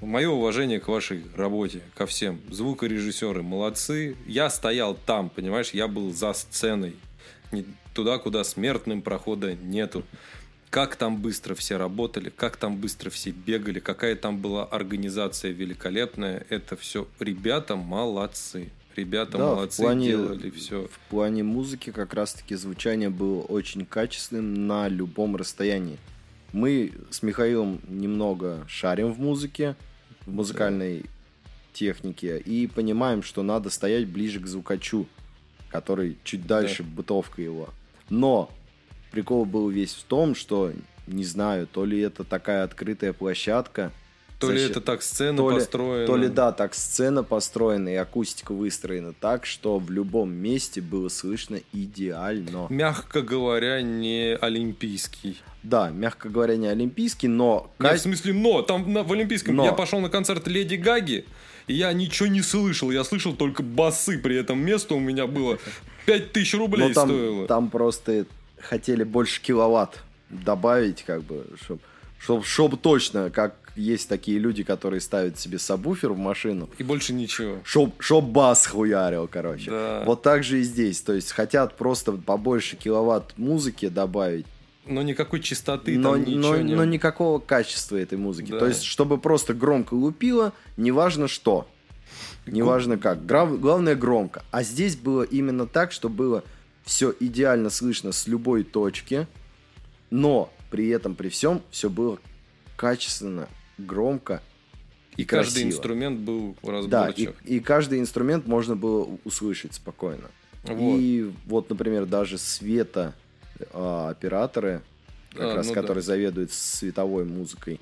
Мое 0.00 0.28
уважение 0.28 0.80
к 0.80 0.88
вашей 0.88 1.22
работе, 1.36 1.80
ко 1.94 2.06
всем. 2.06 2.40
Звукорежиссеры 2.50 3.42
молодцы. 3.42 4.16
Я 4.26 4.50
стоял 4.50 4.94
там, 4.94 5.30
понимаешь, 5.30 5.70
я 5.70 5.86
был 5.86 6.12
за 6.12 6.32
сценой. 6.32 6.96
Не 7.52 7.64
туда, 7.94 8.18
куда 8.18 8.42
смертным 8.42 9.02
прохода 9.02 9.54
нету 9.54 10.04
как 10.76 10.96
там 10.96 11.16
быстро 11.16 11.54
все 11.54 11.78
работали, 11.78 12.28
как 12.28 12.58
там 12.58 12.76
быстро 12.76 13.08
все 13.08 13.30
бегали, 13.30 13.80
какая 13.80 14.14
там 14.14 14.42
была 14.42 14.62
организация 14.66 15.50
великолепная. 15.50 16.44
Это 16.50 16.76
все 16.76 17.08
ребята 17.18 17.76
молодцы. 17.76 18.68
Ребята 18.94 19.38
Да, 19.38 19.52
в 19.52 19.54
молодцы, 19.56 19.80
плане- 19.80 20.08
делали 20.08 20.50
все. 20.50 20.86
В 20.88 20.98
плане 21.08 21.42
музыки 21.44 21.92
как 21.92 22.12
раз-таки 22.12 22.56
звучание 22.56 23.08
было 23.08 23.40
очень 23.40 23.86
качественным 23.86 24.66
на 24.66 24.86
любом 24.88 25.34
расстоянии. 25.36 25.96
Мы 26.52 26.92
с 27.08 27.22
Михаилом 27.22 27.80
немного 27.88 28.62
шарим 28.68 29.14
в 29.14 29.18
музыке, 29.18 29.76
в 30.26 30.30
музыкальной 30.34 31.06
технике, 31.72 32.38
и 32.38 32.66
понимаем, 32.66 33.22
что 33.22 33.42
надо 33.42 33.70
стоять 33.70 34.06
ближе 34.08 34.40
к 34.40 34.46
звукачу, 34.46 35.06
который 35.70 36.18
чуть 36.22 36.46
дальше, 36.46 36.82
бытовка 36.82 37.40
его. 37.40 37.70
Но 38.10 38.50
прикол 39.10 39.44
был 39.44 39.68
весь 39.68 39.94
в 39.94 40.02
том, 40.04 40.34
что, 40.34 40.72
не 41.06 41.24
знаю, 41.24 41.66
то 41.66 41.84
ли 41.84 42.00
это 42.00 42.24
такая 42.24 42.64
открытая 42.64 43.12
площадка, 43.12 43.92
То 44.38 44.50
ли 44.50 44.58
за 44.58 44.64
счет- 44.68 44.70
это 44.72 44.80
так 44.82 45.02
сцена 45.02 45.38
то 45.38 45.50
ли- 45.50 45.56
построена. 45.56 46.06
то 46.06 46.16
ли 46.16 46.28
да, 46.28 46.52
так 46.52 46.74
сцена 46.74 47.22
построена 47.22 47.88
и 47.88 47.94
акустика 47.94 48.52
выстроена 48.52 49.12
так, 49.14 49.46
что 49.46 49.78
в 49.78 49.90
любом 49.90 50.32
месте 50.32 50.80
было 50.82 51.08
слышно 51.08 51.58
идеально. 51.72 52.66
Мягко 52.68 53.22
говоря, 53.22 53.80
не 53.82 54.36
олимпийский. 54.40 55.40
Да, 55.62 55.90
мягко 55.90 56.28
говоря, 56.28 56.56
не 56.56 56.68
олимпийский, 56.68 57.28
но... 57.28 57.72
Нет, 57.80 57.98
в 57.98 58.02
смысле, 58.02 58.34
но 58.34 58.62
там 58.62 58.92
на- 58.92 59.02
в 59.02 59.12
Олимпийском 59.12 59.56
Но. 59.56 59.64
я 59.64 59.72
пошел 59.72 60.00
на 60.00 60.08
концерт 60.10 60.46
Леди 60.46 60.76
Гаги, 60.76 61.24
и 61.66 61.74
я 61.74 61.92
ничего 61.92 62.28
не 62.28 62.40
слышал. 62.42 62.92
Я 62.92 63.02
слышал 63.02 63.34
только 63.34 63.64
басы. 63.64 64.18
При 64.18 64.36
этом 64.36 64.60
место 64.60 64.94
у 64.94 65.00
меня 65.00 65.26
было 65.26 65.58
5000 66.06 66.54
рублей 66.54 66.88
но 66.88 66.94
там, 66.94 67.08
стоило. 67.08 67.46
там 67.48 67.70
просто 67.70 68.26
хотели 68.60 69.04
больше 69.04 69.40
киловатт 69.42 70.02
добавить, 70.30 71.02
как 71.04 71.22
бы, 71.22 71.46
чтобы 71.62 71.80
чтоб, 72.18 72.44
чтоб 72.44 72.80
точно, 72.80 73.30
как 73.30 73.54
есть 73.76 74.08
такие 74.08 74.38
люди, 74.38 74.62
которые 74.62 75.00
ставят 75.00 75.38
себе 75.38 75.58
сабвуфер 75.58 76.12
в 76.12 76.18
машину, 76.18 76.68
И 76.78 76.82
больше 76.82 77.12
ничего. 77.12 77.58
Чтоб, 77.64 77.94
чтоб 78.02 78.24
бас 78.24 78.66
хуярил, 78.66 79.28
короче. 79.28 79.70
Да. 79.70 80.02
Вот 80.06 80.22
так 80.22 80.42
же 80.42 80.60
и 80.60 80.62
здесь. 80.62 81.02
То 81.02 81.12
есть 81.12 81.32
хотят 81.32 81.76
просто 81.76 82.12
побольше 82.12 82.76
киловатт 82.76 83.36
музыки 83.36 83.88
добавить, 83.88 84.46
Но 84.86 85.02
никакой 85.02 85.40
чистоты 85.40 85.98
но, 85.98 86.12
там 86.12 86.24
ничего 86.24 86.52
но, 86.52 86.56
не 86.56 86.74
но 86.74 86.84
никакого 86.84 87.38
качества 87.38 87.96
этой 87.96 88.16
музыки. 88.16 88.50
Да. 88.50 88.60
То 88.60 88.66
есть, 88.66 88.82
чтобы 88.82 89.18
просто 89.18 89.52
громко 89.52 89.94
лупило, 89.94 90.52
неважно 90.76 91.28
что. 91.28 91.68
Неважно 92.46 92.96
как. 92.96 93.26
Главное 93.26 93.94
громко. 93.94 94.42
А 94.50 94.62
здесь 94.62 94.96
было 94.96 95.22
именно 95.22 95.66
так, 95.66 95.92
что 95.92 96.08
было 96.08 96.44
все 96.86 97.12
идеально 97.20 97.68
слышно 97.68 98.12
с 98.12 98.26
любой 98.26 98.62
точки, 98.64 99.26
но 100.10 100.50
при 100.70 100.88
этом, 100.88 101.14
при 101.14 101.28
всем, 101.28 101.60
все 101.70 101.90
было 101.90 102.18
качественно, 102.76 103.48
громко 103.76 104.40
И 105.16 105.24
каждый 105.24 105.62
красиво. 105.62 105.68
инструмент 105.70 106.20
был 106.20 106.56
Да, 106.62 106.68
и, 106.68 106.72
разборчив. 107.10 107.34
и 107.44 107.60
каждый 107.60 108.00
инструмент 108.00 108.46
можно 108.46 108.76
было 108.76 109.18
услышать 109.24 109.74
спокойно. 109.74 110.30
Вот. 110.62 110.98
И 110.98 111.30
вот, 111.46 111.68
например, 111.70 112.06
даже 112.06 112.38
света 112.38 113.14
а, 113.72 114.10
операторы, 114.10 114.82
как 115.32 115.52
А, 115.52 115.54
раз 115.56 115.66
ну 115.68 115.74
да. 115.74 115.80
которые 115.80 116.02
заведуют 116.02 116.52
световой 116.52 117.24
музыкой, 117.24 117.80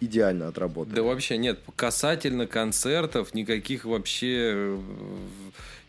идеально 0.00 0.48
отработали. 0.48 0.94
Да 0.94 1.02
вообще 1.02 1.38
нет, 1.38 1.60
касательно 1.76 2.46
концертов 2.46 3.32
никаких 3.34 3.84
вообще 3.86 4.52
э, 4.54 4.78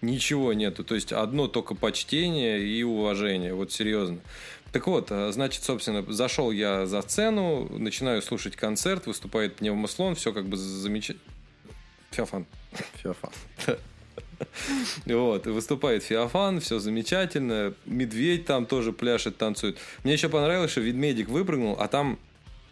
ничего 0.06 0.54
нету. 0.54 0.84
То 0.84 0.96
есть 0.96 1.12
одно 1.12 1.48
только 1.48 1.76
почтение 1.76 2.62
и 2.62 2.84
уважение, 2.84 3.54
вот 3.54 3.72
серьезно. 3.72 4.20
Так 4.72 4.88
вот, 4.88 5.08
э, 5.10 5.32
значит, 5.32 5.64
собственно, 5.64 6.04
зашел 6.12 6.52
я 6.52 6.86
за 6.86 7.02
сцену, 7.02 7.68
начинаю 7.78 8.22
слушать 8.22 8.56
концерт, 8.56 9.08
выступает 9.08 9.56
пневмослон, 9.56 10.16
все 10.16 10.34
как 10.34 10.48
бы 10.48 10.58
замечательно. 10.58 11.24
Феофан. 12.12 12.46
Феофан. 13.02 13.32
Вот, 15.06 15.48
выступает 15.48 16.04
Феофан, 16.04 16.60
все 16.60 16.80
замечательно. 16.80 17.74
Медведь 17.86 18.46
там 18.46 18.66
тоже 18.66 18.92
пляшет, 18.92 19.38
танцует. 19.38 19.78
Мне 20.04 20.14
еще 20.14 20.28
понравилось, 20.28 20.72
что 20.72 20.82
ведмедик 20.82 21.30
выпрыгнул, 21.30 21.78
а 21.80 21.88
там 21.88 22.20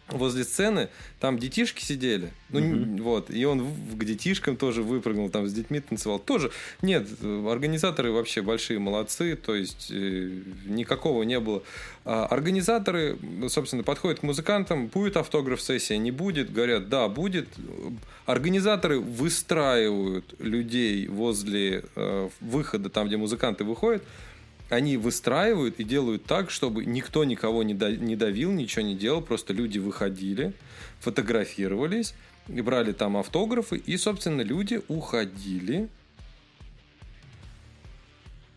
возле 0.08 0.44
сцены 0.44 0.88
там 1.20 1.38
детишки 1.38 1.82
сидели. 1.82 2.32
Ну, 2.50 2.58
н- 2.58 3.02
вот. 3.02 3.30
И 3.30 3.44
он 3.44 3.66
к 3.92 4.04
детишкам 4.04 4.56
тоже 4.56 4.82
выпрыгнул, 4.82 5.30
там 5.30 5.46
с 5.48 5.52
детьми 5.52 5.80
танцевал. 5.80 6.18
Тоже. 6.18 6.50
Нет, 6.82 7.06
э, 7.22 7.48
организаторы 7.50 8.12
вообще 8.12 8.42
большие 8.42 8.78
молодцы, 8.78 9.36
то 9.36 9.54
есть 9.54 9.90
э, 9.90 10.42
никакого 10.66 11.22
не 11.22 11.40
было. 11.40 11.62
А 12.04 12.26
организаторы, 12.26 13.16
собственно, 13.48 13.82
подходят 13.82 14.20
к 14.20 14.22
музыкантам, 14.22 14.88
будет 14.88 15.16
автограф-сессия, 15.16 15.96
не 15.96 16.10
будет, 16.10 16.52
говорят, 16.52 16.88
да, 16.90 17.08
будет. 17.08 17.48
Организаторы 18.26 19.00
выстраивают 19.00 20.34
людей 20.38 21.08
возле 21.08 21.84
э, 21.96 22.28
выхода, 22.40 22.90
там, 22.90 23.06
где 23.06 23.16
музыканты 23.16 23.64
выходят, 23.64 24.02
они 24.74 24.96
выстраивают 24.96 25.80
и 25.80 25.84
делают 25.84 26.24
так, 26.24 26.50
чтобы 26.50 26.84
никто 26.84 27.24
никого 27.24 27.62
не, 27.62 27.74
да- 27.74 27.90
не 27.90 28.16
давил, 28.16 28.52
ничего 28.52 28.84
не 28.84 28.94
делал, 28.94 29.22
просто 29.22 29.52
люди 29.52 29.78
выходили, 29.78 30.52
фотографировались, 31.00 32.14
и 32.48 32.60
брали 32.60 32.92
там 32.92 33.16
автографы, 33.16 33.76
и, 33.76 33.96
собственно, 33.96 34.42
люди 34.42 34.82
уходили, 34.88 35.88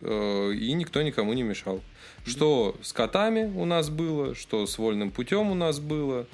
э, 0.00 0.52
и 0.52 0.72
никто 0.72 1.02
никому 1.02 1.32
не 1.32 1.42
мешал. 1.42 1.80
Что 2.26 2.76
с 2.82 2.92
котами 2.92 3.50
у 3.54 3.64
нас 3.64 3.88
было, 3.88 4.34
что 4.34 4.66
с 4.66 4.76
вольным 4.78 5.10
путем 5.10 5.50
у 5.50 5.54
нас 5.54 5.80
было. 5.80 6.26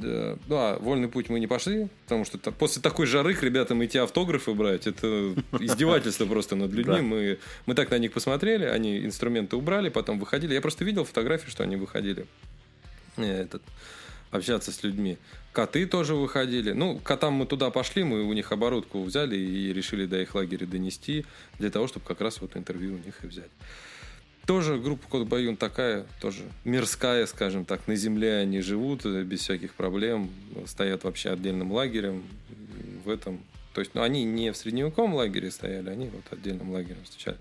Да, 0.00 0.36
да, 0.48 0.76
вольный 0.80 1.08
путь 1.08 1.28
мы 1.28 1.40
не 1.40 1.46
пошли, 1.46 1.88
потому 2.04 2.24
что 2.24 2.38
после 2.52 2.82
такой 2.82 3.06
жары 3.06 3.34
к 3.34 3.42
ребятам 3.42 3.84
идти 3.84 3.98
автографы 3.98 4.52
брать, 4.52 4.86
это 4.86 5.34
издевательство 5.60 6.26
просто 6.26 6.56
над 6.56 6.72
людьми. 6.72 6.96
Да. 6.96 7.02
Мы, 7.02 7.38
мы 7.66 7.74
так 7.74 7.90
на 7.90 7.98
них 7.98 8.12
посмотрели, 8.12 8.64
они 8.64 9.04
инструменты 9.04 9.56
убрали, 9.56 9.88
потом 9.88 10.18
выходили. 10.18 10.54
Я 10.54 10.60
просто 10.60 10.84
видел 10.84 11.04
фотографии, 11.04 11.48
что 11.48 11.62
они 11.62 11.76
выходили 11.76 12.26
э, 13.16 13.42
этот, 13.42 13.62
общаться 14.30 14.72
с 14.72 14.82
людьми. 14.82 15.16
Коты 15.52 15.86
тоже 15.86 16.14
выходили. 16.14 16.72
Ну, 16.72 16.98
котам 16.98 17.34
мы 17.34 17.46
туда 17.46 17.70
пошли, 17.70 18.02
мы 18.02 18.24
у 18.24 18.32
них 18.32 18.50
оборудку 18.50 19.02
взяли 19.04 19.36
и 19.36 19.72
решили 19.72 20.06
до 20.06 20.20
их 20.20 20.34
лагеря 20.34 20.66
донести, 20.66 21.24
для 21.58 21.70
того, 21.70 21.86
чтобы 21.86 22.04
как 22.04 22.20
раз 22.20 22.40
вот 22.40 22.56
интервью 22.56 22.94
у 22.94 22.98
них 22.98 23.22
и 23.22 23.26
взять. 23.28 23.50
Тоже 24.46 24.78
группа 24.78 25.06
Кот 25.08 25.26
Баюн 25.26 25.56
такая, 25.56 26.06
тоже 26.20 26.42
мирская, 26.64 27.26
скажем 27.26 27.64
так, 27.64 27.86
на 27.88 27.96
земле 27.96 28.36
они 28.36 28.60
живут 28.60 29.06
э, 29.06 29.22
без 29.22 29.40
всяких 29.40 29.74
проблем, 29.74 30.30
стоят 30.66 31.04
вообще 31.04 31.30
отдельным 31.30 31.72
лагерем 31.72 32.24
в 33.04 33.08
этом. 33.08 33.40
То 33.72 33.80
есть, 33.80 33.92
ну, 33.94 34.02
они 34.02 34.22
не 34.24 34.52
в 34.52 34.56
средневековом 34.56 35.14
лагере 35.14 35.50
стояли, 35.50 35.88
они 35.90 36.08
вот 36.08 36.22
отдельным 36.30 36.70
лагерем 36.70 37.02
встречали. 37.04 37.38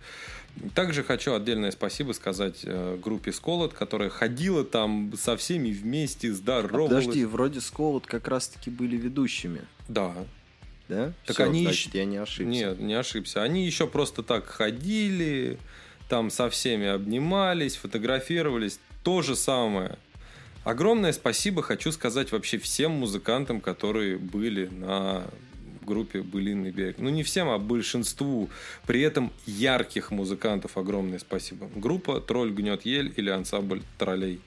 Также 0.74 1.04
хочу 1.04 1.34
отдельное 1.36 1.72
спасибо 1.72 2.14
сказать 2.14 2.62
э, 2.64 2.98
группе 3.02 3.32
Сколот, 3.32 3.74
которая 3.74 4.10
ходила 4.10 4.64
там 4.64 5.14
со 5.18 5.36
всеми 5.38 5.72
вместе, 5.72 6.34
здоровалась. 6.34 7.06
Подожди, 7.06 7.26
вроде 7.26 7.62
Сколот 7.62 8.08
как 8.08 8.28
раз-таки 8.28 8.70
были 8.72 8.96
ведущими, 8.98 9.62
Да, 9.88 10.16
да? 10.88 11.14
Так 11.26 11.36
Всё, 11.36 11.46
они 11.46 11.64
значит, 11.64 11.88
ещё- 11.88 11.98
я 12.00 12.06
не 12.06 12.18
ошибся. 12.18 12.44
Нет, 12.50 12.80
не 12.80 12.94
ошибся. 12.94 13.44
Они 13.44 13.66
еще 13.66 13.88
просто 13.88 14.24
так 14.24 14.46
ходили, 14.48 15.60
там 16.14 16.30
со 16.30 16.48
всеми 16.52 16.86
обнимались, 16.86 17.76
фотографировались. 17.76 18.80
То 19.04 19.24
же 19.24 19.36
самое. 19.36 19.98
Огромное 20.64 21.12
спасибо 21.12 21.64
хочу 21.64 21.92
сказать 21.92 22.32
вообще 22.32 22.60
всем 22.60 22.92
музыкантам, 22.92 23.60
которые 23.60 24.20
были 24.20 24.68
на 24.68 25.24
группе 25.82 26.22
«Былинный 26.22 26.70
берег». 26.70 26.98
Ну, 27.00 27.10
не 27.10 27.24
всем, 27.24 27.50
а 27.50 27.58
большинству. 27.58 28.48
При 28.86 29.02
этом 29.02 29.34
ярких 29.48 30.12
музыкантов 30.12 30.78
огромное 30.78 31.18
спасибо. 31.18 31.68
Группа 31.74 32.22
«Тролль 32.22 32.52
гнет 32.52 32.86
ель» 32.86 33.12
или 33.18 33.32
ансамбль 33.32 33.82
«Троллей». 33.98 34.40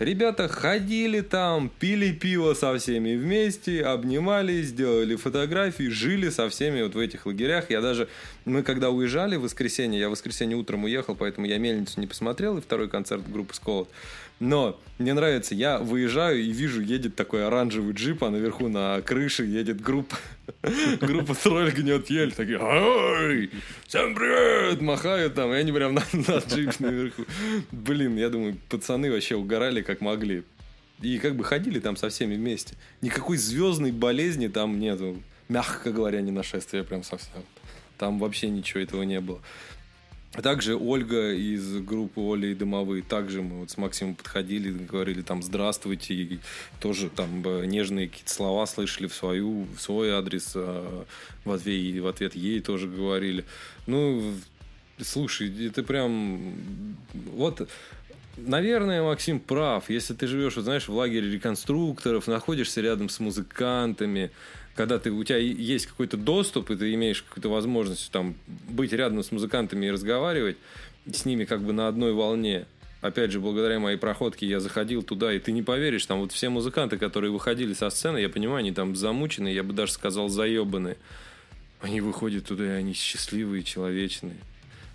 Ребята 0.00 0.48
ходили 0.48 1.20
там, 1.20 1.70
пили 1.78 2.10
пиво 2.10 2.54
со 2.54 2.76
всеми 2.76 3.14
вместе, 3.14 3.80
обнимались, 3.84 4.66
сделали 4.66 5.14
фотографии, 5.14 5.84
жили 5.84 6.30
со 6.30 6.48
всеми 6.48 6.82
вот 6.82 6.96
в 6.96 6.98
этих 6.98 7.26
лагерях. 7.26 7.70
Я 7.70 7.80
даже, 7.80 8.08
мы 8.44 8.64
когда 8.64 8.90
уезжали 8.90 9.36
в 9.36 9.42
воскресенье, 9.42 10.00
я 10.00 10.08
в 10.08 10.10
воскресенье 10.10 10.56
утром 10.56 10.82
уехал, 10.82 11.14
поэтому 11.14 11.46
я 11.46 11.58
мельницу 11.58 12.00
не 12.00 12.08
посмотрел, 12.08 12.58
и 12.58 12.60
второй 12.60 12.88
концерт 12.88 13.22
группы 13.30 13.54
Сколот. 13.54 13.88
Но 14.40 14.80
мне 14.98 15.14
нравится, 15.14 15.54
я 15.54 15.78
выезжаю 15.78 16.40
и 16.42 16.50
вижу, 16.50 16.80
едет 16.80 17.14
такой 17.14 17.46
оранжевый 17.46 17.94
джип, 17.94 18.24
а 18.24 18.30
наверху 18.30 18.68
на 18.68 19.00
крыше 19.00 19.44
едет 19.44 19.80
группа. 19.80 20.16
Группа 21.00 21.34
тролль 21.34 21.70
гнет 21.70 22.10
ель. 22.10 22.32
Такие, 22.32 22.58
ой, 22.58 23.50
всем 23.86 24.14
привет! 24.14 24.80
Махают 24.80 25.34
там, 25.34 25.52
и 25.52 25.56
они 25.56 25.72
прям 25.72 25.94
на, 25.94 26.02
на 26.12 26.38
джип 26.38 26.78
наверху. 26.80 27.24
Блин, 27.72 28.16
я 28.16 28.28
думаю, 28.28 28.58
пацаны 28.68 29.10
вообще 29.10 29.36
угорали 29.36 29.82
как 29.82 30.00
могли. 30.00 30.44
И 31.00 31.18
как 31.18 31.36
бы 31.36 31.44
ходили 31.44 31.80
там 31.80 31.96
со 31.96 32.08
всеми 32.08 32.34
вместе. 32.34 32.76
Никакой 33.00 33.36
звездной 33.36 33.92
болезни 33.92 34.48
там 34.48 34.78
нету. 34.78 35.22
Мягко 35.48 35.92
говоря, 35.92 36.20
не 36.20 36.30
нашествие 36.30 36.84
прям 36.84 37.02
совсем. 37.02 37.42
Там 37.98 38.18
вообще 38.18 38.48
ничего 38.48 38.80
этого 38.80 39.02
не 39.02 39.20
было. 39.20 39.40
Также 40.42 40.76
Ольга 40.76 41.32
из 41.32 41.78
группы 41.78 42.20
Оли 42.20 42.48
и 42.48 42.54
Дымовые, 42.54 43.02
также 43.02 43.40
мы 43.40 43.60
вот 43.60 43.70
с 43.70 43.76
Максимом 43.76 44.16
подходили, 44.16 44.70
говорили 44.70 45.22
там 45.22 45.42
здравствуйте, 45.42 46.14
и 46.14 46.38
тоже 46.80 47.08
там 47.08 47.42
э, 47.46 47.66
нежные 47.66 48.08
какие-то 48.08 48.32
слова 48.32 48.66
слышали 48.66 49.06
в, 49.06 49.14
свою, 49.14 49.66
в 49.76 49.80
свой 49.80 50.10
адрес, 50.10 50.52
а 50.56 51.04
в 51.44 51.52
ответ, 51.52 52.02
в 52.02 52.06
ответ 52.08 52.34
ей 52.34 52.60
тоже 52.60 52.88
говорили. 52.88 53.44
Ну, 53.86 54.34
слушай, 55.00 55.68
это 55.68 55.82
прям... 55.84 56.54
Вот 57.12 57.68
Наверное, 58.36 59.02
Максим 59.02 59.38
прав. 59.38 59.88
Если 59.88 60.12
ты 60.12 60.26
живешь, 60.26 60.56
вот, 60.56 60.64
знаешь, 60.64 60.88
в 60.88 60.92
лагере 60.92 61.30
реконструкторов, 61.30 62.26
находишься 62.26 62.80
рядом 62.80 63.08
с 63.08 63.20
музыкантами, 63.20 64.32
когда 64.74 64.98
ты, 64.98 65.10
у 65.10 65.22
тебя 65.22 65.38
есть 65.38 65.86
какой-то 65.86 66.16
доступ, 66.16 66.70
и 66.70 66.76
ты 66.76 66.92
имеешь 66.94 67.22
какую-то 67.22 67.48
возможность 67.48 68.10
там, 68.10 68.34
быть 68.46 68.92
рядом 68.92 69.22
с 69.22 69.30
музыкантами 69.30 69.86
и 69.86 69.90
разговаривать 69.90 70.56
с 71.10 71.24
ними 71.24 71.44
как 71.44 71.62
бы 71.62 71.72
на 71.72 71.88
одной 71.88 72.12
волне. 72.12 72.66
Опять 73.00 73.32
же, 73.32 73.40
благодаря 73.40 73.78
моей 73.78 73.98
проходке 73.98 74.46
я 74.46 74.60
заходил 74.60 75.02
туда, 75.02 75.32
и 75.32 75.38
ты 75.38 75.52
не 75.52 75.62
поверишь, 75.62 76.06
там 76.06 76.20
вот 76.20 76.32
все 76.32 76.48
музыканты, 76.48 76.96
которые 76.96 77.30
выходили 77.30 77.74
со 77.74 77.90
сцены, 77.90 78.18
я 78.18 78.30
понимаю, 78.30 78.60
они 78.60 78.72
там 78.72 78.96
замучены, 78.96 79.48
я 79.48 79.62
бы 79.62 79.74
даже 79.74 79.92
сказал, 79.92 80.28
заебанные. 80.28 80.96
Они 81.82 82.00
выходят 82.00 82.46
туда, 82.46 82.64
и 82.64 82.68
они 82.68 82.94
счастливые, 82.94 83.62
человечные. 83.62 84.38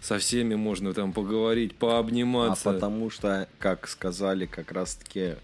Со 0.01 0.17
всеми 0.17 0.55
можно 0.55 0.93
там 0.93 1.13
поговорить, 1.13 1.75
пообниматься. 1.75 2.71
А 2.71 2.73
потому 2.73 3.11
что, 3.11 3.47
как 3.59 3.87
сказали 3.87 4.47
как 4.47 4.71
раз-таки 4.71 5.35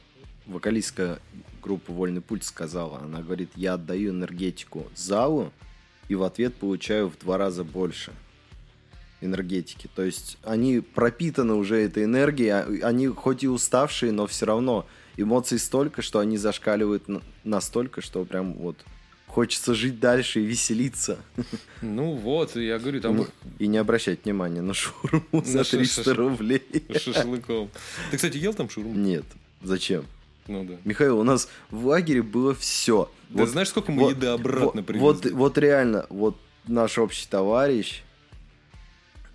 вокалистка 0.48 1.20
группы 1.66 1.92
«Вольный 1.92 2.22
пульт» 2.22 2.44
сказала. 2.44 3.00
Она 3.00 3.22
говорит, 3.22 3.50
я 3.56 3.74
отдаю 3.74 4.12
энергетику 4.12 4.86
залу 4.96 5.52
и 6.08 6.16
в 6.16 6.22
ответ 6.22 6.54
получаю 6.54 7.10
в 7.10 7.18
два 7.18 7.38
раза 7.38 7.64
больше 7.64 8.14
энергетики. 9.20 9.90
То 9.96 10.04
есть 10.04 10.38
они 10.44 10.82
пропитаны 10.82 11.56
уже 11.56 11.78
этой 11.78 12.04
энергией, 12.04 12.50
а, 12.50 12.88
они 12.88 13.08
хоть 13.08 13.44
и 13.44 13.48
уставшие, 13.48 14.12
но 14.12 14.28
все 14.28 14.46
равно 14.46 14.86
эмоций 15.18 15.58
столько, 15.58 16.04
что 16.04 16.20
они 16.20 16.38
зашкаливают 16.38 17.06
настолько, 17.44 18.02
что 18.02 18.24
прям 18.26 18.54
вот 18.54 18.78
хочется 19.28 19.74
жить 19.74 20.00
дальше 20.00 20.42
и 20.42 20.46
веселиться. 20.46 21.18
Ну 21.82 22.14
вот, 22.14 22.56
я 22.56 22.78
говорю, 22.78 23.02
там... 23.02 23.18
Ну, 23.18 23.28
и 23.58 23.68
не 23.68 23.78
обращать 23.78 24.24
внимания 24.24 24.62
на 24.62 24.74
шурму 24.74 25.44
за 25.44 25.64
300 25.64 26.14
рублей. 26.14 26.64
Шашлыком. 26.96 27.70
Ты, 28.12 28.18
кстати, 28.18 28.38
ел 28.38 28.54
там 28.54 28.70
шурму? 28.70 28.94
Нет. 28.94 29.26
Зачем? 29.64 30.06
Ну 30.48 30.64
да. 30.64 30.76
Михаил, 30.84 31.20
у 31.20 31.24
нас 31.24 31.50
в 31.72 31.88
лагере 31.88 32.22
было 32.22 32.54
все. 32.54 33.10
Да 33.30 33.42
вот, 33.42 33.50
знаешь, 33.50 33.70
сколько 33.70 33.92
мы 33.92 34.04
вот, 34.04 34.16
еды 34.16 34.28
обратно 34.28 34.82
вот, 34.82 34.86
привезли? 34.86 35.06
Вот, 35.06 35.32
вот 35.32 35.58
реально, 35.58 36.06
вот 36.10 36.38
наш 36.68 36.98
общий 36.98 37.28
товарищ, 37.28 38.04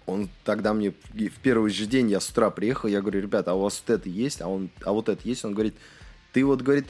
он 0.06 0.28
тогда 0.44 0.72
мне 0.72 0.90
в 0.90 1.40
первый 1.42 1.70
же 1.70 1.86
день 1.86 2.10
я 2.10 2.20
с 2.20 2.28
утра 2.30 2.50
приехал, 2.50 2.88
я 2.88 3.00
говорю, 3.00 3.20
ребята, 3.20 3.52
а 3.52 3.54
у 3.54 3.60
вас 3.60 3.82
вот 3.86 3.94
это 3.94 4.08
есть, 4.08 4.40
а, 4.40 4.48
он, 4.48 4.70
а 4.84 4.92
вот 4.92 5.08
это 5.08 5.26
есть? 5.26 5.44
Он 5.44 5.52
говорит, 5.54 5.74
ты 6.32 6.44
вот, 6.44 6.62
говорит, 6.62 6.86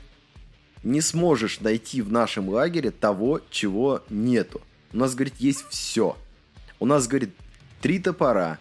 не 0.82 1.00
сможешь 1.00 1.60
найти 1.60 2.02
в 2.02 2.10
нашем 2.10 2.48
лагере 2.48 2.90
того, 2.90 3.40
чего 3.50 4.02
нету. 4.08 4.60
У 4.92 4.96
нас, 4.96 5.14
говорит, 5.14 5.34
есть 5.38 5.64
все. 5.68 6.16
У 6.78 6.86
нас, 6.86 7.06
говорит, 7.06 7.34
три 7.80 7.98
топора, 7.98 8.58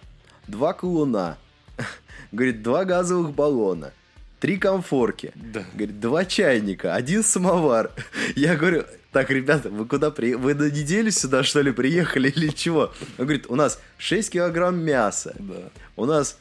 два 0.47 0.74
колуна, 0.74 1.38
говорит, 2.32 2.62
два 2.62 2.86
газовых 2.86 3.34
баллона, 3.34 3.93
три 4.39 4.57
комфорки, 4.57 5.31
да. 5.35 5.63
говорит, 5.73 5.99
два 5.99 6.25
чайника, 6.25 6.95
один 6.95 7.23
самовар. 7.23 7.91
Я 8.35 8.55
говорю, 8.55 8.85
так, 9.11 9.29
ребята, 9.29 9.69
вы 9.69 9.85
куда 9.85 10.11
приехали? 10.11 10.43
Вы 10.43 10.53
на 10.53 10.69
неделю 10.69 11.11
сюда, 11.11 11.43
что 11.43 11.61
ли, 11.61 11.71
приехали 11.71 12.29
или 12.29 12.49
чего? 12.49 12.93
Он 13.17 13.25
говорит, 13.25 13.45
у 13.49 13.55
нас 13.55 13.79
6 13.97 14.31
килограмм 14.31 14.79
мяса. 14.79 15.35
Да. 15.39 15.69
У 15.95 16.05
нас 16.05 16.37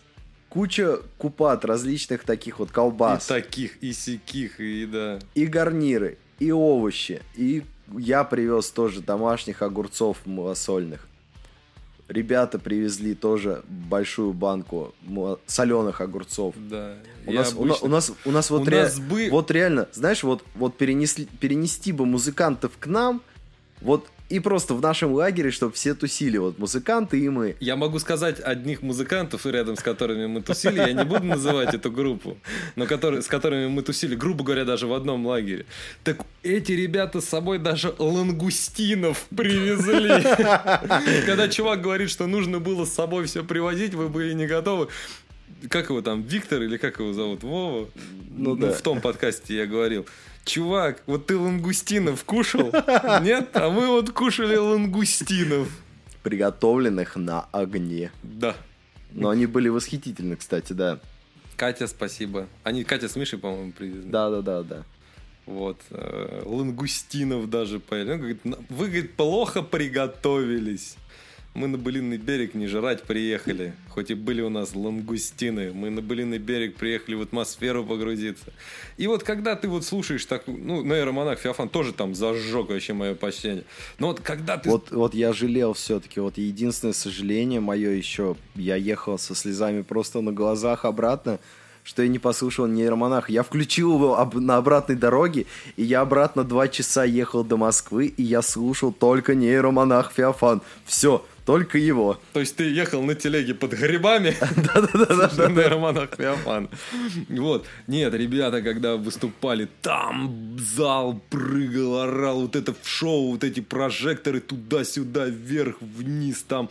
куча 0.49 0.99
купат 1.17 1.65
различных 1.65 2.25
таких 2.25 2.59
вот 2.59 2.71
колбас. 2.71 3.27
И 3.27 3.29
таких, 3.29 3.83
и 3.83 3.93
сяких, 3.93 4.61
и 4.61 4.87
да. 4.87 5.19
И 5.35 5.47
гарниры, 5.47 6.19
и 6.39 6.53
овощи. 6.53 7.23
И 7.37 7.65
я 7.97 8.25
привез 8.25 8.71
тоже 8.71 9.01
домашних 9.01 9.63
огурцов 9.63 10.19
малосольных 10.27 11.09
ребята 12.09 12.59
привезли 12.59 13.15
тоже 13.15 13.63
большую 13.69 14.33
банку 14.33 14.95
соленых 15.47 16.01
огурцов. 16.01 16.55
Да. 16.57 16.95
У 17.27 17.33
нас, 17.33 17.53
обычно... 17.53 17.75
у, 17.83 17.87
у 17.87 17.89
нас, 17.89 18.13
у 18.25 18.31
нас 18.31 18.51
вот, 18.51 18.63
у 18.63 18.65
ре... 18.65 18.83
нас 18.83 18.99
бы... 18.99 19.29
вот 19.31 19.51
реально, 19.51 19.89
знаешь, 19.93 20.23
вот, 20.23 20.43
вот 20.55 20.77
перенесли, 20.77 21.27
перенести 21.27 21.93
бы 21.93 22.07
музыкантов 22.07 22.73
к 22.79 22.87
нам, 22.87 23.21
вот 23.81 24.09
и 24.29 24.41
просто 24.41 24.75
в 24.75 24.81
нашем 24.81 25.13
лагере, 25.13 25.51
чтобы 25.51 25.73
все 25.73 25.95
тусили, 25.95 26.37
вот 26.37 26.59
музыканты 26.59 27.19
и 27.19 27.29
мы. 27.29 27.57
Я 27.61 27.77
могу 27.77 27.99
сказать 27.99 28.41
одних 28.41 28.83
музыкантов, 28.83 29.47
рядом 29.47 29.77
с 29.77 29.83
которыми 29.83 30.27
мы 30.27 30.43
тусили, 30.43 30.79
я 30.79 30.93
не 30.93 31.05
буду 31.05 31.25
называть 31.25 31.75
эту 31.75 31.91
группу, 31.91 32.37
но 32.77 32.87
которые, 32.87 33.23
с 33.23 33.27
которыми 33.27 33.69
мы 33.69 33.83
тусили, 33.83 34.15
грубо 34.15 34.45
говоря, 34.45 34.65
даже 34.65 34.87
в 34.87 34.93
одном 34.93 35.27
лагере. 35.27 35.67
Так 36.05 36.19
эти 36.43 36.73
ребята 36.73 37.21
с 37.21 37.25
собой 37.25 37.59
даже 37.59 37.95
лангустинов 37.99 39.27
привезли. 39.35 40.23
Когда 41.27 41.49
чувак 41.49 41.81
говорит, 41.81 42.11
что 42.11 42.27
нужно 42.27 42.61
было 42.61 42.85
с 42.85 42.93
собой 42.93 43.27
все 43.27 43.45
привозить, 43.45 43.95
вы 43.95 44.09
были 44.09 44.35
не 44.35 44.47
готовы 44.47 44.89
как 45.69 45.89
его 45.89 46.03
там, 46.03 46.23
Виктор 46.23 46.63
или 46.63 46.77
как 46.77 47.01
его 47.01 47.13
зовут, 47.13 47.43
Вова? 47.43 47.89
Ну, 48.31 48.55
ну 48.55 48.57
да. 48.57 48.73
в 48.73 48.81
том 48.81 49.01
подкасте 49.01 49.57
я 49.57 49.67
говорил 49.67 50.07
чувак, 50.49 51.03
вот 51.07 51.27
ты 51.27 51.37
лангустинов 51.37 52.25
кушал? 52.25 52.73
Нет? 53.23 53.51
А 53.55 53.71
мы 53.71 53.87
вот 53.87 54.11
кушали 54.11 54.57
лангустинов. 54.57 55.69
Приготовленных 56.23 57.17
на 57.17 57.43
огне. 57.53 58.11
Да. 58.23 58.57
Но 59.13 59.29
они 59.29 59.47
были 59.47 59.69
восхитительны, 59.69 60.37
кстати, 60.37 60.73
да. 60.73 60.99
Катя, 61.57 61.87
спасибо. 61.87 62.47
Они 62.63 62.85
Катя 62.85 63.09
с 63.09 63.17
Мишей, 63.17 63.39
по-моему, 63.39 63.73
привезли. 63.73 64.11
Да, 64.11 64.31
да, 64.31 64.43
да, 64.43 64.63
да. 64.63 64.83
Вот. 65.47 65.81
Э, 65.91 66.43
лангустинов 66.45 67.49
даже 67.49 67.81
поели. 67.81 68.13
Он 68.13 68.19
говорит, 68.19 68.41
вы, 68.69 68.87
говорит, 68.87 69.15
плохо 69.15 69.63
приготовились. 69.63 70.97
Мы 71.55 71.67
на 71.67 71.79
Былинный 71.79 72.19
берег 72.19 72.55
не 72.55 72.67
жрать 72.67 73.03
приехали. 73.03 73.75
Хоть 73.89 74.11
и 74.11 74.15
были 74.15 74.43
у 74.43 74.49
нас 74.49 74.75
лангустины. 74.75 75.73
Мы 75.73 75.91
на 75.91 76.01
Былинный 76.01 76.39
берег 76.39 76.77
приехали 76.77 77.15
в 77.17 77.23
атмосферу 77.23 77.85
погрузиться. 77.85 78.53
И 78.97 79.07
вот 79.07 79.25
когда 79.25 79.57
ты 79.57 79.67
вот 79.69 79.85
слушаешь 79.85 80.25
так, 80.27 80.45
ну, 80.47 80.83
нейромонах 80.85 81.39
Феофан 81.39 81.69
тоже 81.69 81.93
там 81.93 82.15
зажег 82.15 82.69
вообще 82.69 82.93
мое 82.93 83.15
почтение. 83.15 83.65
Но 83.99 84.09
вот 84.09 84.21
когда 84.21 84.57
ты... 84.57 84.71
Вот, 84.71 84.91
вот 84.93 85.15
я 85.15 85.33
жалел 85.33 85.73
все-таки. 85.73 86.21
Вот 86.21 86.39
единственное 86.39 86.93
сожаление 86.95 87.61
мое 87.61 87.91
еще, 87.91 88.37
я 88.55 88.77
ехал 88.77 89.19
со 89.19 89.35
слезами 89.35 89.83
просто 89.83 90.21
на 90.21 90.33
глазах 90.33 90.85
обратно 90.85 91.41
что 91.89 92.03
я 92.03 92.09
не 92.09 92.19
послушал 92.19 92.67
нейромонах. 92.67 93.31
Я 93.31 93.43
включил 93.43 93.95
его 93.95 94.19
об, 94.19 94.35
на 94.35 94.59
обратной 94.59 94.95
дороге, 94.95 95.47
и 95.77 95.85
я 95.85 96.03
обратно 96.03 96.45
два 96.45 96.69
часа 96.69 97.05
ехал 97.05 97.45
до 97.45 97.57
Москвы, 97.57 98.09
и 98.09 98.23
я 98.23 98.43
слушал 98.43 98.93
только 98.93 99.35
нейромонах 99.35 100.13
Феофан. 100.13 100.61
Все, 100.85 101.25
только 101.49 101.79
его. 101.79 102.21
То 102.35 102.41
есть 102.41 102.57
ты 102.57 102.65
ехал 102.65 103.03
на 103.03 103.15
телеге 103.15 103.55
под 103.55 103.73
грибами? 103.73 104.37
Да-да-да. 104.75 105.49
На 105.49 105.69
романах 105.71 106.11
Феофан. 106.19 106.69
Вот. 107.31 107.67
Нет, 107.87 108.13
ребята, 108.13 108.61
когда 108.61 108.97
выступали, 108.97 109.67
там 109.81 110.59
зал 110.59 111.23
прыгал, 111.31 112.01
орал, 112.03 112.43
вот 112.43 112.55
это 112.55 112.75
в 112.75 112.87
шоу, 112.87 113.31
вот 113.31 113.45
эти 113.45 113.61
прожекторы 113.61 114.41
туда-сюда, 114.41 115.25
вверх, 115.25 115.77
вниз, 115.81 116.45
там 116.47 116.69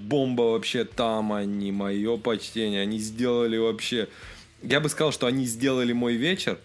бомба 0.00 0.42
вообще, 0.44 0.84
там 0.84 1.34
они, 1.34 1.70
мое 1.70 2.16
почтение, 2.16 2.80
они 2.80 2.98
сделали 2.98 3.58
вообще... 3.58 4.08
Я 4.62 4.80
бы 4.80 4.88
сказал, 4.88 5.12
что 5.12 5.26
они 5.26 5.44
сделали 5.44 5.92
мой 5.92 6.14
вечер, 6.14 6.56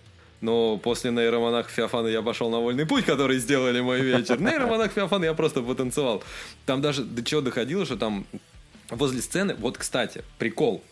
но 0.42 0.78
после 0.78 1.12
нейромонах 1.12 1.70
Феофана 1.70 2.08
я 2.08 2.22
пошел 2.22 2.50
на 2.50 2.60
вольный 2.60 2.86
путь, 2.86 3.06
который 3.06 3.40
сделали 3.40 3.80
мой 3.82 4.02
вечер. 4.02 4.40
Нейромонах 4.40 4.92
Феофана 4.92 5.26
я 5.26 5.34
просто 5.34 5.62
потанцевал. 5.62 6.24
Там 6.66 6.82
даже 6.82 7.04
до 7.04 7.24
чего 7.24 7.42
доходило, 7.42 7.86
что 7.86 7.98
там 7.98 8.26
возле 8.90 9.22
сцены, 9.22 9.56
вот, 9.60 9.78
кстати, 9.78 10.24
прикол. 10.38 10.84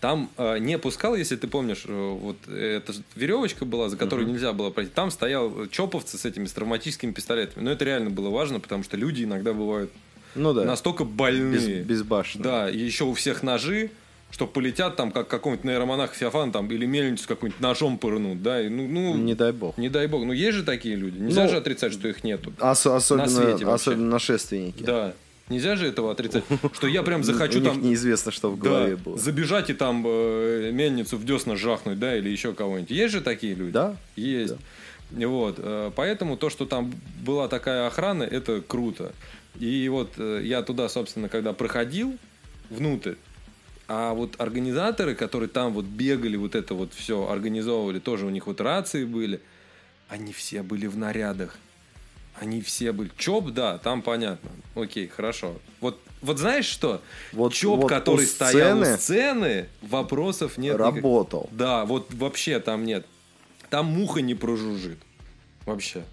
Там 0.00 0.30
э, 0.36 0.58
не 0.58 0.78
пускал, 0.78 1.16
если 1.16 1.34
ты 1.34 1.48
помнишь, 1.48 1.82
э, 1.86 1.92
вот 2.20 2.36
эта 2.48 2.92
веревочка 3.16 3.64
была, 3.64 3.88
за 3.88 3.96
которой 3.96 4.22
Мгм. 4.24 4.32
нельзя 4.34 4.52
было 4.52 4.70
пройти. 4.70 4.92
Там 4.94 5.10
стоял 5.10 5.66
чоповцы 5.66 6.16
с 6.18 6.24
этими 6.24 6.46
с 6.46 6.52
травматическими 6.52 7.10
пистолетами. 7.10 7.64
Но 7.64 7.72
это 7.72 7.84
реально 7.84 8.10
было 8.10 8.30
важно, 8.30 8.60
потому 8.60 8.84
что 8.84 8.96
люди 8.96 9.24
иногда 9.24 9.52
бывают 9.52 9.90
Ну 10.36 10.52
да. 10.52 10.62
настолько 10.64 11.02
Без, 11.04 11.12
больные. 11.16 11.82
безбашенно. 11.82 12.44
Да, 12.44 12.70
и 12.70 12.78
еще 12.78 13.04
у 13.04 13.14
всех 13.14 13.42
ножи, 13.42 13.90
что 14.30 14.46
полетят 14.46 14.96
там, 14.96 15.10
как 15.10 15.28
какой-нибудь 15.28 15.64
нейромонах 15.64 16.12
Феофан 16.14 16.52
там, 16.52 16.70
или 16.70 16.84
мельницу 16.86 17.26
какую-нибудь 17.26 17.60
ножом 17.60 17.98
пырнут, 17.98 18.42
да, 18.42 18.60
и, 18.60 18.68
ну, 18.68 18.86
ну 18.86 19.16
Не 19.16 19.34
дай 19.34 19.52
бог. 19.52 19.76
не 19.78 19.88
дай 19.88 20.06
бог. 20.06 20.24
Ну, 20.24 20.32
есть 20.32 20.56
же 20.58 20.62
такие 20.64 20.96
люди. 20.96 21.18
Нельзя 21.18 21.44
Ну, 21.44 21.48
же 21.50 21.56
отрицать, 21.56 21.92
что 21.92 22.08
их 22.08 22.22
нету. 22.24 22.52
Ос- 22.60 22.86
особенно, 22.86 23.28
свете 23.28 23.64
вообще. 23.64 23.90
особенно 23.90 24.10
нашественники. 24.10 24.82
Да. 24.82 25.14
Нельзя 25.48 25.76
же 25.76 25.86
этого 25.88 26.12
отрицать. 26.12 26.44
Что 26.74 26.86
я 26.86 27.02
прям 27.02 27.24
захочу 27.24 27.62
там... 27.62 27.80
неизвестно, 27.82 28.30
что 28.30 28.50
в 28.50 28.58
Да, 28.60 28.68
голове 28.68 28.96
было. 28.96 29.16
забежать 29.16 29.70
и 29.70 29.72
там 29.72 30.04
э, 30.06 30.70
мельницу 30.74 31.16
в 31.16 31.24
десна 31.24 31.56
жахнуть, 31.56 31.98
да, 31.98 32.14
или 32.16 32.28
еще 32.28 32.52
кого-нибудь. 32.52 32.90
Есть 32.90 33.14
же 33.14 33.22
такие 33.22 33.54
люди? 33.54 33.72
Да. 33.72 33.96
Есть. 34.14 34.56
Вот. 35.10 35.54
э, 35.56 35.90
Поэтому 35.96 36.36
то, 36.36 36.50
что 36.50 36.66
там 36.66 36.92
была 37.24 37.48
такая 37.48 37.86
охрана, 37.86 38.24
это 38.24 38.60
круто. 38.60 39.12
И 39.58 39.88
вот 39.88 40.10
э, 40.18 40.42
я 40.44 40.60
туда, 40.62 40.86
собственно, 40.90 41.30
когда 41.30 41.54
проходил 41.54 42.18
внутрь, 42.68 43.14
а 43.88 44.12
вот 44.12 44.34
организаторы, 44.38 45.14
которые 45.14 45.48
там 45.48 45.72
вот 45.72 45.86
бегали, 45.86 46.36
вот 46.36 46.54
это 46.54 46.74
вот 46.74 46.92
все 46.94 47.26
организовывали, 47.28 47.98
тоже 47.98 48.26
у 48.26 48.30
них 48.30 48.46
вот 48.46 48.60
рации 48.60 49.04
были, 49.04 49.40
они 50.08 50.32
все 50.32 50.62
были 50.62 50.86
в 50.86 50.96
нарядах. 50.96 51.56
Они 52.40 52.60
все 52.60 52.92
были. 52.92 53.10
ЧОП, 53.16 53.48
да, 53.50 53.78
там 53.78 54.00
понятно. 54.02 54.50
Окей, 54.76 55.08
хорошо. 55.08 55.56
Вот, 55.80 55.98
вот 56.20 56.38
знаешь 56.38 56.66
что? 56.66 57.02
Вот- 57.32 57.52
ЧОП, 57.52 57.78
вот 57.78 57.84
у 57.86 57.88
который 57.88 58.26
стоял 58.26 58.76
сцены 58.78 58.94
у 58.94 58.96
сцены, 58.98 59.68
вопросов 59.82 60.56
нет. 60.58 60.74
никак- 60.74 60.94
Работал. 60.94 61.48
Да, 61.50 61.84
вот 61.84 62.12
вообще 62.14 62.60
там 62.60 62.84
нет. 62.84 63.06
Там 63.70 63.86
муха 63.86 64.20
не 64.20 64.34
прожужжит. 64.34 64.98
Вообще. 65.66 66.04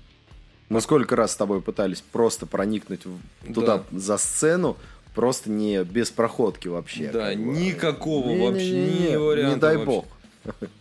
Мы 0.70 0.82
сколько 0.82 1.16
раз 1.16 1.34
с 1.34 1.36
тобой 1.36 1.62
пытались 1.62 2.02
просто 2.02 2.48
проникнуть 2.48 3.02
туда 3.54 3.84
за 3.92 4.18
сцену, 4.18 4.78
просто 5.16 5.50
не 5.50 5.84
без 5.84 6.12
проходки 6.12 6.68
вообще. 6.68 7.10
да, 7.10 7.30
как 7.30 7.38
бы. 7.40 7.44
никакого 7.58 8.28
Не-не-не-не, 8.28 8.52
вообще, 8.52 8.72
ни 9.06 9.10
Не 9.12 9.18
варианта 9.18 9.60
дай 9.60 9.78
вообще. 9.78 9.92
бог. 9.92 10.06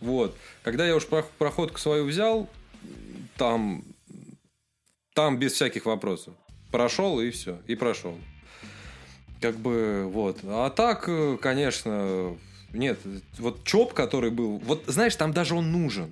Вот. 0.00 0.36
Когда 0.62 0.86
я 0.86 0.94
уж 0.96 1.06
про- 1.06 1.24
проходку 1.38 1.78
свою 1.78 2.04
взял, 2.04 2.48
там, 3.38 3.82
там 5.14 5.38
без 5.38 5.52
всяких 5.52 5.86
вопросов. 5.86 6.34
Прошел 6.70 7.20
и 7.20 7.30
все. 7.30 7.58
И 7.66 7.74
прошел. 7.74 8.18
Как 9.40 9.56
бы, 9.56 10.08
вот. 10.12 10.38
А 10.44 10.70
так, 10.70 11.04
э, 11.08 11.38
конечно, 11.40 12.36
нет. 12.72 12.98
Вот 13.38 13.64
ЧОП, 13.64 13.92
который 13.94 14.30
был... 14.30 14.58
Вот, 14.58 14.82
знаешь, 14.86 15.14
там 15.16 15.32
даже 15.32 15.54
он 15.54 15.70
нужен. 15.72 16.10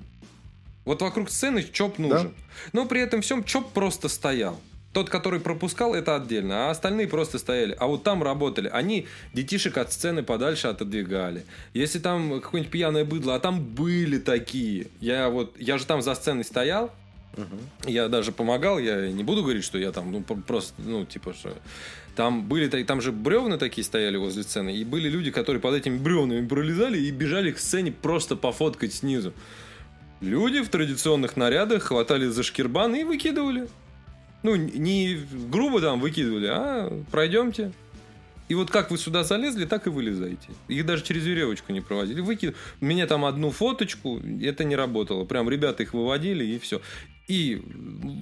Вот 0.84 1.02
вокруг 1.02 1.30
сцены 1.30 1.62
ЧОП 1.62 1.98
нужен. 1.98 2.34
Но 2.72 2.86
при 2.86 3.00
этом 3.00 3.20
всем 3.22 3.44
ЧОП 3.44 3.72
просто 3.72 4.08
стоял. 4.08 4.58
Тот, 4.92 5.08
который 5.08 5.40
пропускал, 5.40 5.94
это 5.94 6.16
отдельно, 6.16 6.66
а 6.66 6.70
остальные 6.70 7.08
просто 7.08 7.38
стояли. 7.38 7.74
А 7.78 7.86
вот 7.86 8.02
там 8.02 8.22
работали. 8.22 8.68
Они 8.68 9.06
детишек 9.32 9.78
от 9.78 9.90
сцены 9.92 10.22
подальше 10.22 10.68
отодвигали. 10.68 11.44
Если 11.72 11.98
там 11.98 12.40
какое-нибудь 12.40 12.70
пьяное 12.70 13.04
быдло, 13.04 13.34
а 13.34 13.40
там 13.40 13.64
были 13.64 14.18
такие. 14.18 14.88
Я 15.00 15.30
вот, 15.30 15.54
я 15.58 15.78
же 15.78 15.86
там 15.86 16.02
за 16.02 16.14
сценой 16.14 16.44
стоял, 16.44 16.92
я 17.86 18.08
даже 18.08 18.32
помогал, 18.32 18.78
я 18.78 19.10
не 19.10 19.24
буду 19.24 19.42
говорить, 19.42 19.64
что 19.64 19.78
я 19.78 19.92
там, 19.92 20.12
ну, 20.12 20.20
просто, 20.22 20.74
ну, 20.78 21.06
типа, 21.06 21.32
что... 21.32 21.56
Там 22.14 22.46
были, 22.46 22.68
та- 22.68 22.84
там 22.84 23.00
же 23.00 23.10
бревна 23.10 23.56
такие 23.56 23.84
стояли 23.84 24.18
возле 24.18 24.42
сцены, 24.42 24.76
и 24.76 24.84
были 24.84 25.08
люди, 25.08 25.30
которые 25.30 25.62
под 25.62 25.74
этими 25.74 25.96
бревнами 25.96 26.46
пролезали 26.46 26.98
и 26.98 27.10
бежали 27.10 27.52
к 27.52 27.58
сцене 27.58 27.90
просто 27.90 28.36
пофоткать 28.36 28.92
снизу. 28.92 29.32
Люди 30.20 30.60
в 30.60 30.68
традиционных 30.68 31.38
нарядах 31.38 31.84
хватали 31.84 32.26
за 32.26 32.42
шкирбан 32.42 32.94
и 32.94 33.04
выкидывали. 33.04 33.66
Ну, 34.42 34.56
не 34.56 35.18
грубо 35.50 35.80
там 35.80 36.00
выкидывали, 36.00 36.46
а 36.50 37.02
пройдемте. 37.10 37.72
И 38.48 38.54
вот 38.54 38.70
как 38.70 38.90
вы 38.90 38.98
сюда 38.98 39.24
залезли, 39.24 39.64
так 39.64 39.86
и 39.86 39.90
вылезаете. 39.90 40.48
Их 40.68 40.84
даже 40.84 41.02
через 41.04 41.24
веревочку 41.24 41.72
не 41.72 41.80
проводили. 41.80 42.20
Выкид... 42.20 42.54
У 42.80 42.84
меня 42.84 43.06
там 43.06 43.24
одну 43.24 43.50
фоточку, 43.50 44.20
это 44.42 44.64
не 44.64 44.76
работало. 44.76 45.24
Прям 45.24 45.48
ребята 45.48 45.84
их 45.84 45.94
выводили, 45.94 46.44
и 46.44 46.58
все. 46.58 46.82
И, 47.28 47.62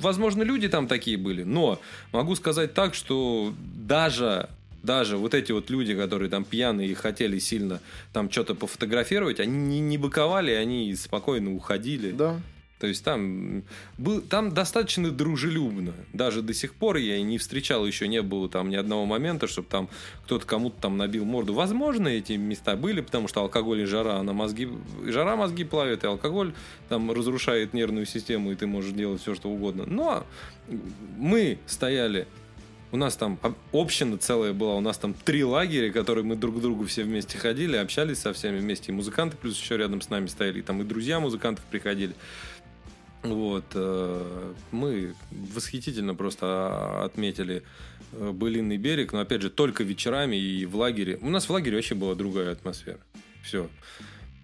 возможно, 0.01 0.43
люди 0.43 0.69
там 0.69 0.87
такие 0.87 1.17
были. 1.17 1.43
Но 1.43 1.81
могу 2.13 2.37
сказать 2.37 2.75
так, 2.75 2.95
что 2.95 3.53
даже, 3.75 4.51
даже 4.85 5.17
вот 5.17 5.35
эти 5.35 5.51
вот 5.51 5.69
люди, 5.69 5.97
которые 5.97 6.31
там 6.31 6.45
пьяные 6.45 6.91
и 6.91 6.95
хотели 6.95 7.39
сильно 7.39 7.81
там 8.13 8.31
что-то 8.31 8.55
пофотографировать, 8.55 9.41
они 9.41 9.57
не, 9.57 9.81
не 9.81 9.99
быковали, 9.99 10.53
они 10.53 10.95
спокойно 10.95 11.53
уходили. 11.55 12.13
Да. 12.13 12.41
То 12.81 12.87
есть 12.87 13.05
там, 13.05 13.63
был, 13.99 14.23
там 14.23 14.53
достаточно 14.53 15.11
дружелюбно. 15.11 15.93
Даже 16.15 16.41
до 16.41 16.55
сих 16.55 16.75
пор 16.75 16.97
я 16.97 17.21
не 17.21 17.37
встречал, 17.37 17.87
еще 17.87 18.09
не 18.09 18.23
было 18.23 18.49
там 18.49 18.71
ни 18.71 18.77
одного 18.77 19.05
момента, 19.05 19.47
чтобы 19.47 19.69
там 19.69 19.91
кто-то 20.25 20.47
кому-то 20.47 20.81
там 20.81 20.97
набил 20.97 21.27
морду. 21.27 21.53
Возможно, 21.53 22.09
эти 22.09 22.33
места 22.33 22.77
были, 22.77 23.03
потому 23.03 23.29
что 23.29 23.43
алкоголь 23.43 23.83
и 23.83 23.85
жара, 23.85 24.17
она 24.17 24.33
мозги, 24.33 24.67
жара 25.05 25.37
мозги 25.37 25.65
плавит, 25.65 26.05
и 26.05 26.07
алкоголь 26.07 26.55
там 26.89 27.13
разрушает 27.13 27.75
нервную 27.75 28.07
систему, 28.07 28.51
и 28.51 28.55
ты 28.55 28.67
можешь 28.67 28.93
делать 28.93 29.21
все, 29.21 29.35
что 29.35 29.51
угодно. 29.51 29.85
Но 29.87 30.27
мы 31.19 31.59
стояли 31.67 32.27
у 32.93 32.97
нас 32.97 33.17
там 33.17 33.39
об- 33.43 33.57
община 33.73 34.19
целая 34.19 34.53
была, 34.53 34.75
у 34.75 34.81
нас 34.81 34.99
там 34.99 35.15
три 35.15 35.45
лагеря, 35.45 35.93
которые 35.93 36.25
мы 36.25 36.35
друг 36.35 36.59
к 36.59 36.61
другу 36.61 36.87
все 36.87 37.05
вместе 37.05 37.39
ходили, 37.39 37.77
общались 37.77 38.19
со 38.19 38.33
всеми 38.33 38.59
вместе. 38.59 38.91
И 38.91 38.95
музыканты 38.95 39.37
плюс 39.37 39.61
еще 39.61 39.77
рядом 39.77 40.01
с 40.01 40.11
нами 40.11 40.27
стояли, 40.27 40.59
и 40.59 40.63
там 40.63 40.81
и 40.81 40.85
друзья 40.85 41.21
музыкантов 41.21 41.65
приходили. 41.67 42.15
Вот, 43.23 43.65
э, 43.75 44.55
мы 44.71 45.15
восхитительно 45.31 46.15
просто 46.15 47.05
отметили 47.05 47.63
э, 48.13 48.31
Былинный 48.33 48.79
берег, 48.79 49.13
но 49.13 49.21
опять 49.21 49.43
же 49.43 49.51
только 49.51 49.85
вечерами 49.85 50.37
и 50.37 50.65
в 50.65 50.77
лагере. 50.77 51.19
У 51.21 51.29
нас 51.29 51.47
в 51.47 51.51
лагере 51.51 51.77
вообще 51.77 51.95
была 51.95 52.15
другая 52.15 52.53
атмосфера. 52.53 52.99
Все. 53.43 53.69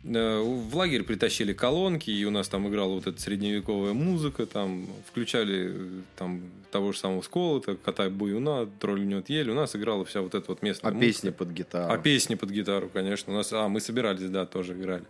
В 0.02 0.76
лагерь 0.76 1.02
притащили 1.02 1.52
колонки, 1.52 2.10
и 2.10 2.24
у 2.24 2.30
нас 2.30 2.48
там 2.48 2.68
играла 2.68 2.94
вот 2.94 3.08
эта 3.08 3.20
средневековая 3.20 3.92
музыка, 3.92 4.46
там 4.46 4.86
включали 5.08 5.72
э, 5.74 6.00
там 6.16 6.42
того 6.70 6.92
же 6.92 6.98
самого 6.98 7.22
Сколота, 7.22 7.76
Кота 7.76 8.08
Буюна, 8.10 8.66
Тролль 8.80 9.06
Нет 9.06 9.28
Ель. 9.28 9.50
У 9.50 9.54
нас 9.54 9.74
играла 9.76 10.04
вся 10.04 10.20
вот 10.20 10.34
эта 10.34 10.46
вот 10.48 10.62
местная 10.62 10.90
А 10.90 10.94
музыка. 10.94 11.12
песни 11.12 11.30
под 11.30 11.50
гитару. 11.50 11.92
А 11.92 11.98
песни 11.98 12.34
под 12.34 12.50
гитару, 12.50 12.88
конечно. 12.88 13.32
У 13.32 13.36
нас, 13.36 13.52
а, 13.52 13.68
мы 13.68 13.80
собирались, 13.80 14.28
да, 14.30 14.46
тоже 14.46 14.74
играли 14.74 15.04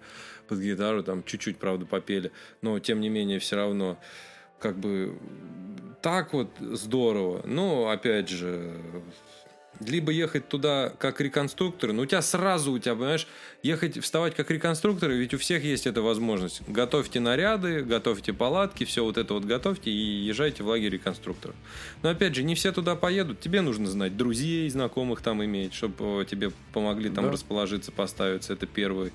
под 0.49 0.59
гитару, 0.61 1.03
там 1.03 1.25
чуть-чуть, 1.25 1.59
правда, 1.59 1.87
попели. 1.87 2.31
Но, 2.63 2.79
тем 2.79 3.01
не 3.01 3.09
менее, 3.09 3.39
все 3.39 3.57
равно, 3.57 3.99
как 4.59 4.79
бы, 4.79 5.19
так 6.03 6.33
вот 6.33 6.49
здорово. 6.61 7.43
Но, 7.45 7.89
опять 7.91 8.29
же, 8.29 8.73
либо 9.81 10.13
ехать 10.13 10.49
туда 10.49 10.93
как 10.99 11.21
реконструктор, 11.21 11.93
но 11.93 12.03
у 12.03 12.07
тебя 12.07 12.23
сразу, 12.23 12.73
у 12.73 12.79
тебя, 12.79 12.95
понимаешь, 12.95 13.27
ехать, 13.63 14.03
вставать 14.03 14.35
как 14.35 14.51
реконструктор, 14.51 15.11
ведь 15.11 15.35
у 15.35 15.39
всех 15.39 15.65
есть 15.65 15.87
эта 15.87 16.03
возможность. 16.03 16.63
Готовьте 16.69 17.21
наряды, 17.21 17.83
готовьте 17.83 18.33
палатки, 18.33 18.85
все 18.85 19.05
вот 19.05 19.19
это 19.19 19.35
вот 19.35 19.45
готовьте 19.45 19.91
и 19.91 19.95
езжайте 20.25 20.63
в 20.63 20.69
лагерь 20.69 20.91
реконструкторов. 20.91 21.57
Но 22.03 22.11
опять 22.11 22.35
же, 22.35 22.43
не 22.43 22.55
все 22.55 22.73
туда 22.73 22.97
поедут, 22.97 23.41
тебе 23.41 23.61
нужно 23.61 23.87
знать 23.87 24.17
друзей, 24.17 24.69
знакомых 24.71 25.21
там 25.23 25.45
иметь, 25.45 25.75
чтобы 25.75 26.27
тебе 26.29 26.51
помогли 26.73 27.11
там 27.11 27.27
Да. 27.27 27.33
расположиться, 27.33 27.93
поставиться, 27.93 28.53
это 28.53 28.67
первый. 28.67 29.13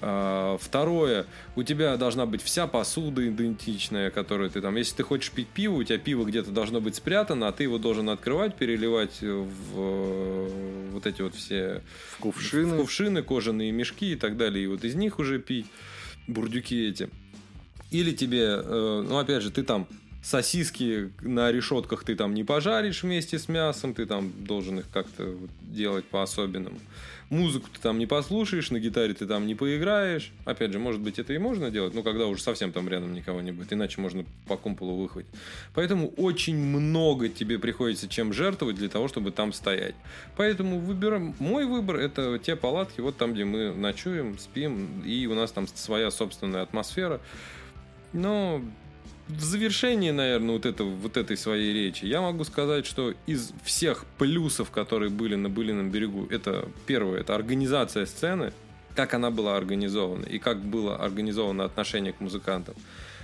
А, 0.00 0.58
Второе, 0.60 1.26
у 1.54 1.62
тебя 1.62 1.96
должна 1.96 2.26
быть 2.26 2.42
вся 2.42 2.66
посуда 2.66 3.26
идентичная, 3.26 4.10
которую 4.10 4.50
ты 4.50 4.60
там. 4.60 4.76
Если 4.76 4.96
ты 4.96 5.02
хочешь 5.02 5.30
пить 5.30 5.48
пиво, 5.48 5.74
у 5.74 5.82
тебя 5.84 5.98
пиво 5.98 6.24
где-то 6.24 6.50
должно 6.50 6.80
быть 6.80 6.96
спрятано, 6.96 7.48
а 7.48 7.52
ты 7.52 7.64
его 7.64 7.78
должен 7.78 8.08
открывать, 8.10 8.54
переливать 8.56 9.20
в 9.20 9.48
э, 9.74 10.90
вот 10.92 11.06
эти 11.06 11.22
вот 11.22 11.34
все 11.34 11.82
В 12.10 12.18
кувшины. 12.18 12.74
в 12.74 12.78
кувшины, 12.78 13.22
кожаные 13.22 13.72
мешки 13.72 14.12
и 14.12 14.16
так 14.16 14.36
далее. 14.36 14.64
И 14.64 14.66
вот 14.66 14.84
из 14.84 14.94
них 14.94 15.18
уже 15.18 15.38
пить 15.38 15.66
бурдюки 16.26 16.88
эти. 16.88 17.08
Или 17.90 18.12
тебе, 18.12 18.60
э, 18.62 19.04
ну 19.08 19.18
опять 19.18 19.42
же, 19.42 19.50
ты 19.50 19.62
там 19.62 19.86
сосиски 20.22 21.12
на 21.20 21.52
решетках 21.52 22.02
ты 22.02 22.16
там 22.16 22.34
не 22.34 22.42
пожаришь 22.42 23.04
вместе 23.04 23.38
с 23.38 23.48
мясом, 23.48 23.94
ты 23.94 24.06
там 24.06 24.32
должен 24.44 24.80
их 24.80 24.86
как-то 24.92 25.36
делать 25.62 26.04
по-особенному. 26.04 26.80
Музыку 27.28 27.68
ты 27.72 27.80
там 27.80 27.98
не 27.98 28.06
послушаешь, 28.06 28.70
на 28.70 28.78
гитаре 28.78 29.12
ты 29.12 29.26
там 29.26 29.46
не 29.46 29.56
поиграешь. 29.56 30.32
Опять 30.44 30.72
же, 30.72 30.78
может 30.78 31.00
быть, 31.00 31.18
это 31.18 31.32
и 31.32 31.38
можно 31.38 31.70
делать, 31.70 31.92
но 31.92 32.02
когда 32.02 32.26
уже 32.26 32.40
совсем 32.40 32.70
там 32.70 32.88
рядом 32.88 33.14
никого 33.14 33.40
не 33.40 33.50
будет, 33.50 33.72
иначе 33.72 34.00
можно 34.00 34.24
по 34.46 34.56
кумполу 34.56 34.96
выхватить. 34.96 35.30
Поэтому 35.74 36.08
очень 36.16 36.56
много 36.56 37.28
тебе 37.28 37.58
приходится 37.58 38.08
чем 38.08 38.32
жертвовать 38.32 38.76
для 38.76 38.88
того, 38.88 39.08
чтобы 39.08 39.32
там 39.32 39.52
стоять. 39.52 39.96
Поэтому 40.36 40.78
выбираем. 40.78 41.34
Мой 41.40 41.66
выбор 41.66 41.96
это 41.96 42.38
те 42.38 42.54
палатки, 42.54 43.00
вот 43.00 43.16
там, 43.16 43.34
где 43.34 43.44
мы 43.44 43.74
ночуем, 43.74 44.38
спим, 44.38 45.02
и 45.04 45.26
у 45.26 45.34
нас 45.34 45.50
там 45.50 45.66
своя 45.66 46.12
собственная 46.12 46.62
атмосфера. 46.62 47.20
Но 48.12 48.62
в 49.28 49.42
завершении, 49.42 50.12
наверное, 50.12 50.54
вот, 50.54 50.66
этого, 50.66 50.88
вот 50.88 51.16
этой 51.16 51.36
своей 51.36 51.72
речи 51.72 52.04
я 52.04 52.20
могу 52.20 52.44
сказать, 52.44 52.86
что 52.86 53.12
из 53.26 53.52
всех 53.64 54.04
плюсов, 54.18 54.70
которые 54.70 55.10
были 55.10 55.34
на 55.34 55.48
Былином 55.48 55.90
берегу, 55.90 56.26
это 56.30 56.68
первое, 56.86 57.20
это 57.20 57.34
организация 57.34 58.06
сцены. 58.06 58.52
как 58.94 59.12
она 59.12 59.30
была 59.30 59.56
организована 59.56 60.24
и 60.24 60.38
как 60.38 60.64
было 60.64 60.96
организовано 60.96 61.64
отношение 61.64 62.12
к 62.12 62.20
музыкантам. 62.20 62.74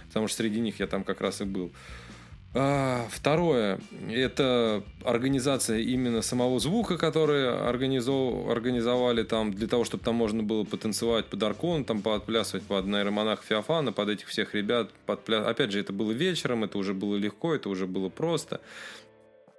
Потому 0.09 0.29
что 0.29 0.39
среди 0.39 0.61
них 0.61 0.81
я 0.81 0.87
там 0.87 1.05
как 1.05 1.23
раз 1.23 1.41
и 1.41 1.45
был. 1.45 1.73
А, 2.55 3.07
второе, 3.11 3.81
это 4.11 4.83
организация 5.05 5.79
именно 5.79 6.21
самого 6.21 6.61
звука, 6.61 6.99
который 6.99 7.49
организов... 7.49 8.51
организовали 8.51 9.23
там 9.23 9.55
для 9.55 9.67
того, 9.67 9.85
чтобы 9.85 10.05
там 10.05 10.17
можно 10.17 10.43
было 10.43 10.65
потанцевать 10.65 11.27
под 11.27 11.43
Аркон, 11.43 11.85
там 11.87 12.03
подплясывать 12.03 12.65
под 12.65 12.85
нейромонах 12.87 13.43
Феофана, 13.43 13.93
под 13.93 14.11
этих 14.11 14.29
всех 14.29 14.55
ребят. 14.55 14.91
Подпля... 15.07 15.49
Опять 15.49 15.73
же, 15.73 15.81
это 15.81 15.95
было 15.95 16.13
вечером, 16.13 16.65
это 16.65 16.77
уже 16.77 16.93
было 16.93 17.17
легко, 17.17 17.55
это 17.55 17.71
уже 17.71 17.87
было 17.87 18.11
просто. 18.11 18.61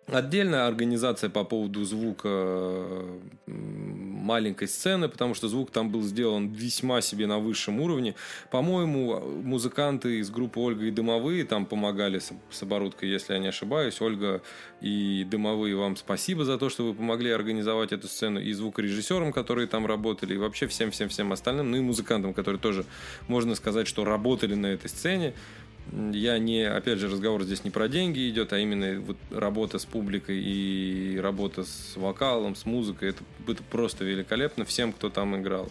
Отдельная 0.07 0.67
организация 0.67 1.29
по 1.29 1.43
поводу 1.43 1.83
звука 1.85 3.05
маленькой 3.47 4.67
сцены, 4.67 5.09
потому 5.09 5.33
что 5.33 5.47
звук 5.47 5.71
там 5.71 5.91
был 5.91 6.01
сделан 6.01 6.47
весьма 6.47 7.01
себе 7.01 7.27
на 7.27 7.39
высшем 7.39 7.79
уровне. 7.79 8.15
По-моему, 8.51 9.19
музыканты 9.43 10.19
из 10.19 10.29
группы 10.29 10.59
Ольга 10.59 10.85
и 10.85 10.91
Дымовые 10.91 11.43
там 11.43 11.65
помогали 11.65 12.19
с, 12.19 12.31
с 12.49 12.63
оборудкой, 12.63 13.09
если 13.09 13.33
я 13.33 13.39
не 13.39 13.47
ошибаюсь. 13.47 14.01
Ольга 14.01 14.41
и 14.81 15.25
Дымовые, 15.29 15.75
вам 15.75 15.97
спасибо 15.97 16.45
за 16.45 16.57
то, 16.57 16.69
что 16.69 16.85
вы 16.85 16.93
помогли 16.93 17.31
организовать 17.31 17.91
эту 17.91 18.07
сцену. 18.07 18.39
И 18.39 18.51
звукорежиссерам, 18.53 19.33
которые 19.33 19.67
там 19.67 19.85
работали, 19.85 20.35
и 20.35 20.37
вообще 20.37 20.67
всем-всем-всем 20.67 21.31
остальным. 21.31 21.71
Ну 21.71 21.77
и 21.77 21.81
музыкантам, 21.81 22.33
которые 22.33 22.59
тоже, 22.59 22.85
можно 23.27 23.55
сказать, 23.55 23.87
что 23.87 24.05
работали 24.05 24.55
на 24.55 24.67
этой 24.67 24.89
сцене 24.89 25.33
я 25.91 26.37
не, 26.39 26.63
опять 26.63 26.99
же, 26.99 27.09
разговор 27.09 27.43
здесь 27.43 27.63
не 27.63 27.69
про 27.69 27.87
деньги 27.87 28.29
идет, 28.29 28.53
а 28.53 28.59
именно 28.59 28.99
вот 29.01 29.17
работа 29.31 29.79
с 29.79 29.85
публикой 29.85 30.39
и 30.39 31.19
работа 31.19 31.63
с 31.63 31.93
вокалом, 31.95 32.55
с 32.55 32.65
музыкой. 32.65 33.09
Это, 33.09 33.23
это 33.47 33.63
просто 33.63 34.05
великолепно 34.05 34.65
всем, 34.65 34.93
кто 34.93 35.09
там 35.09 35.39
играл. 35.39 35.69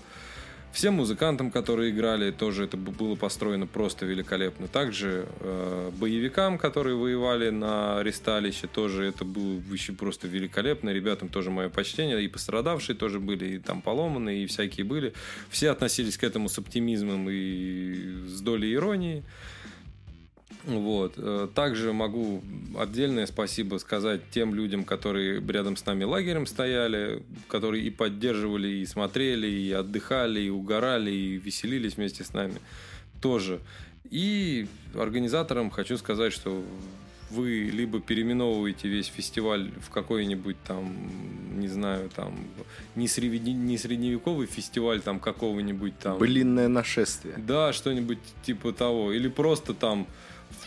Всем 0.73 0.95
музыкантам, 0.95 1.51
которые 1.51 1.91
играли, 1.91 2.31
тоже 2.31 2.65
это 2.65 2.79
было 2.79 3.15
построено 3.15 3.67
просто 3.67 4.07
великолепно. 4.07 4.69
Также 4.69 5.27
э, 5.41 5.91
боевикам, 5.99 6.57
которые 6.57 6.97
воевали 6.97 7.51
на 7.51 8.03
Ресталище, 8.03 8.69
тоже 8.69 9.05
это 9.05 9.27
было 9.27 9.61
еще 9.71 9.93
просто 9.93 10.29
великолепно. 10.29 10.89
Ребятам 10.89 11.29
тоже 11.29 11.51
мое 11.51 11.69
почтение. 11.69 12.25
И 12.25 12.29
пострадавшие 12.29 12.97
тоже 12.97 13.21
были, 13.21 13.57
и 13.57 13.59
там 13.59 13.83
поломанные, 13.83 14.45
и 14.45 14.47
всякие 14.47 14.87
были. 14.87 15.13
Все 15.51 15.69
относились 15.69 16.17
к 16.17 16.25
этому 16.25 16.49
с 16.49 16.57
оптимизмом 16.57 17.29
и 17.29 18.25
с 18.27 18.41
долей 18.41 18.73
иронии. 18.73 19.25
Вот. 20.65 21.15
Э, 21.17 21.49
также 21.55 21.93
могу 21.93 22.43
отдельное 22.79 23.27
спасибо 23.27 23.79
сказать 23.79 24.21
тем 24.31 24.55
людям, 24.55 24.85
которые 24.85 25.41
рядом 25.41 25.77
с 25.77 25.85
нами 25.85 26.05
лагерем 26.05 26.47
стояли, 26.47 27.23
которые 27.49 27.85
и 27.85 27.91
поддерживали, 27.91 28.69
и 28.69 28.87
смотрели, 28.87 29.49
и 29.49 29.73
отдыхали, 29.73 30.41
и 30.41 30.51
угорали, 30.51 31.11
и 31.11 31.39
веселились 31.39 31.97
вместе 31.97 32.25
с 32.25 32.33
нами 32.33 32.55
тоже. 33.21 33.61
И 34.11 34.67
организаторам 34.95 35.71
хочу 35.71 35.97
сказать, 35.97 36.33
что 36.33 36.63
вы 37.31 37.71
либо 37.73 37.99
переименовываете 37.99 38.89
весь 38.89 39.07
фестиваль 39.07 39.71
в 39.81 39.91
какой-нибудь 39.91 40.57
там, 40.65 40.95
не 41.59 41.69
знаю, 41.69 42.11
там, 42.15 42.35
не, 42.95 43.09
средне, 43.09 43.55
не 43.55 43.79
средневековый 43.79 44.47
фестиваль 44.47 45.01
там 45.01 45.19
какого-нибудь 45.19 45.99
там... 45.99 46.19
Блинное 46.19 46.69
нашествие. 46.69 47.35
Да, 47.39 47.73
что-нибудь 47.73 48.19
типа 48.45 48.73
того. 48.73 49.13
Или 49.13 49.29
просто 49.29 49.73
там 49.73 50.07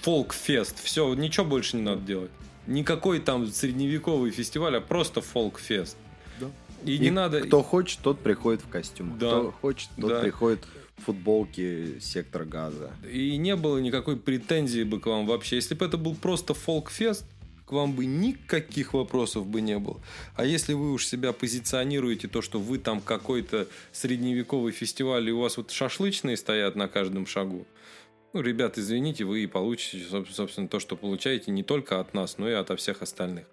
фолк-фест. 0.02 0.84
Все, 0.84 1.14
ничего 1.14 1.46
больше 1.46 1.78
не 1.78 1.84
надо 1.84 2.02
делать. 2.02 2.32
Никакой 2.68 3.20
там 3.20 3.48
средневековый 3.48 4.32
фестиваль, 4.32 4.78
а 4.78 4.82
просто 4.82 5.22
фолк-фест. 5.22 5.98
Да. 6.40 6.48
И, 6.84 6.96
и 6.96 7.00
не 7.00 7.12
надо... 7.12 7.42
Кто 7.42 7.62
хочет, 7.64 8.00
тот 8.02 8.20
приходит 8.20 8.62
в 8.62 8.70
костюм. 8.70 9.18
Да. 9.20 9.30
Кто 9.30 9.52
хочет, 9.52 9.90
тот 10.00 10.10
Да. 10.10 10.20
приходит 10.20 10.60
в 10.98 11.04
футболке 11.04 12.00
сектор 12.00 12.46
газа. 12.46 12.92
И 13.12 13.38
не 13.38 13.56
было 13.56 13.78
никакой 13.80 14.18
претензии 14.18 14.84
бы 14.84 15.00
к 15.00 15.06
вам 15.06 15.28
вообще. 15.28 15.58
Если 15.58 15.76
бы 15.76 15.86
это 15.86 15.98
был 15.98 16.16
просто 16.16 16.54
фолк-фест, 16.54 17.26
к 17.66 17.72
вам 17.72 17.94
бы 17.94 18.06
никаких 18.06 18.94
вопросов 18.94 19.48
бы 19.48 19.60
не 19.60 19.78
было. 19.80 20.00
А 20.36 20.46
если 20.46 20.74
вы 20.74 20.94
уж 20.94 21.06
себя 21.06 21.34
позиционируете, 21.34 22.28
то, 22.28 22.42
что 22.42 22.60
вы 22.60 22.78
там 22.78 23.02
какой-то 23.02 23.68
средневековый 23.92 24.72
фестиваль, 24.72 25.28
и 25.30 25.32
у 25.32 25.40
вас 25.40 25.58
вот 25.58 25.72
шашлычные 25.72 26.38
стоят 26.38 26.76
на 26.76 26.88
каждом 26.88 27.26
шагу, 27.26 27.66
ну, 28.36 28.42
ребят, 28.42 28.78
извините, 28.78 29.24
вы 29.24 29.44
и 29.44 29.48
получите, 29.48 30.00
соб- 30.12 30.30
собственно, 30.30 30.68
то, 30.68 30.82
что 30.82 30.98
получаете 30.98 31.52
не 31.52 31.64
только 31.64 32.02
от 32.02 32.14
нас, 32.14 32.38
но 32.38 32.50
и 32.50 32.52
от 32.52 32.70
всех 32.78 33.02
остальных. 33.02 33.46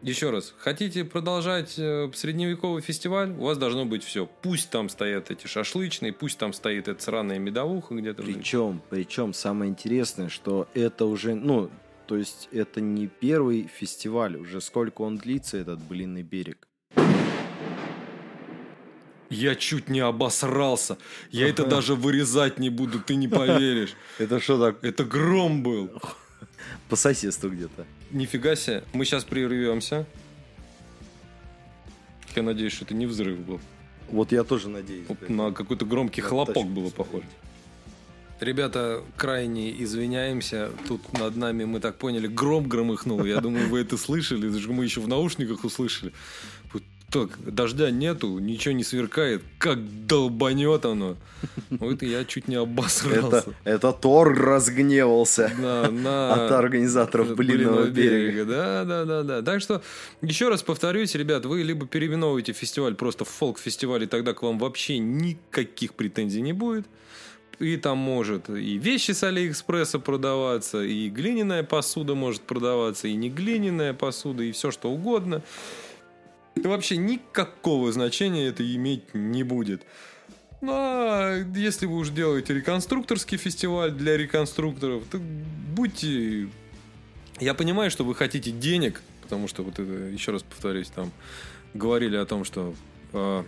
Еще 0.00 0.30
раз, 0.30 0.54
хотите 0.58 1.04
продолжать 1.04 1.76
э, 1.76 2.08
средневековый 2.14 2.80
фестиваль? 2.80 3.32
У 3.32 3.42
вас 3.42 3.58
должно 3.58 3.84
быть 3.84 4.04
все. 4.04 4.30
Пусть 4.42 4.70
там 4.70 4.88
стоят 4.90 5.32
эти 5.32 5.48
шашлычные, 5.48 6.12
пусть 6.12 6.38
там 6.38 6.52
стоит 6.52 6.86
эта 6.86 7.02
сраная 7.02 7.40
медовуха 7.40 7.96
где-то. 7.96 8.22
Причем, 8.22 8.80
причем 8.90 9.34
самое 9.34 9.72
интересное, 9.72 10.28
что 10.28 10.68
это 10.72 11.06
уже, 11.06 11.34
ну, 11.34 11.68
то 12.06 12.16
есть 12.16 12.48
это 12.52 12.80
не 12.80 13.08
первый 13.08 13.64
фестиваль, 13.64 14.36
уже 14.36 14.60
сколько 14.60 15.02
он 15.02 15.18
длится, 15.18 15.56
этот 15.56 15.80
блинный 15.80 16.22
берег. 16.22 16.67
Я 19.30 19.54
чуть 19.54 19.88
не 19.88 20.00
обосрался. 20.00 20.96
Я 21.30 21.48
это 21.48 21.66
даже 21.66 21.94
вырезать 21.94 22.58
не 22.58 22.70
буду, 22.70 23.00
ты 23.00 23.14
не 23.14 23.28
поверишь. 23.40 23.94
Это 24.18 24.40
что 24.40 24.58
так? 24.58 24.84
Это 24.84 25.04
гром 25.04 25.62
был. 25.62 25.90
По 26.88 26.96
соседству 26.96 27.50
где-то. 27.50 27.86
Нифига 28.10 28.56
себе. 28.56 28.84
Мы 28.92 29.04
сейчас 29.04 29.24
прервемся. 29.24 30.06
Я 32.34 32.42
надеюсь, 32.42 32.72
что 32.72 32.84
это 32.84 32.94
не 32.94 33.06
взрыв 33.06 33.38
был. 33.40 33.60
Вот 34.10 34.32
я 34.32 34.44
тоже 34.44 34.68
надеюсь. 34.68 35.06
На 35.28 35.52
какой-то 35.52 35.84
громкий 35.84 36.22
хлопок 36.22 36.66
было 36.66 36.90
похоже. 36.90 37.26
Ребята, 38.40 39.02
крайне 39.16 39.82
извиняемся. 39.82 40.70
Тут 40.86 41.12
над 41.18 41.36
нами, 41.36 41.64
мы 41.64 41.80
так 41.80 41.96
поняли, 41.96 42.28
гром 42.28 42.68
громыхнул. 42.68 43.24
Я 43.24 43.40
думаю, 43.40 43.68
вы 43.68 43.80
это 43.80 43.98
слышали. 43.98 44.48
Мы 44.68 44.84
еще 44.84 45.00
в 45.00 45.08
наушниках 45.08 45.64
услышали. 45.64 46.12
Так, 47.10 47.30
дождя 47.42 47.90
нету, 47.90 48.38
ничего 48.38 48.74
не 48.74 48.84
сверкает. 48.84 49.42
Как 49.58 50.06
долбанет 50.06 50.84
оно. 50.84 51.16
Вот 51.70 52.02
и 52.02 52.06
я 52.06 52.24
чуть 52.26 52.48
не 52.48 52.56
обосрался. 52.56 53.50
Это, 53.64 53.88
это 53.88 53.92
Тор 53.92 54.36
разгневался 54.38 55.50
На, 55.58 55.90
на- 55.90 56.34
от 56.34 56.52
организаторов 56.52 57.34
блинного 57.34 57.86
берега. 57.86 58.44
Да, 58.44 58.84
да, 58.84 59.04
да, 59.06 59.22
да. 59.22 59.42
Так 59.42 59.62
что, 59.62 59.80
еще 60.20 60.50
раз 60.50 60.62
повторюсь, 60.62 61.14
ребят, 61.14 61.46
вы 61.46 61.62
либо 61.62 61.86
переименовываете 61.86 62.52
фестиваль 62.52 62.94
просто 62.94 63.24
в 63.24 63.28
фолк-фестиваль, 63.28 64.02
и 64.02 64.06
тогда 64.06 64.34
к 64.34 64.42
вам 64.42 64.58
вообще 64.58 64.98
никаких 64.98 65.94
претензий 65.94 66.42
не 66.42 66.52
будет. 66.52 66.86
И 67.58 67.76
там 67.76 67.98
может 67.98 68.50
и 68.50 68.76
вещи 68.78 69.12
с 69.12 69.22
Алиэкспресса 69.24 69.98
продаваться, 69.98 70.82
и 70.82 71.08
глиняная 71.08 71.62
посуда 71.64 72.14
может 72.14 72.42
продаваться, 72.42 73.08
и 73.08 73.14
не 73.14 73.30
глиняная 73.30 73.94
посуда, 73.94 74.42
и 74.44 74.52
все 74.52 74.70
что 74.70 74.90
угодно. 74.90 75.42
И 76.64 76.66
вообще 76.66 76.96
никакого 76.96 77.92
значения 77.92 78.46
это 78.46 78.62
иметь 78.74 79.14
не 79.14 79.42
будет. 79.42 79.82
Ну, 80.60 80.72
а 80.74 81.44
если 81.54 81.86
вы 81.86 81.96
уж 81.98 82.10
делаете 82.10 82.52
реконструкторский 82.54 83.38
фестиваль 83.38 83.92
для 83.92 84.16
реконструкторов, 84.16 85.04
то 85.10 85.18
будьте... 85.18 86.48
Я 87.38 87.54
понимаю, 87.54 87.90
что 87.90 88.04
вы 88.04 88.14
хотите 88.16 88.50
денег, 88.50 89.00
потому 89.22 89.46
что 89.46 89.62
вот 89.62 89.78
это, 89.78 89.92
еще 89.92 90.32
раз 90.32 90.42
повторюсь, 90.42 90.88
там 90.88 91.12
говорили 91.74 92.16
о 92.16 92.26
том, 92.26 92.44
что 92.44 92.74
э, 93.12 93.44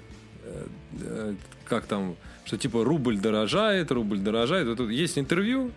э, 1.00 1.34
как 1.64 1.86
там, 1.86 2.16
что 2.44 2.56
типа 2.56 2.84
рубль 2.84 3.18
дорожает, 3.18 3.90
рубль 3.90 4.18
дорожает. 4.20 4.68
Вот 4.68 4.78
тут 4.78 4.90
есть 4.90 5.18
интервью, 5.18 5.72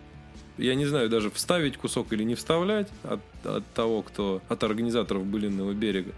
я 0.56 0.76
не 0.76 0.86
знаю 0.86 1.08
даже 1.08 1.30
вставить 1.30 1.76
кусок 1.76 2.12
или 2.12 2.22
не 2.22 2.36
вставлять 2.36 2.88
от, 3.02 3.20
от 3.44 3.66
того, 3.74 4.02
кто 4.02 4.40
от 4.48 4.62
организаторов 4.62 5.24
былинного 5.26 5.72
берега. 5.72 6.12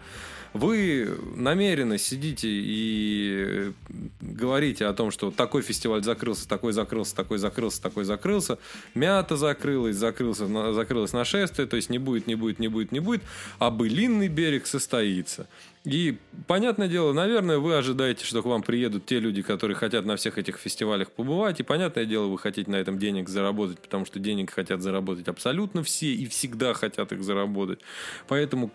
Вы 0.57 1.19
намеренно 1.35 1.99
сидите 1.99 2.49
и 2.51 3.73
говорите 4.21 4.87
о 4.87 4.93
том, 4.93 5.11
что 5.11 5.31
такой 5.31 5.63
фестиваль 5.63 6.03
закрылся, 6.03 6.49
такой 6.49 6.73
закрылся, 6.73 7.15
такой 7.15 7.39
закрылся, 7.39 7.83
такой 7.83 8.05
закрылся. 8.05 8.59
Мята 8.95 9.37
закрылась, 9.37 9.97
закрылся, 9.97 10.73
закрылось 10.73 11.13
нашествие, 11.13 11.67
то 11.67 11.77
есть 11.77 11.91
не 11.91 11.99
будет, 11.99 12.27
не 12.27 12.35
будет, 12.35 12.59
не 12.59 12.69
будет, 12.69 12.93
не 12.93 13.01
будет. 13.01 13.23
А 13.59 13.71
былинный 13.71 14.29
берег 14.29 14.67
состоится. 14.67 15.47
И, 15.87 16.19
понятное 16.49 16.89
дело, 16.89 17.13
наверное, 17.13 17.59
вы 17.59 17.77
ожидаете, 17.77 18.25
что 18.25 18.43
к 18.43 18.47
вам 18.47 18.65
приедут 18.65 19.07
те 19.07 19.21
люди, 19.21 19.41
которые 19.41 19.77
хотят 19.77 20.05
на 20.05 20.17
всех 20.17 20.37
этих 20.37 20.59
фестивалях 20.59 21.13
побывать. 21.13 21.61
И, 21.61 21.63
понятное 21.63 22.07
дело, 22.07 22.27
вы 22.27 22.39
хотите 22.39 22.69
на 22.69 22.75
этом 22.75 22.99
денег 22.99 23.29
заработать, 23.29 23.79
потому 23.79 24.05
что 24.05 24.19
денег 24.19 24.51
хотят 24.51 24.83
заработать 24.83 25.29
абсолютно 25.29 25.85
все 25.85 26.13
и 26.13 26.27
всегда 26.27 26.75
хотят 26.75 27.13
их 27.13 27.23
заработать. 27.23 27.79
Поэтому 28.27 28.73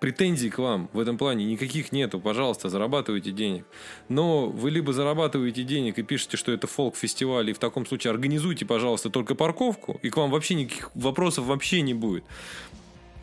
претензий 0.00 0.50
к 0.50 0.58
вам 0.58 0.90
в 0.92 0.98
этом 1.02 1.18
плане 1.18 1.44
никаких 1.44 1.92
нету. 1.92 2.20
Пожалуйста, 2.20 2.68
зарабатывайте 2.68 3.30
денег. 3.30 3.66
Но 4.08 4.48
вы 4.48 4.70
либо 4.70 4.92
зарабатываете 4.92 5.62
денег 5.62 5.98
и 5.98 6.02
пишете, 6.02 6.36
что 6.36 6.52
это 6.52 6.66
фолк-фестиваль, 6.66 7.50
и 7.50 7.52
в 7.52 7.58
таком 7.58 7.84
случае 7.84 8.12
организуйте, 8.12 8.64
пожалуйста, 8.64 9.10
только 9.10 9.34
парковку, 9.34 9.98
и 10.02 10.10
к 10.10 10.16
вам 10.16 10.30
вообще 10.30 10.54
никаких 10.54 10.90
вопросов 10.94 11.46
вообще 11.46 11.82
не 11.82 11.94
будет. 11.94 12.24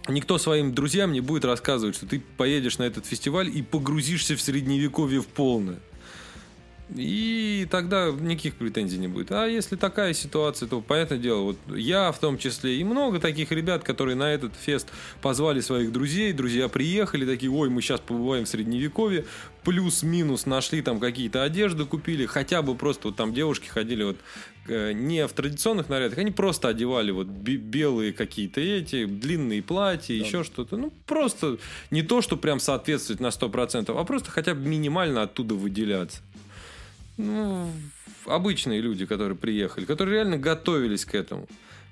Никто 0.07 0.37
своим 0.37 0.73
друзьям 0.73 1.11
не 1.11 1.21
будет 1.21 1.45
рассказывать, 1.45 1.95
что 1.95 2.07
ты 2.07 2.21
поедешь 2.37 2.77
на 2.77 2.83
этот 2.83 3.05
фестиваль 3.05 3.49
и 3.55 3.61
погрузишься 3.61 4.35
в 4.35 4.41
средневековье 4.41 5.21
в 5.21 5.27
полное. 5.27 5.79
И 6.95 7.67
тогда 7.69 8.09
никаких 8.11 8.55
претензий 8.55 8.97
не 8.97 9.07
будет. 9.07 9.31
А 9.31 9.45
если 9.45 9.75
такая 9.75 10.13
ситуация, 10.13 10.67
то, 10.67 10.81
понятное 10.81 11.19
дело, 11.19 11.41
вот 11.41 11.57
я 11.75 12.11
в 12.11 12.19
том 12.19 12.37
числе 12.37 12.77
и 12.77 12.83
много 12.83 13.19
таких 13.19 13.51
ребят, 13.51 13.83
которые 13.83 14.15
на 14.15 14.31
этот 14.33 14.53
фест 14.55 14.87
позвали 15.21 15.59
своих 15.61 15.91
друзей, 15.91 16.33
друзья 16.33 16.67
приехали, 16.67 17.25
такие, 17.25 17.51
ой, 17.51 17.69
мы 17.69 17.81
сейчас 17.81 17.99
побываем 17.99 18.45
в 18.45 18.49
Средневековье, 18.49 19.25
плюс-минус 19.63 20.45
нашли 20.45 20.81
там 20.81 20.99
какие-то 20.99 21.43
одежды, 21.43 21.85
купили, 21.85 22.25
хотя 22.25 22.61
бы 22.61 22.75
просто 22.75 23.09
вот 23.09 23.17
там 23.17 23.33
девушки 23.33 23.67
ходили 23.67 24.03
вот 24.03 24.17
э, 24.67 24.93
не 24.93 25.27
в 25.27 25.33
традиционных 25.33 25.89
нарядах, 25.89 26.17
они 26.17 26.31
просто 26.31 26.69
одевали 26.69 27.11
вот 27.11 27.27
бе- 27.27 27.57
белые 27.57 28.13
какие-то 28.13 28.61
эти, 28.61 29.05
длинные 29.05 29.61
платья, 29.61 30.15
еще 30.15 30.43
что-то. 30.43 30.77
Ну, 30.77 30.91
просто 31.05 31.57
не 31.91 32.01
то, 32.01 32.21
что 32.21 32.35
прям 32.37 32.59
соответствовать 32.59 33.19
на 33.19 33.27
100%, 33.27 33.95
а 33.95 34.03
просто 34.05 34.31
хотя 34.31 34.55
бы 34.55 34.61
минимально 34.67 35.21
оттуда 35.21 35.53
выделяться. 35.55 36.21
Ну, 37.19 37.69
обычные 38.25 38.79
люди, 38.79 39.05
которые 39.05 39.37
приехали, 39.37 39.83
которые 39.83 40.15
реально 40.15 40.37
готовились 40.37 41.03
к 41.03 41.13
этому. 41.13 41.47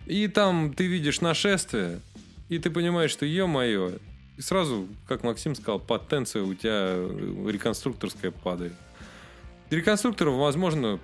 И 0.06 0.30
там 0.30 0.74
ты 0.74 0.88
видишь 0.88 1.20
нашествие, 1.20 2.00
и 2.48 2.60
ты 2.60 2.70
понимаешь, 2.70 3.12
что 3.12 3.26
ё-моё, 3.26 3.92
и 4.38 4.42
сразу, 4.42 4.88
как 5.06 5.24
Максим 5.24 5.54
сказал, 5.54 5.80
потенция 5.80 6.44
у 6.44 6.54
тебя 6.54 6.96
реконструкторская 7.52 8.32
падает. 8.32 8.72
Реконструкторов, 9.70 10.36
возможно, 10.36 10.98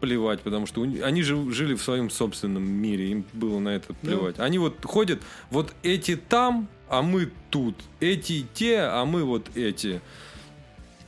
плевать, 0.00 0.40
потому 0.40 0.64
что 0.64 0.82
они 0.82 1.22
же 1.22 1.52
жили 1.52 1.74
в 1.74 1.82
своем 1.82 2.08
собственном 2.08 2.66
мире, 2.66 3.10
им 3.10 3.26
было 3.34 3.58
на 3.58 3.70
это 3.70 3.92
плевать. 3.92 4.38
Они 4.38 4.58
вот 4.58 4.82
ходят, 4.84 5.20
вот 5.50 5.74
эти 5.82 6.16
там, 6.16 6.68
а 6.88 7.02
мы 7.02 7.30
тут. 7.50 7.74
Эти 8.00 8.46
те, 8.54 8.80
а 8.80 9.04
мы 9.04 9.22
вот 9.22 9.54
эти. 9.54 10.00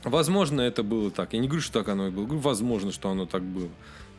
Возможно, 0.03 0.61
это 0.61 0.83
было 0.83 1.11
так. 1.11 1.33
Я 1.33 1.39
не 1.39 1.47
говорю, 1.47 1.61
что 1.61 1.73
так 1.79 1.89
оно 1.89 2.07
и 2.07 2.11
было. 2.11 2.25
Говорю, 2.25 2.41
возможно, 2.41 2.91
что 2.91 3.09
оно 3.09 3.25
так 3.25 3.43
было. 3.43 3.69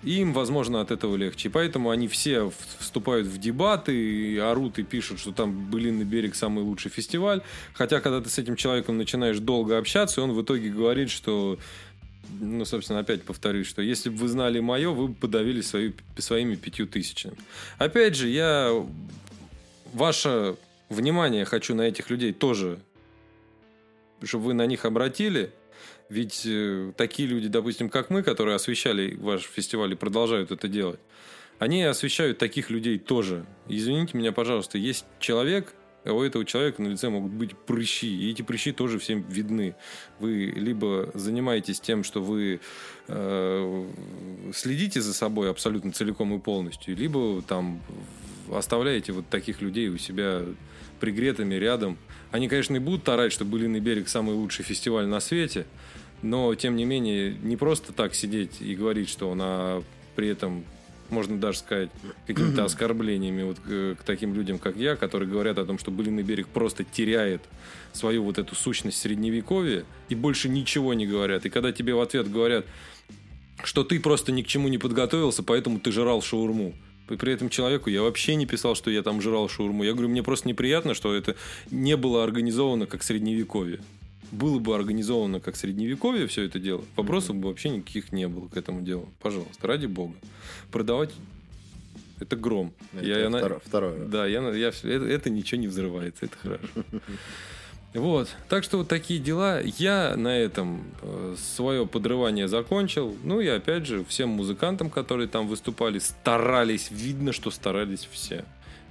Им, 0.02 0.32
возможно, 0.32 0.80
от 0.80 0.90
этого 0.90 1.16
легче. 1.16 1.48
И 1.48 1.50
поэтому 1.50 1.90
они 1.90 2.08
все 2.08 2.50
вступают 2.78 3.26
в 3.26 3.38
дебаты, 3.38 3.94
и 3.94 4.38
орут 4.38 4.78
и 4.78 4.82
пишут, 4.82 5.20
что 5.20 5.32
там 5.32 5.70
«Былинный 5.70 6.06
берег» 6.06 6.34
самый 6.34 6.64
лучший 6.64 6.90
фестиваль. 6.90 7.42
Хотя, 7.74 8.00
когда 8.00 8.20
ты 8.20 8.30
с 8.30 8.38
этим 8.38 8.56
человеком 8.56 8.96
начинаешь 8.96 9.38
долго 9.38 9.76
общаться, 9.76 10.22
он 10.22 10.32
в 10.32 10.42
итоге 10.42 10.70
говорит, 10.70 11.10
что 11.10 11.58
ну, 12.38 12.64
собственно, 12.64 13.00
опять 13.00 13.22
повторюсь, 13.22 13.66
что 13.66 13.82
если 13.82 14.08
бы 14.08 14.16
вы 14.16 14.28
знали 14.28 14.60
мое, 14.60 14.90
вы 14.90 15.08
бы 15.08 15.14
подавились 15.14 15.66
свои- 15.66 15.92
своими 16.16 16.54
пятью 16.54 16.86
тысячами. 16.86 17.36
Опять 17.78 18.14
же, 18.14 18.28
я 18.28 18.72
ваше 19.92 20.56
внимание 20.88 21.44
хочу 21.44 21.74
на 21.74 21.82
этих 21.82 22.08
людей 22.10 22.32
тоже, 22.32 22.78
чтобы 24.22 24.46
вы 24.46 24.54
на 24.54 24.66
них 24.66 24.84
обратили. 24.84 25.52
Ведь 26.08 26.42
э, 26.44 26.92
такие 26.96 27.28
люди, 27.28 27.48
допустим, 27.48 27.88
как 27.88 28.10
мы, 28.10 28.22
которые 28.22 28.56
освещали 28.56 29.16
ваш 29.16 29.42
фестиваль 29.42 29.92
и 29.92 29.96
продолжают 29.96 30.50
это 30.50 30.68
делать, 30.68 31.00
они 31.58 31.82
освещают 31.82 32.38
таких 32.38 32.70
людей 32.70 32.98
тоже. 32.98 33.46
Извините 33.68 34.16
меня, 34.16 34.32
пожалуйста, 34.32 34.78
есть 34.78 35.04
человек, 35.20 35.74
а 36.04 36.12
у 36.12 36.22
этого 36.22 36.44
человека 36.44 36.82
на 36.82 36.88
лице 36.88 37.10
могут 37.10 37.32
быть 37.32 37.56
прыщи, 37.56 38.08
и 38.08 38.30
эти 38.30 38.42
прыщи 38.42 38.72
тоже 38.72 38.98
всем 38.98 39.22
видны. 39.28 39.76
Вы 40.18 40.52
либо 40.56 41.10
занимаетесь 41.14 41.78
тем, 41.78 42.02
что 42.02 42.22
вы 42.22 42.60
э, 43.06 43.86
следите 44.54 45.00
за 45.00 45.12
собой 45.12 45.50
абсолютно 45.50 45.92
целиком 45.92 46.34
и 46.34 46.38
полностью, 46.38 46.96
либо 46.96 47.42
там 47.42 47.82
оставляете 48.50 49.12
вот 49.12 49.28
таких 49.28 49.60
людей 49.60 49.88
у 49.88 49.98
себя 49.98 50.42
пригретыми 51.00 51.54
рядом. 51.54 51.98
Они, 52.30 52.48
конечно, 52.48 52.76
и 52.76 52.78
будут 52.78 53.08
орать, 53.08 53.32
что 53.32 53.44
«Былиный 53.44 53.80
берег» 53.80 54.08
самый 54.08 54.34
лучший 54.34 54.64
фестиваль 54.64 55.06
на 55.06 55.20
свете, 55.20 55.66
но, 56.22 56.54
тем 56.54 56.76
не 56.76 56.84
менее, 56.84 57.34
не 57.42 57.56
просто 57.56 57.92
так 57.92 58.14
сидеть 58.14 58.60
и 58.60 58.74
говорить, 58.74 59.08
что 59.08 59.30
он, 59.30 59.40
а 59.42 59.82
при 60.14 60.28
этом 60.28 60.64
можно 61.08 61.38
даже 61.38 61.58
сказать 61.58 61.90
какими-то 62.26 62.64
оскорблениями 62.64 63.42
вот 63.42 63.58
к, 63.58 64.00
к 64.00 64.04
таким 64.04 64.34
людям, 64.34 64.58
как 64.58 64.76
я, 64.76 64.96
которые 64.96 65.28
говорят 65.28 65.58
о 65.58 65.64
том, 65.64 65.78
что 65.78 65.90
Былиный 65.90 66.22
берег 66.22 66.48
просто 66.48 66.84
теряет 66.84 67.42
свою 67.92 68.24
вот 68.24 68.38
эту 68.38 68.54
сущность 68.54 68.98
средневековья 68.98 69.84
и 70.08 70.14
больше 70.14 70.48
ничего 70.48 70.94
не 70.94 71.06
говорят. 71.06 71.46
И 71.46 71.50
когда 71.50 71.72
тебе 71.72 71.94
в 71.94 72.00
ответ 72.00 72.30
говорят, 72.30 72.66
что 73.64 73.84
ты 73.84 74.00
просто 74.00 74.32
ни 74.32 74.42
к 74.42 74.46
чему 74.46 74.68
не 74.68 74.78
подготовился, 74.78 75.42
поэтому 75.42 75.80
ты 75.80 75.92
жрал 75.92 76.22
шаурму. 76.22 76.74
И 77.10 77.16
при 77.16 77.32
этом 77.32 77.48
человеку 77.48 77.90
я 77.90 78.02
вообще 78.02 78.34
не 78.36 78.46
писал, 78.46 78.74
что 78.74 78.90
я 78.90 79.02
там 79.02 79.20
жрал 79.20 79.48
шаурму. 79.48 79.84
Я 79.84 79.92
говорю, 79.92 80.08
мне 80.08 80.22
просто 80.22 80.48
неприятно, 80.48 80.94
что 80.94 81.14
это 81.14 81.36
не 81.70 81.96
было 81.96 82.22
организовано 82.24 82.86
как 82.86 83.02
средневековье. 83.02 83.80
Было 84.32 84.58
бы 84.60 84.74
организовано 84.76 85.40
как 85.40 85.56
средневековье 85.56 86.26
все 86.28 86.42
это 86.44 86.60
дело, 86.60 86.84
вопросов 86.94 87.34
бы 87.36 87.48
вообще 87.48 87.70
никаких 87.70 88.12
не 88.12 88.28
было 88.28 88.46
к 88.48 88.56
этому 88.56 88.80
делу. 88.80 89.08
Пожалуйста, 89.20 89.66
ради 89.66 89.86
бога. 89.86 90.14
Продавать 90.70 91.10
это 92.20 92.36
гром. 92.36 92.72
Это 92.94 93.04
Я- 93.04 93.18
я 93.20 93.30
на- 93.30 93.38
второ- 93.40 93.60
второе. 93.64 94.04
Да, 94.06 94.26
я, 94.26 94.40
я, 94.50 94.68
это, 94.68 94.84
это 95.06 95.30
ничего 95.30 95.60
не 95.60 95.66
взрывается, 95.66 96.26
это 96.26 96.36
хорошо. 96.36 96.68
Вот, 97.92 98.28
так 98.48 98.62
что 98.62 98.78
вот 98.78 98.88
такие 98.88 99.18
дела. 99.18 99.60
Я 99.60 100.14
на 100.16 100.38
этом 100.38 100.84
свое 101.36 101.86
подрывание 101.86 102.46
закончил. 102.46 103.16
Ну 103.24 103.40
и 103.40 103.48
опять 103.48 103.84
же, 103.86 104.04
всем 104.04 104.28
музыкантам, 104.28 104.90
которые 104.90 105.26
там 105.26 105.48
выступали, 105.48 105.98
старались. 105.98 106.90
Видно, 106.92 107.32
что 107.32 107.50
старались 107.50 108.08
все. 108.12 108.44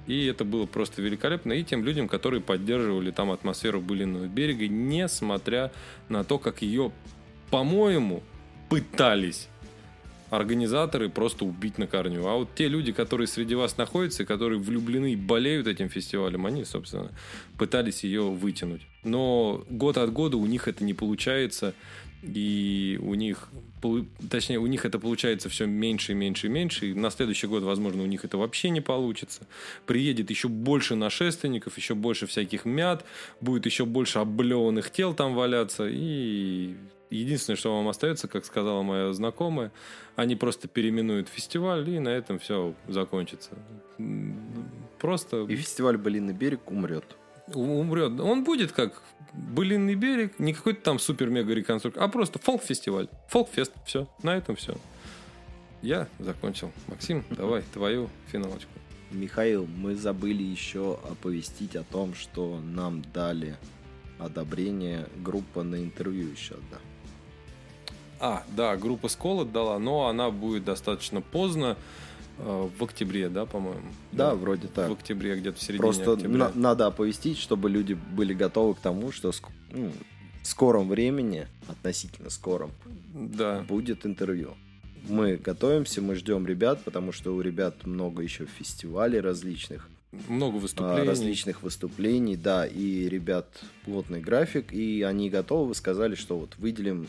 И 0.06 0.26
это 0.26 0.44
было 0.44 0.66
просто 0.66 1.00
великолепно. 1.00 1.52
И 1.52 1.64
тем 1.64 1.84
людям, 1.84 2.08
которые 2.08 2.42
поддерживали 2.42 3.10
там 3.10 3.30
атмосферу 3.30 3.80
Былиного 3.80 4.26
берега, 4.26 4.68
несмотря 4.68 5.72
на 6.10 6.22
то, 6.22 6.38
как 6.38 6.60
ее, 6.60 6.92
по-моему, 7.50 8.22
пытались 8.68 9.48
организаторы 10.30 11.08
просто 11.08 11.44
убить 11.44 11.78
на 11.78 11.86
корню. 11.86 12.26
А 12.26 12.36
вот 12.36 12.54
те 12.54 12.68
люди, 12.68 12.92
которые 12.92 13.26
среди 13.26 13.54
вас 13.54 13.76
находятся, 13.76 14.24
которые 14.24 14.60
влюблены 14.60 15.12
и 15.12 15.16
болеют 15.16 15.66
этим 15.66 15.88
фестивалем, 15.88 16.46
они, 16.46 16.64
собственно, 16.64 17.10
пытались 17.58 18.04
ее 18.04 18.22
вытянуть. 18.22 18.82
Но 19.04 19.64
год 19.68 19.98
от 19.98 20.12
года 20.12 20.36
у 20.36 20.46
них 20.46 20.68
это 20.68 20.84
не 20.84 20.94
получается, 20.94 21.74
и 22.22 22.98
у 23.02 23.14
них, 23.14 23.48
точнее, 24.30 24.58
у 24.58 24.66
них 24.66 24.84
это 24.84 24.98
получается 24.98 25.48
все 25.48 25.66
меньше 25.66 26.12
и 26.12 26.14
меньше 26.14 26.46
и 26.48 26.50
меньше, 26.50 26.90
и 26.90 26.94
на 26.94 27.10
следующий 27.10 27.46
год, 27.46 27.62
возможно, 27.62 28.02
у 28.02 28.06
них 28.06 28.24
это 28.24 28.36
вообще 28.36 28.70
не 28.70 28.82
получится. 28.82 29.46
Приедет 29.86 30.30
еще 30.30 30.48
больше 30.48 30.96
нашественников, 30.96 31.78
еще 31.78 31.94
больше 31.94 32.26
всяких 32.26 32.66
мят, 32.66 33.06
будет 33.40 33.64
еще 33.64 33.86
больше 33.86 34.18
облеванных 34.18 34.90
тел 34.90 35.14
там 35.14 35.34
валяться, 35.34 35.88
и 35.90 36.74
единственное, 37.10 37.56
что 37.56 37.76
вам 37.76 37.88
остается, 37.88 38.28
как 38.28 38.44
сказала 38.44 38.82
моя 38.82 39.12
знакомая, 39.12 39.72
они 40.16 40.36
просто 40.36 40.68
переименуют 40.68 41.28
фестиваль, 41.28 41.88
и 41.88 41.98
на 41.98 42.08
этом 42.08 42.38
все 42.38 42.74
закончится. 42.88 43.50
Просто 44.98 45.44
И 45.44 45.56
фестиваль 45.56 45.96
«Былиный 45.96 46.34
берег» 46.34 46.70
умрет. 46.70 47.16
умрет. 47.54 48.20
Он 48.20 48.44
будет 48.44 48.72
как 48.72 49.02
Былинный 49.32 49.94
берег, 49.94 50.38
не 50.38 50.52
какой-то 50.52 50.82
там 50.82 50.98
супер-мега 50.98 51.54
реконструкция, 51.54 52.02
а 52.02 52.08
просто 52.08 52.38
фолк-фестиваль. 52.38 53.08
Фолк-фест. 53.28 53.72
Все. 53.86 54.08
На 54.22 54.36
этом 54.36 54.56
все. 54.56 54.76
Я 55.82 56.08
закончил. 56.18 56.72
Максим, 56.88 57.24
давай 57.30 57.62
твою 57.72 58.10
финалочку. 58.32 58.70
Михаил, 59.12 59.66
мы 59.66 59.94
забыли 59.94 60.42
еще 60.42 60.98
оповестить 61.08 61.76
о 61.76 61.84
том, 61.84 62.14
что 62.14 62.60
нам 62.60 63.02
дали 63.14 63.56
одобрение 64.18 65.06
группа 65.16 65.62
на 65.62 65.76
интервью 65.76 66.28
еще 66.28 66.54
одна. 66.54 66.78
А, 68.20 68.44
да, 68.54 68.76
группа 68.76 69.08
Сколот 69.08 69.50
дала, 69.50 69.78
но 69.78 70.06
она 70.08 70.30
будет 70.30 70.64
достаточно 70.64 71.20
поздно, 71.22 71.76
э, 72.38 72.68
в 72.78 72.84
октябре, 72.84 73.28
да, 73.30 73.46
по-моему? 73.46 73.80
Да, 74.12 74.34
вроде 74.34 74.68
так. 74.68 74.90
В 74.90 74.92
октябре, 74.92 75.36
где-то 75.36 75.58
в 75.58 75.62
середине 75.62 75.78
Просто 75.78 76.12
октября. 76.12 76.36
на- 76.36 76.52
надо 76.54 76.86
оповестить, 76.86 77.38
чтобы 77.38 77.70
люди 77.70 77.94
были 77.94 78.34
готовы 78.34 78.74
к 78.74 78.78
тому, 78.80 79.10
что 79.10 79.30
ск- 79.30 79.48
ну, 79.72 79.90
в 80.42 80.46
скором 80.46 80.88
времени, 80.88 81.46
относительно 81.68 82.28
скором, 82.30 82.70
Да. 83.14 83.64
будет 83.68 84.04
интервью. 84.04 84.54
Мы 85.08 85.36
готовимся, 85.36 86.02
мы 86.02 86.14
ждем 86.14 86.46
ребят, 86.46 86.84
потому 86.84 87.12
что 87.12 87.34
у 87.34 87.40
ребят 87.40 87.86
много 87.86 88.22
еще 88.22 88.44
фестивалей 88.44 89.20
различных, 89.20 89.88
Много 90.28 90.58
а, 90.58 90.60
выступлений. 90.60 91.08
различных 91.08 91.62
выступлений, 91.62 92.36
да, 92.36 92.66
и 92.66 93.08
ребят 93.08 93.46
плотный 93.86 94.20
график, 94.20 94.74
и 94.74 95.00
они 95.02 95.30
готовы, 95.30 95.74
сказали, 95.74 96.14
что 96.16 96.38
вот 96.38 96.56
выделим 96.58 97.06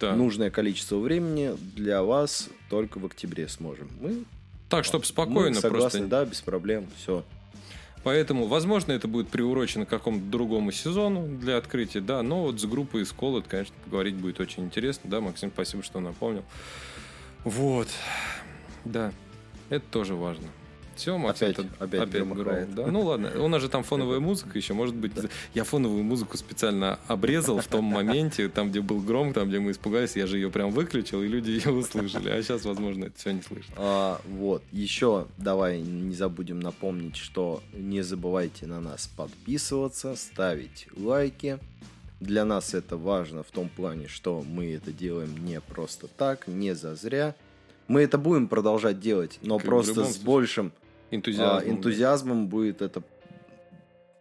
Да. 0.00 0.14
нужное 0.14 0.50
количество 0.50 0.96
времени 0.96 1.52
для 1.74 2.02
вас 2.02 2.48
только 2.70 2.98
в 2.98 3.06
октябре 3.06 3.48
сможем. 3.48 3.88
Мы, 4.00 4.24
так, 4.68 4.84
чтобы 4.84 5.02
мы 5.02 5.06
спокойно 5.06 5.60
согласны, 5.60 6.00
просто. 6.00 6.06
да, 6.06 6.24
без 6.24 6.40
проблем, 6.40 6.86
все. 6.96 7.24
Поэтому, 8.04 8.46
возможно, 8.46 8.92
это 8.92 9.06
будет 9.06 9.28
приурочено 9.28 9.86
к 9.86 9.88
какому-то 9.88 10.26
другому 10.26 10.72
сезону 10.72 11.26
для 11.38 11.56
открытия, 11.56 12.00
да, 12.00 12.22
но 12.22 12.42
вот 12.42 12.60
с 12.60 12.64
группой 12.64 13.06
Сколот, 13.06 13.46
конечно, 13.46 13.74
поговорить 13.84 14.16
будет 14.16 14.40
очень 14.40 14.64
интересно, 14.64 15.08
да, 15.08 15.20
Максим, 15.20 15.50
спасибо, 15.54 15.82
что 15.84 16.00
напомнил. 16.00 16.42
Вот, 17.44 17.88
да, 18.84 19.12
это 19.70 19.84
тоже 19.90 20.14
важно. 20.14 20.46
Максим, 21.10 21.48
Опять- 21.48 21.58
это 21.66 21.84
опять 21.84 22.08
гром, 22.10 22.32
громыхает. 22.34 22.74
да. 22.74 22.86
Ну 22.86 23.02
ладно, 23.02 23.30
у 23.42 23.48
нас 23.48 23.60
же 23.62 23.68
там 23.68 23.82
фоновая 23.82 24.20
музыка 24.20 24.56
еще, 24.58 24.74
может 24.74 24.94
быть, 24.94 25.12
я 25.54 25.64
фоновую 25.64 26.02
музыку 26.02 26.36
специально 26.36 26.98
обрезал 27.08 27.60
в 27.60 27.66
том 27.66 27.84
моменте, 27.84 28.48
там, 28.48 28.70
где 28.70 28.80
был 28.80 29.00
гром, 29.00 29.32
там, 29.32 29.48
где 29.48 29.58
мы 29.58 29.72
испугались, 29.72 30.16
я 30.16 30.26
же 30.26 30.36
ее 30.38 30.50
прям 30.50 30.70
выключил, 30.70 31.22
и 31.22 31.28
люди 31.28 31.50
ее 31.50 31.70
услышали. 31.72 32.30
А 32.30 32.42
сейчас, 32.42 32.64
возможно, 32.64 33.06
это 33.06 33.18
все 33.18 33.32
не 33.32 33.42
слышно. 33.42 33.74
А, 33.76 34.20
вот, 34.26 34.62
еще 34.72 35.26
давай 35.38 35.80
не 35.80 36.14
забудем 36.14 36.60
напомнить, 36.60 37.16
что 37.16 37.62
не 37.72 38.02
забывайте 38.02 38.66
на 38.66 38.80
нас 38.80 39.08
подписываться, 39.16 40.16
ставить 40.16 40.86
лайки. 40.96 41.58
Для 42.20 42.44
нас 42.44 42.72
это 42.74 42.96
важно 42.96 43.42
в 43.42 43.50
том 43.50 43.68
плане, 43.68 44.06
что 44.06 44.42
мы 44.48 44.72
это 44.74 44.92
делаем 44.92 45.44
не 45.44 45.60
просто 45.60 46.06
так, 46.06 46.46
не 46.46 46.74
зазря. 46.74 47.34
Мы 47.88 48.02
это 48.02 48.16
будем 48.16 48.46
продолжать 48.46 49.00
делать, 49.00 49.38
но 49.42 49.58
Как 49.58 49.66
просто 49.66 50.04
с 50.04 50.16
большим 50.18 50.72
Энтузиазм. 51.12 51.56
а, 51.56 51.70
энтузиазмом 51.70 52.48
будет 52.48 52.82
это 52.82 53.02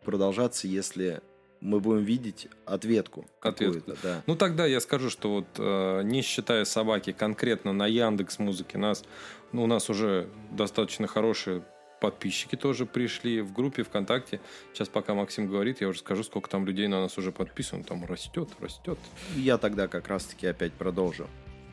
продолжаться, 0.03 0.67
если 0.67 1.21
мы 1.61 1.79
будем 1.79 2.03
видеть 2.03 2.47
ответку. 2.65 3.25
Ответку. 3.39 3.93
да. 4.03 4.23
Ну 4.27 4.35
тогда 4.35 4.65
я 4.65 4.79
скажу, 4.79 5.09
что 5.09 5.31
вот 5.31 5.47
э, 5.57 6.01
не 6.03 6.21
считая 6.21 6.65
собаки, 6.65 7.11
конкретно 7.11 7.71
на 7.71 7.87
Яндекс 7.87 8.39
Музыке 8.39 8.77
нас, 8.77 9.03
ну, 9.51 9.63
у 9.63 9.67
нас 9.67 9.89
уже 9.89 10.27
достаточно 10.51 11.07
хорошие 11.07 11.63
подписчики 12.01 12.55
тоже 12.55 12.85
пришли 12.87 13.41
в 13.41 13.53
группе 13.53 13.83
ВКонтакте. 13.83 14.41
Сейчас 14.73 14.89
пока 14.89 15.13
Максим 15.13 15.47
говорит, 15.47 15.81
я 15.81 15.87
уже 15.87 15.99
скажу, 15.99 16.23
сколько 16.23 16.49
там 16.49 16.65
людей 16.65 16.87
на 16.87 16.99
нас 16.99 17.17
уже 17.17 17.31
подписано. 17.31 17.83
Там 17.83 18.03
растет, 18.05 18.49
растет. 18.59 18.97
Я 19.35 19.57
тогда 19.59 19.87
как 19.87 20.07
раз-таки 20.07 20.47
опять 20.47 20.73
продолжу. 20.73 21.27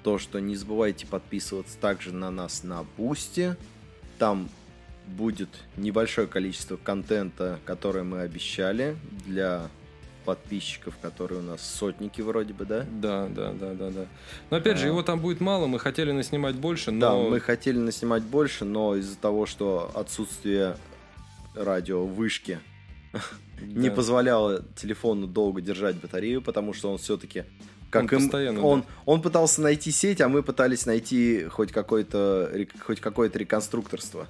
То, 0.04 0.18
что 0.18 0.38
не 0.38 0.54
забывайте 0.54 1.06
подписываться 1.06 1.78
также 1.78 2.12
на 2.12 2.30
нас 2.30 2.62
на 2.62 2.84
Boosty. 2.98 3.56
Там 4.18 4.50
будет 5.08 5.48
небольшое 5.76 6.26
количество 6.26 6.76
контента, 6.76 7.58
которое 7.64 8.04
мы 8.04 8.20
обещали 8.20 8.96
для 9.26 9.68
подписчиков, 10.24 10.94
которые 11.00 11.40
у 11.40 11.42
нас 11.42 11.62
сотники 11.62 12.20
вроде 12.20 12.52
бы, 12.52 12.66
да? 12.66 12.84
Да, 12.90 13.28
да, 13.28 13.52
да, 13.52 13.72
да, 13.72 13.90
да. 13.90 14.06
Но 14.50 14.58
опять 14.58 14.76
же, 14.76 14.84
А. 14.84 14.88
его 14.88 15.02
там 15.02 15.20
будет 15.20 15.40
мало, 15.40 15.66
мы 15.66 15.78
хотели 15.78 16.12
наснимать 16.12 16.54
больше, 16.54 16.90
Да, 16.92 17.12
но... 17.12 17.30
мы 17.30 17.40
хотели 17.40 17.78
наснимать 17.78 18.22
больше, 18.22 18.66
но 18.66 18.94
из-за 18.96 19.16
того, 19.16 19.46
что 19.46 19.90
отсутствие 19.94 20.76
радио 21.54 22.04
вышки 22.04 22.60
не 23.62 23.88
Да. 23.88 23.94
позволяло 23.94 24.62
телефону 24.76 25.26
долго 25.26 25.62
держать 25.62 25.96
батарею, 25.96 26.42
потому 26.42 26.74
что 26.74 26.92
он 26.92 26.98
все-таки 26.98 27.44
как 27.90 28.02
Он 28.02 28.18
им, 28.18 28.24
постоянно, 28.24 28.60
он, 28.62 28.84
он 29.06 29.22
пытался 29.22 29.62
найти 29.62 29.90
сеть, 29.90 30.20
а 30.20 30.28
мы 30.28 30.42
пытались 30.42 30.84
найти 30.84 31.44
хоть 31.44 31.72
какое-то 31.72 32.52
хоть 32.84 33.00
какое-то 33.00 33.38
реконструкторство 33.38 34.28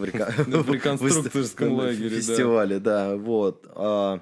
в, 0.00 0.04
река- 0.04 0.30
В 0.36 0.70
реконструкторском 0.72 1.72
лагере, 1.74 2.08
фестивале, 2.08 2.78
да, 2.80 3.16
вот. 3.16 3.66
А, 3.74 4.20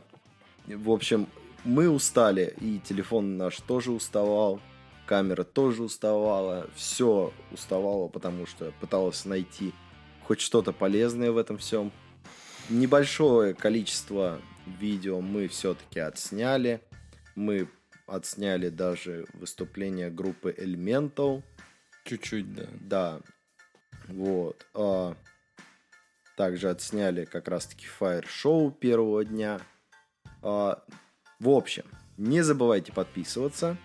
в 0.66 0.90
общем, 0.90 1.26
мы 1.64 1.88
устали, 1.88 2.54
и 2.60 2.78
телефон 2.80 3.36
наш 3.36 3.56
тоже 3.60 3.90
уставал, 3.92 4.60
камера 5.06 5.44
тоже 5.44 5.82
уставала, 5.82 6.68
все 6.74 7.32
уставало, 7.50 8.08
потому 8.08 8.46
что 8.46 8.72
пыталась 8.80 9.24
найти 9.24 9.72
хоть 10.24 10.40
что-то 10.40 10.72
полезное 10.72 11.32
в 11.32 11.38
этом 11.38 11.56
всем. 11.56 11.90
Небольшое 12.68 13.54
количество 13.54 14.40
видео 14.78 15.22
мы 15.22 15.48
все-таки 15.48 16.00
отсняли. 16.00 16.82
Мы 17.34 17.68
отсняли 18.06 18.68
даже 18.68 19.26
выступление 19.32 20.10
группы 20.10 20.54
Elemental. 20.56 21.42
Чуть-чуть, 22.04 22.52
да. 22.54 22.66
Да. 22.80 23.20
Вот. 24.08 24.66
А, 24.74 25.16
также 26.38 26.70
отсняли 26.70 27.24
как 27.24 27.48
раз-таки 27.48 27.86
фаер-шоу 27.86 28.70
первого 28.70 29.24
дня. 29.24 29.60
А, 30.40 30.84
в 31.40 31.48
общем, 31.48 31.82
не 32.16 32.42
забывайте 32.42 32.92
подписываться, 32.92 33.76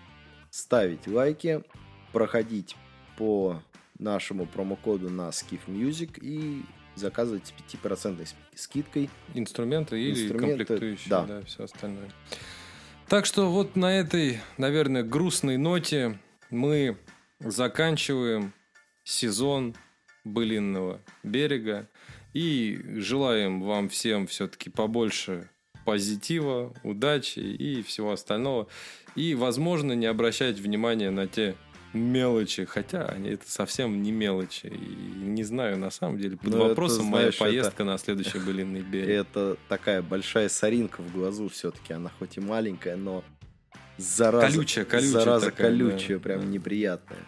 ставить 0.50 1.08
лайки, 1.08 1.64
проходить 2.12 2.76
по 3.18 3.60
нашему 3.98 4.46
промокоду 4.46 5.10
на 5.10 5.30
Skiff 5.30 5.62
Music 5.66 6.20
и 6.20 6.62
заказывать 6.94 7.48
с 7.48 7.74
5% 7.74 8.24
скидкой. 8.54 9.10
Инструменты 9.34 10.00
или 10.00 10.22
Инструменты, 10.26 10.64
комплектующие, 10.64 11.10
да. 11.10 11.26
да. 11.26 11.42
все 11.42 11.64
остальное. 11.64 12.08
Так 13.08 13.26
что 13.26 13.50
вот 13.50 13.74
на 13.74 13.98
этой, 13.98 14.38
наверное, 14.58 15.02
грустной 15.02 15.56
ноте 15.56 16.20
мы 16.50 16.98
заканчиваем 17.40 18.52
сезон 19.02 19.74
былинного 20.24 21.00
берега 21.24 21.88
и 22.34 22.80
желаем 22.96 23.62
вам 23.62 23.88
всем 23.88 24.26
все-таки 24.26 24.68
побольше 24.68 25.48
позитива, 25.84 26.74
удачи 26.82 27.38
и 27.38 27.82
всего 27.82 28.12
остального. 28.12 28.68
И, 29.14 29.34
возможно, 29.34 29.92
не 29.92 30.06
обращать 30.06 30.58
внимания 30.58 31.10
на 31.10 31.26
те 31.28 31.54
мелочи, 31.92 32.64
хотя 32.64 33.06
они 33.06 33.30
это 33.30 33.48
совсем 33.48 34.02
не 34.02 34.10
мелочи. 34.10 34.66
И 34.66 34.74
не 35.24 35.44
знаю, 35.44 35.78
на 35.78 35.90
самом 35.90 36.18
деле, 36.18 36.36
под 36.36 36.50
Ну, 36.50 36.56
это, 36.58 36.68
вопросом 36.70 37.04
моя 37.06 37.22
знаешь, 37.30 37.34
это- 37.36 37.44
поездка 37.44 37.84
на 37.84 37.98
следующий 37.98 38.38
былинный 38.44 38.80
берег. 38.82 39.08
Это 39.08 39.56
такая 39.68 40.02
большая 40.02 40.48
соринка 40.48 41.02
в 41.02 41.12
глазу 41.12 41.48
все-таки. 41.48 41.92
Она 41.92 42.10
хоть 42.18 42.36
и 42.36 42.40
маленькая, 42.40 42.96
но 42.96 43.22
зараза, 43.96 44.48
Колючая, 44.48 44.84
колючая 44.84 45.10
зараза 45.12 45.46
такая, 45.46 45.68
колючая, 45.70 46.16
да, 46.18 46.22
прям 46.24 46.40
да. 46.40 46.46
неприятная. 46.46 47.20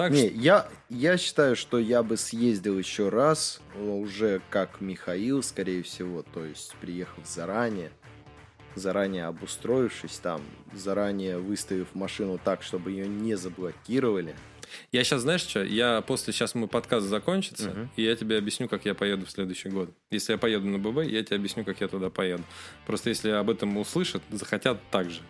Так 0.00 0.12
Не, 0.12 0.28
что 0.28 0.36
я, 0.38 0.68
я 0.88 1.16
считаю, 1.18 1.56
что 1.56 1.78
я 1.78 2.02
бы 2.02 2.16
съездил 2.16 2.78
еще 2.78 3.10
раз, 3.10 3.60
уже 3.78 4.40
как 4.48 4.80
Михаил, 4.80 5.42
скорее 5.42 5.82
всего, 5.82 6.22
то 6.22 6.44
есть 6.44 6.74
приехав 6.80 7.26
заранее, 7.26 7.90
заранее 8.74 9.26
обустроившись 9.26 10.16
там, 10.18 10.40
заранее 10.72 11.38
выставив 11.38 11.94
машину 11.94 12.40
так, 12.42 12.62
чтобы 12.62 12.92
ее 12.92 13.06
не 13.08 13.34
заблокировали. 13.34 14.34
я 14.92 15.04
сейчас, 15.04 15.20
знаешь 15.22 15.42
что, 15.42 15.62
я 15.62 16.00
после, 16.00 16.32
сейчас 16.32 16.54
мой 16.54 16.68
подкаст 16.68 17.06
закончится, 17.06 17.68
Мгм. 17.70 17.90
и 17.96 18.02
я 18.02 18.16
тебе 18.16 18.38
объясню, 18.38 18.68
как 18.68 18.86
я 18.86 18.94
поеду 18.94 19.26
в 19.26 19.30
следующий 19.30 19.68
год. 19.68 19.90
Если 20.10 20.32
я 20.32 20.38
поеду 20.38 20.66
на 20.66 20.78
ББ, 20.78 21.04
я 21.10 21.22
тебе 21.22 21.36
объясню, 21.36 21.64
как 21.64 21.80
я 21.80 21.88
туда 21.88 22.08
поеду. 22.08 22.44
Просто 22.86 23.10
если 23.10 23.30
об 23.30 23.50
этом 23.50 23.76
услышат, 23.76 24.22
захотят 24.30 24.80
так 24.90 25.10
же. 25.10 25.20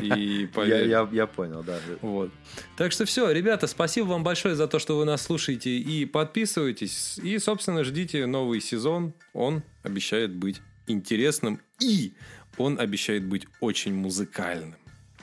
И 0.00 0.48
Я, 0.56 0.80
я, 0.80 1.08
я 1.12 1.26
понял, 1.26 1.62
да. 1.62 1.78
Вот. 2.00 2.30
Так 2.76 2.92
что 2.92 3.04
все, 3.04 3.30
ребята, 3.30 3.66
спасибо 3.66 4.06
вам 4.06 4.22
большое 4.22 4.54
за 4.54 4.68
то, 4.68 4.78
что 4.78 4.96
вы 4.96 5.04
нас 5.04 5.22
слушаете 5.22 5.70
и 5.70 6.04
подписываетесь. 6.04 7.18
И, 7.18 7.38
собственно, 7.38 7.84
ждите 7.84 8.26
новый 8.26 8.60
сезон. 8.60 9.14
Он 9.32 9.62
обещает 9.82 10.34
быть 10.34 10.60
интересным 10.86 11.60
и 11.80 12.12
он 12.58 12.80
обещает 12.80 13.24
быть 13.24 13.46
очень 13.60 13.94
музыкальным. 13.94 14.76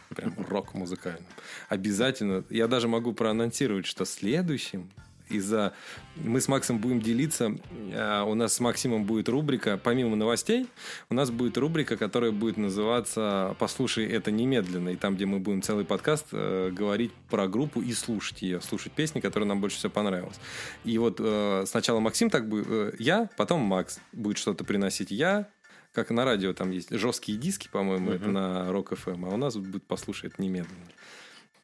Прям 0.10 0.36
рок-музыкальным. 0.48 1.26
Обязательно. 1.70 2.44
Я 2.50 2.68
даже 2.68 2.88
могу 2.88 3.14
проанонсировать, 3.14 3.86
что 3.86 4.06
следующим 4.06 4.92
из-за... 5.34 5.74
Мы 6.16 6.42
с 6.42 6.48
Максом 6.48 6.80
будем 6.80 7.02
делиться. 7.02 7.56
а, 7.94 8.24
У 8.24 8.36
нас 8.36 8.54
с 8.54 8.60
Максимом 8.60 9.06
будет 9.06 9.30
рубрика, 9.30 9.80
помимо 9.82 10.16
новостей, 10.16 10.68
у 11.10 11.14
нас 11.14 11.32
будет 11.32 11.58
рубрика, 11.58 11.98
которая 11.98 12.32
будет 12.32 12.58
называться 12.58 13.56
«Послушай 13.60 14.06
это 14.08 14.32
немедленно». 14.32 14.90
И 14.90 14.96
там, 14.96 15.16
где 15.16 15.26
мы 15.26 15.40
будем 15.40 15.62
целый 15.62 15.86
подкаст 15.86 16.28
э, 16.32 16.70
говорить 16.72 17.12
про 17.30 17.48
группу 17.48 17.82
и 17.82 17.94
слушать 17.94 18.42
ее. 18.42 18.62
Слушать 18.62 18.94
песни, 18.94 19.20
которые 19.20 19.48
нам 19.48 19.62
больше 19.62 19.78
всего 19.78 19.92
понравились. 19.92 20.40
И 20.84 20.98
вот 20.98 21.18
э, 21.20 21.64
сначала 21.68 22.00
Максим 22.00 22.30
так 22.30 22.48
будет... 22.48 22.66
э, 22.70 22.94
я, 23.00 23.30
потом 23.38 23.62
Макс 23.62 24.00
будет 24.12 24.38
что-то 24.38 24.64
приносить. 24.64 25.12
Я, 25.12 25.48
как 25.94 26.10
на 26.10 26.26
радио 26.26 26.54
там 26.54 26.72
есть 26.72 26.90
жесткие 26.92 27.38
диски, 27.38 27.70
по-моему, 27.72 28.12
это 28.12 28.28
на 28.28 28.68
Rock 28.70 28.98
FM, 28.98 29.30
а 29.30 29.34
у 29.34 29.38
нас 29.38 29.56
будет 29.56 29.84
«Послушай 29.84 30.30
это 30.30 30.42
немедленно». 30.42 30.86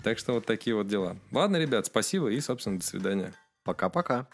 Так 0.01 0.17
что 0.17 0.33
вот 0.33 0.45
такие 0.45 0.75
вот 0.75 0.87
дела. 0.87 1.17
Ладно, 1.31 1.57
ребят, 1.57 1.85
спасибо 1.85 2.29
и, 2.29 2.39
собственно, 2.39 2.79
до 2.79 2.85
свидания. 2.85 3.33
Пока-пока. 3.63 4.27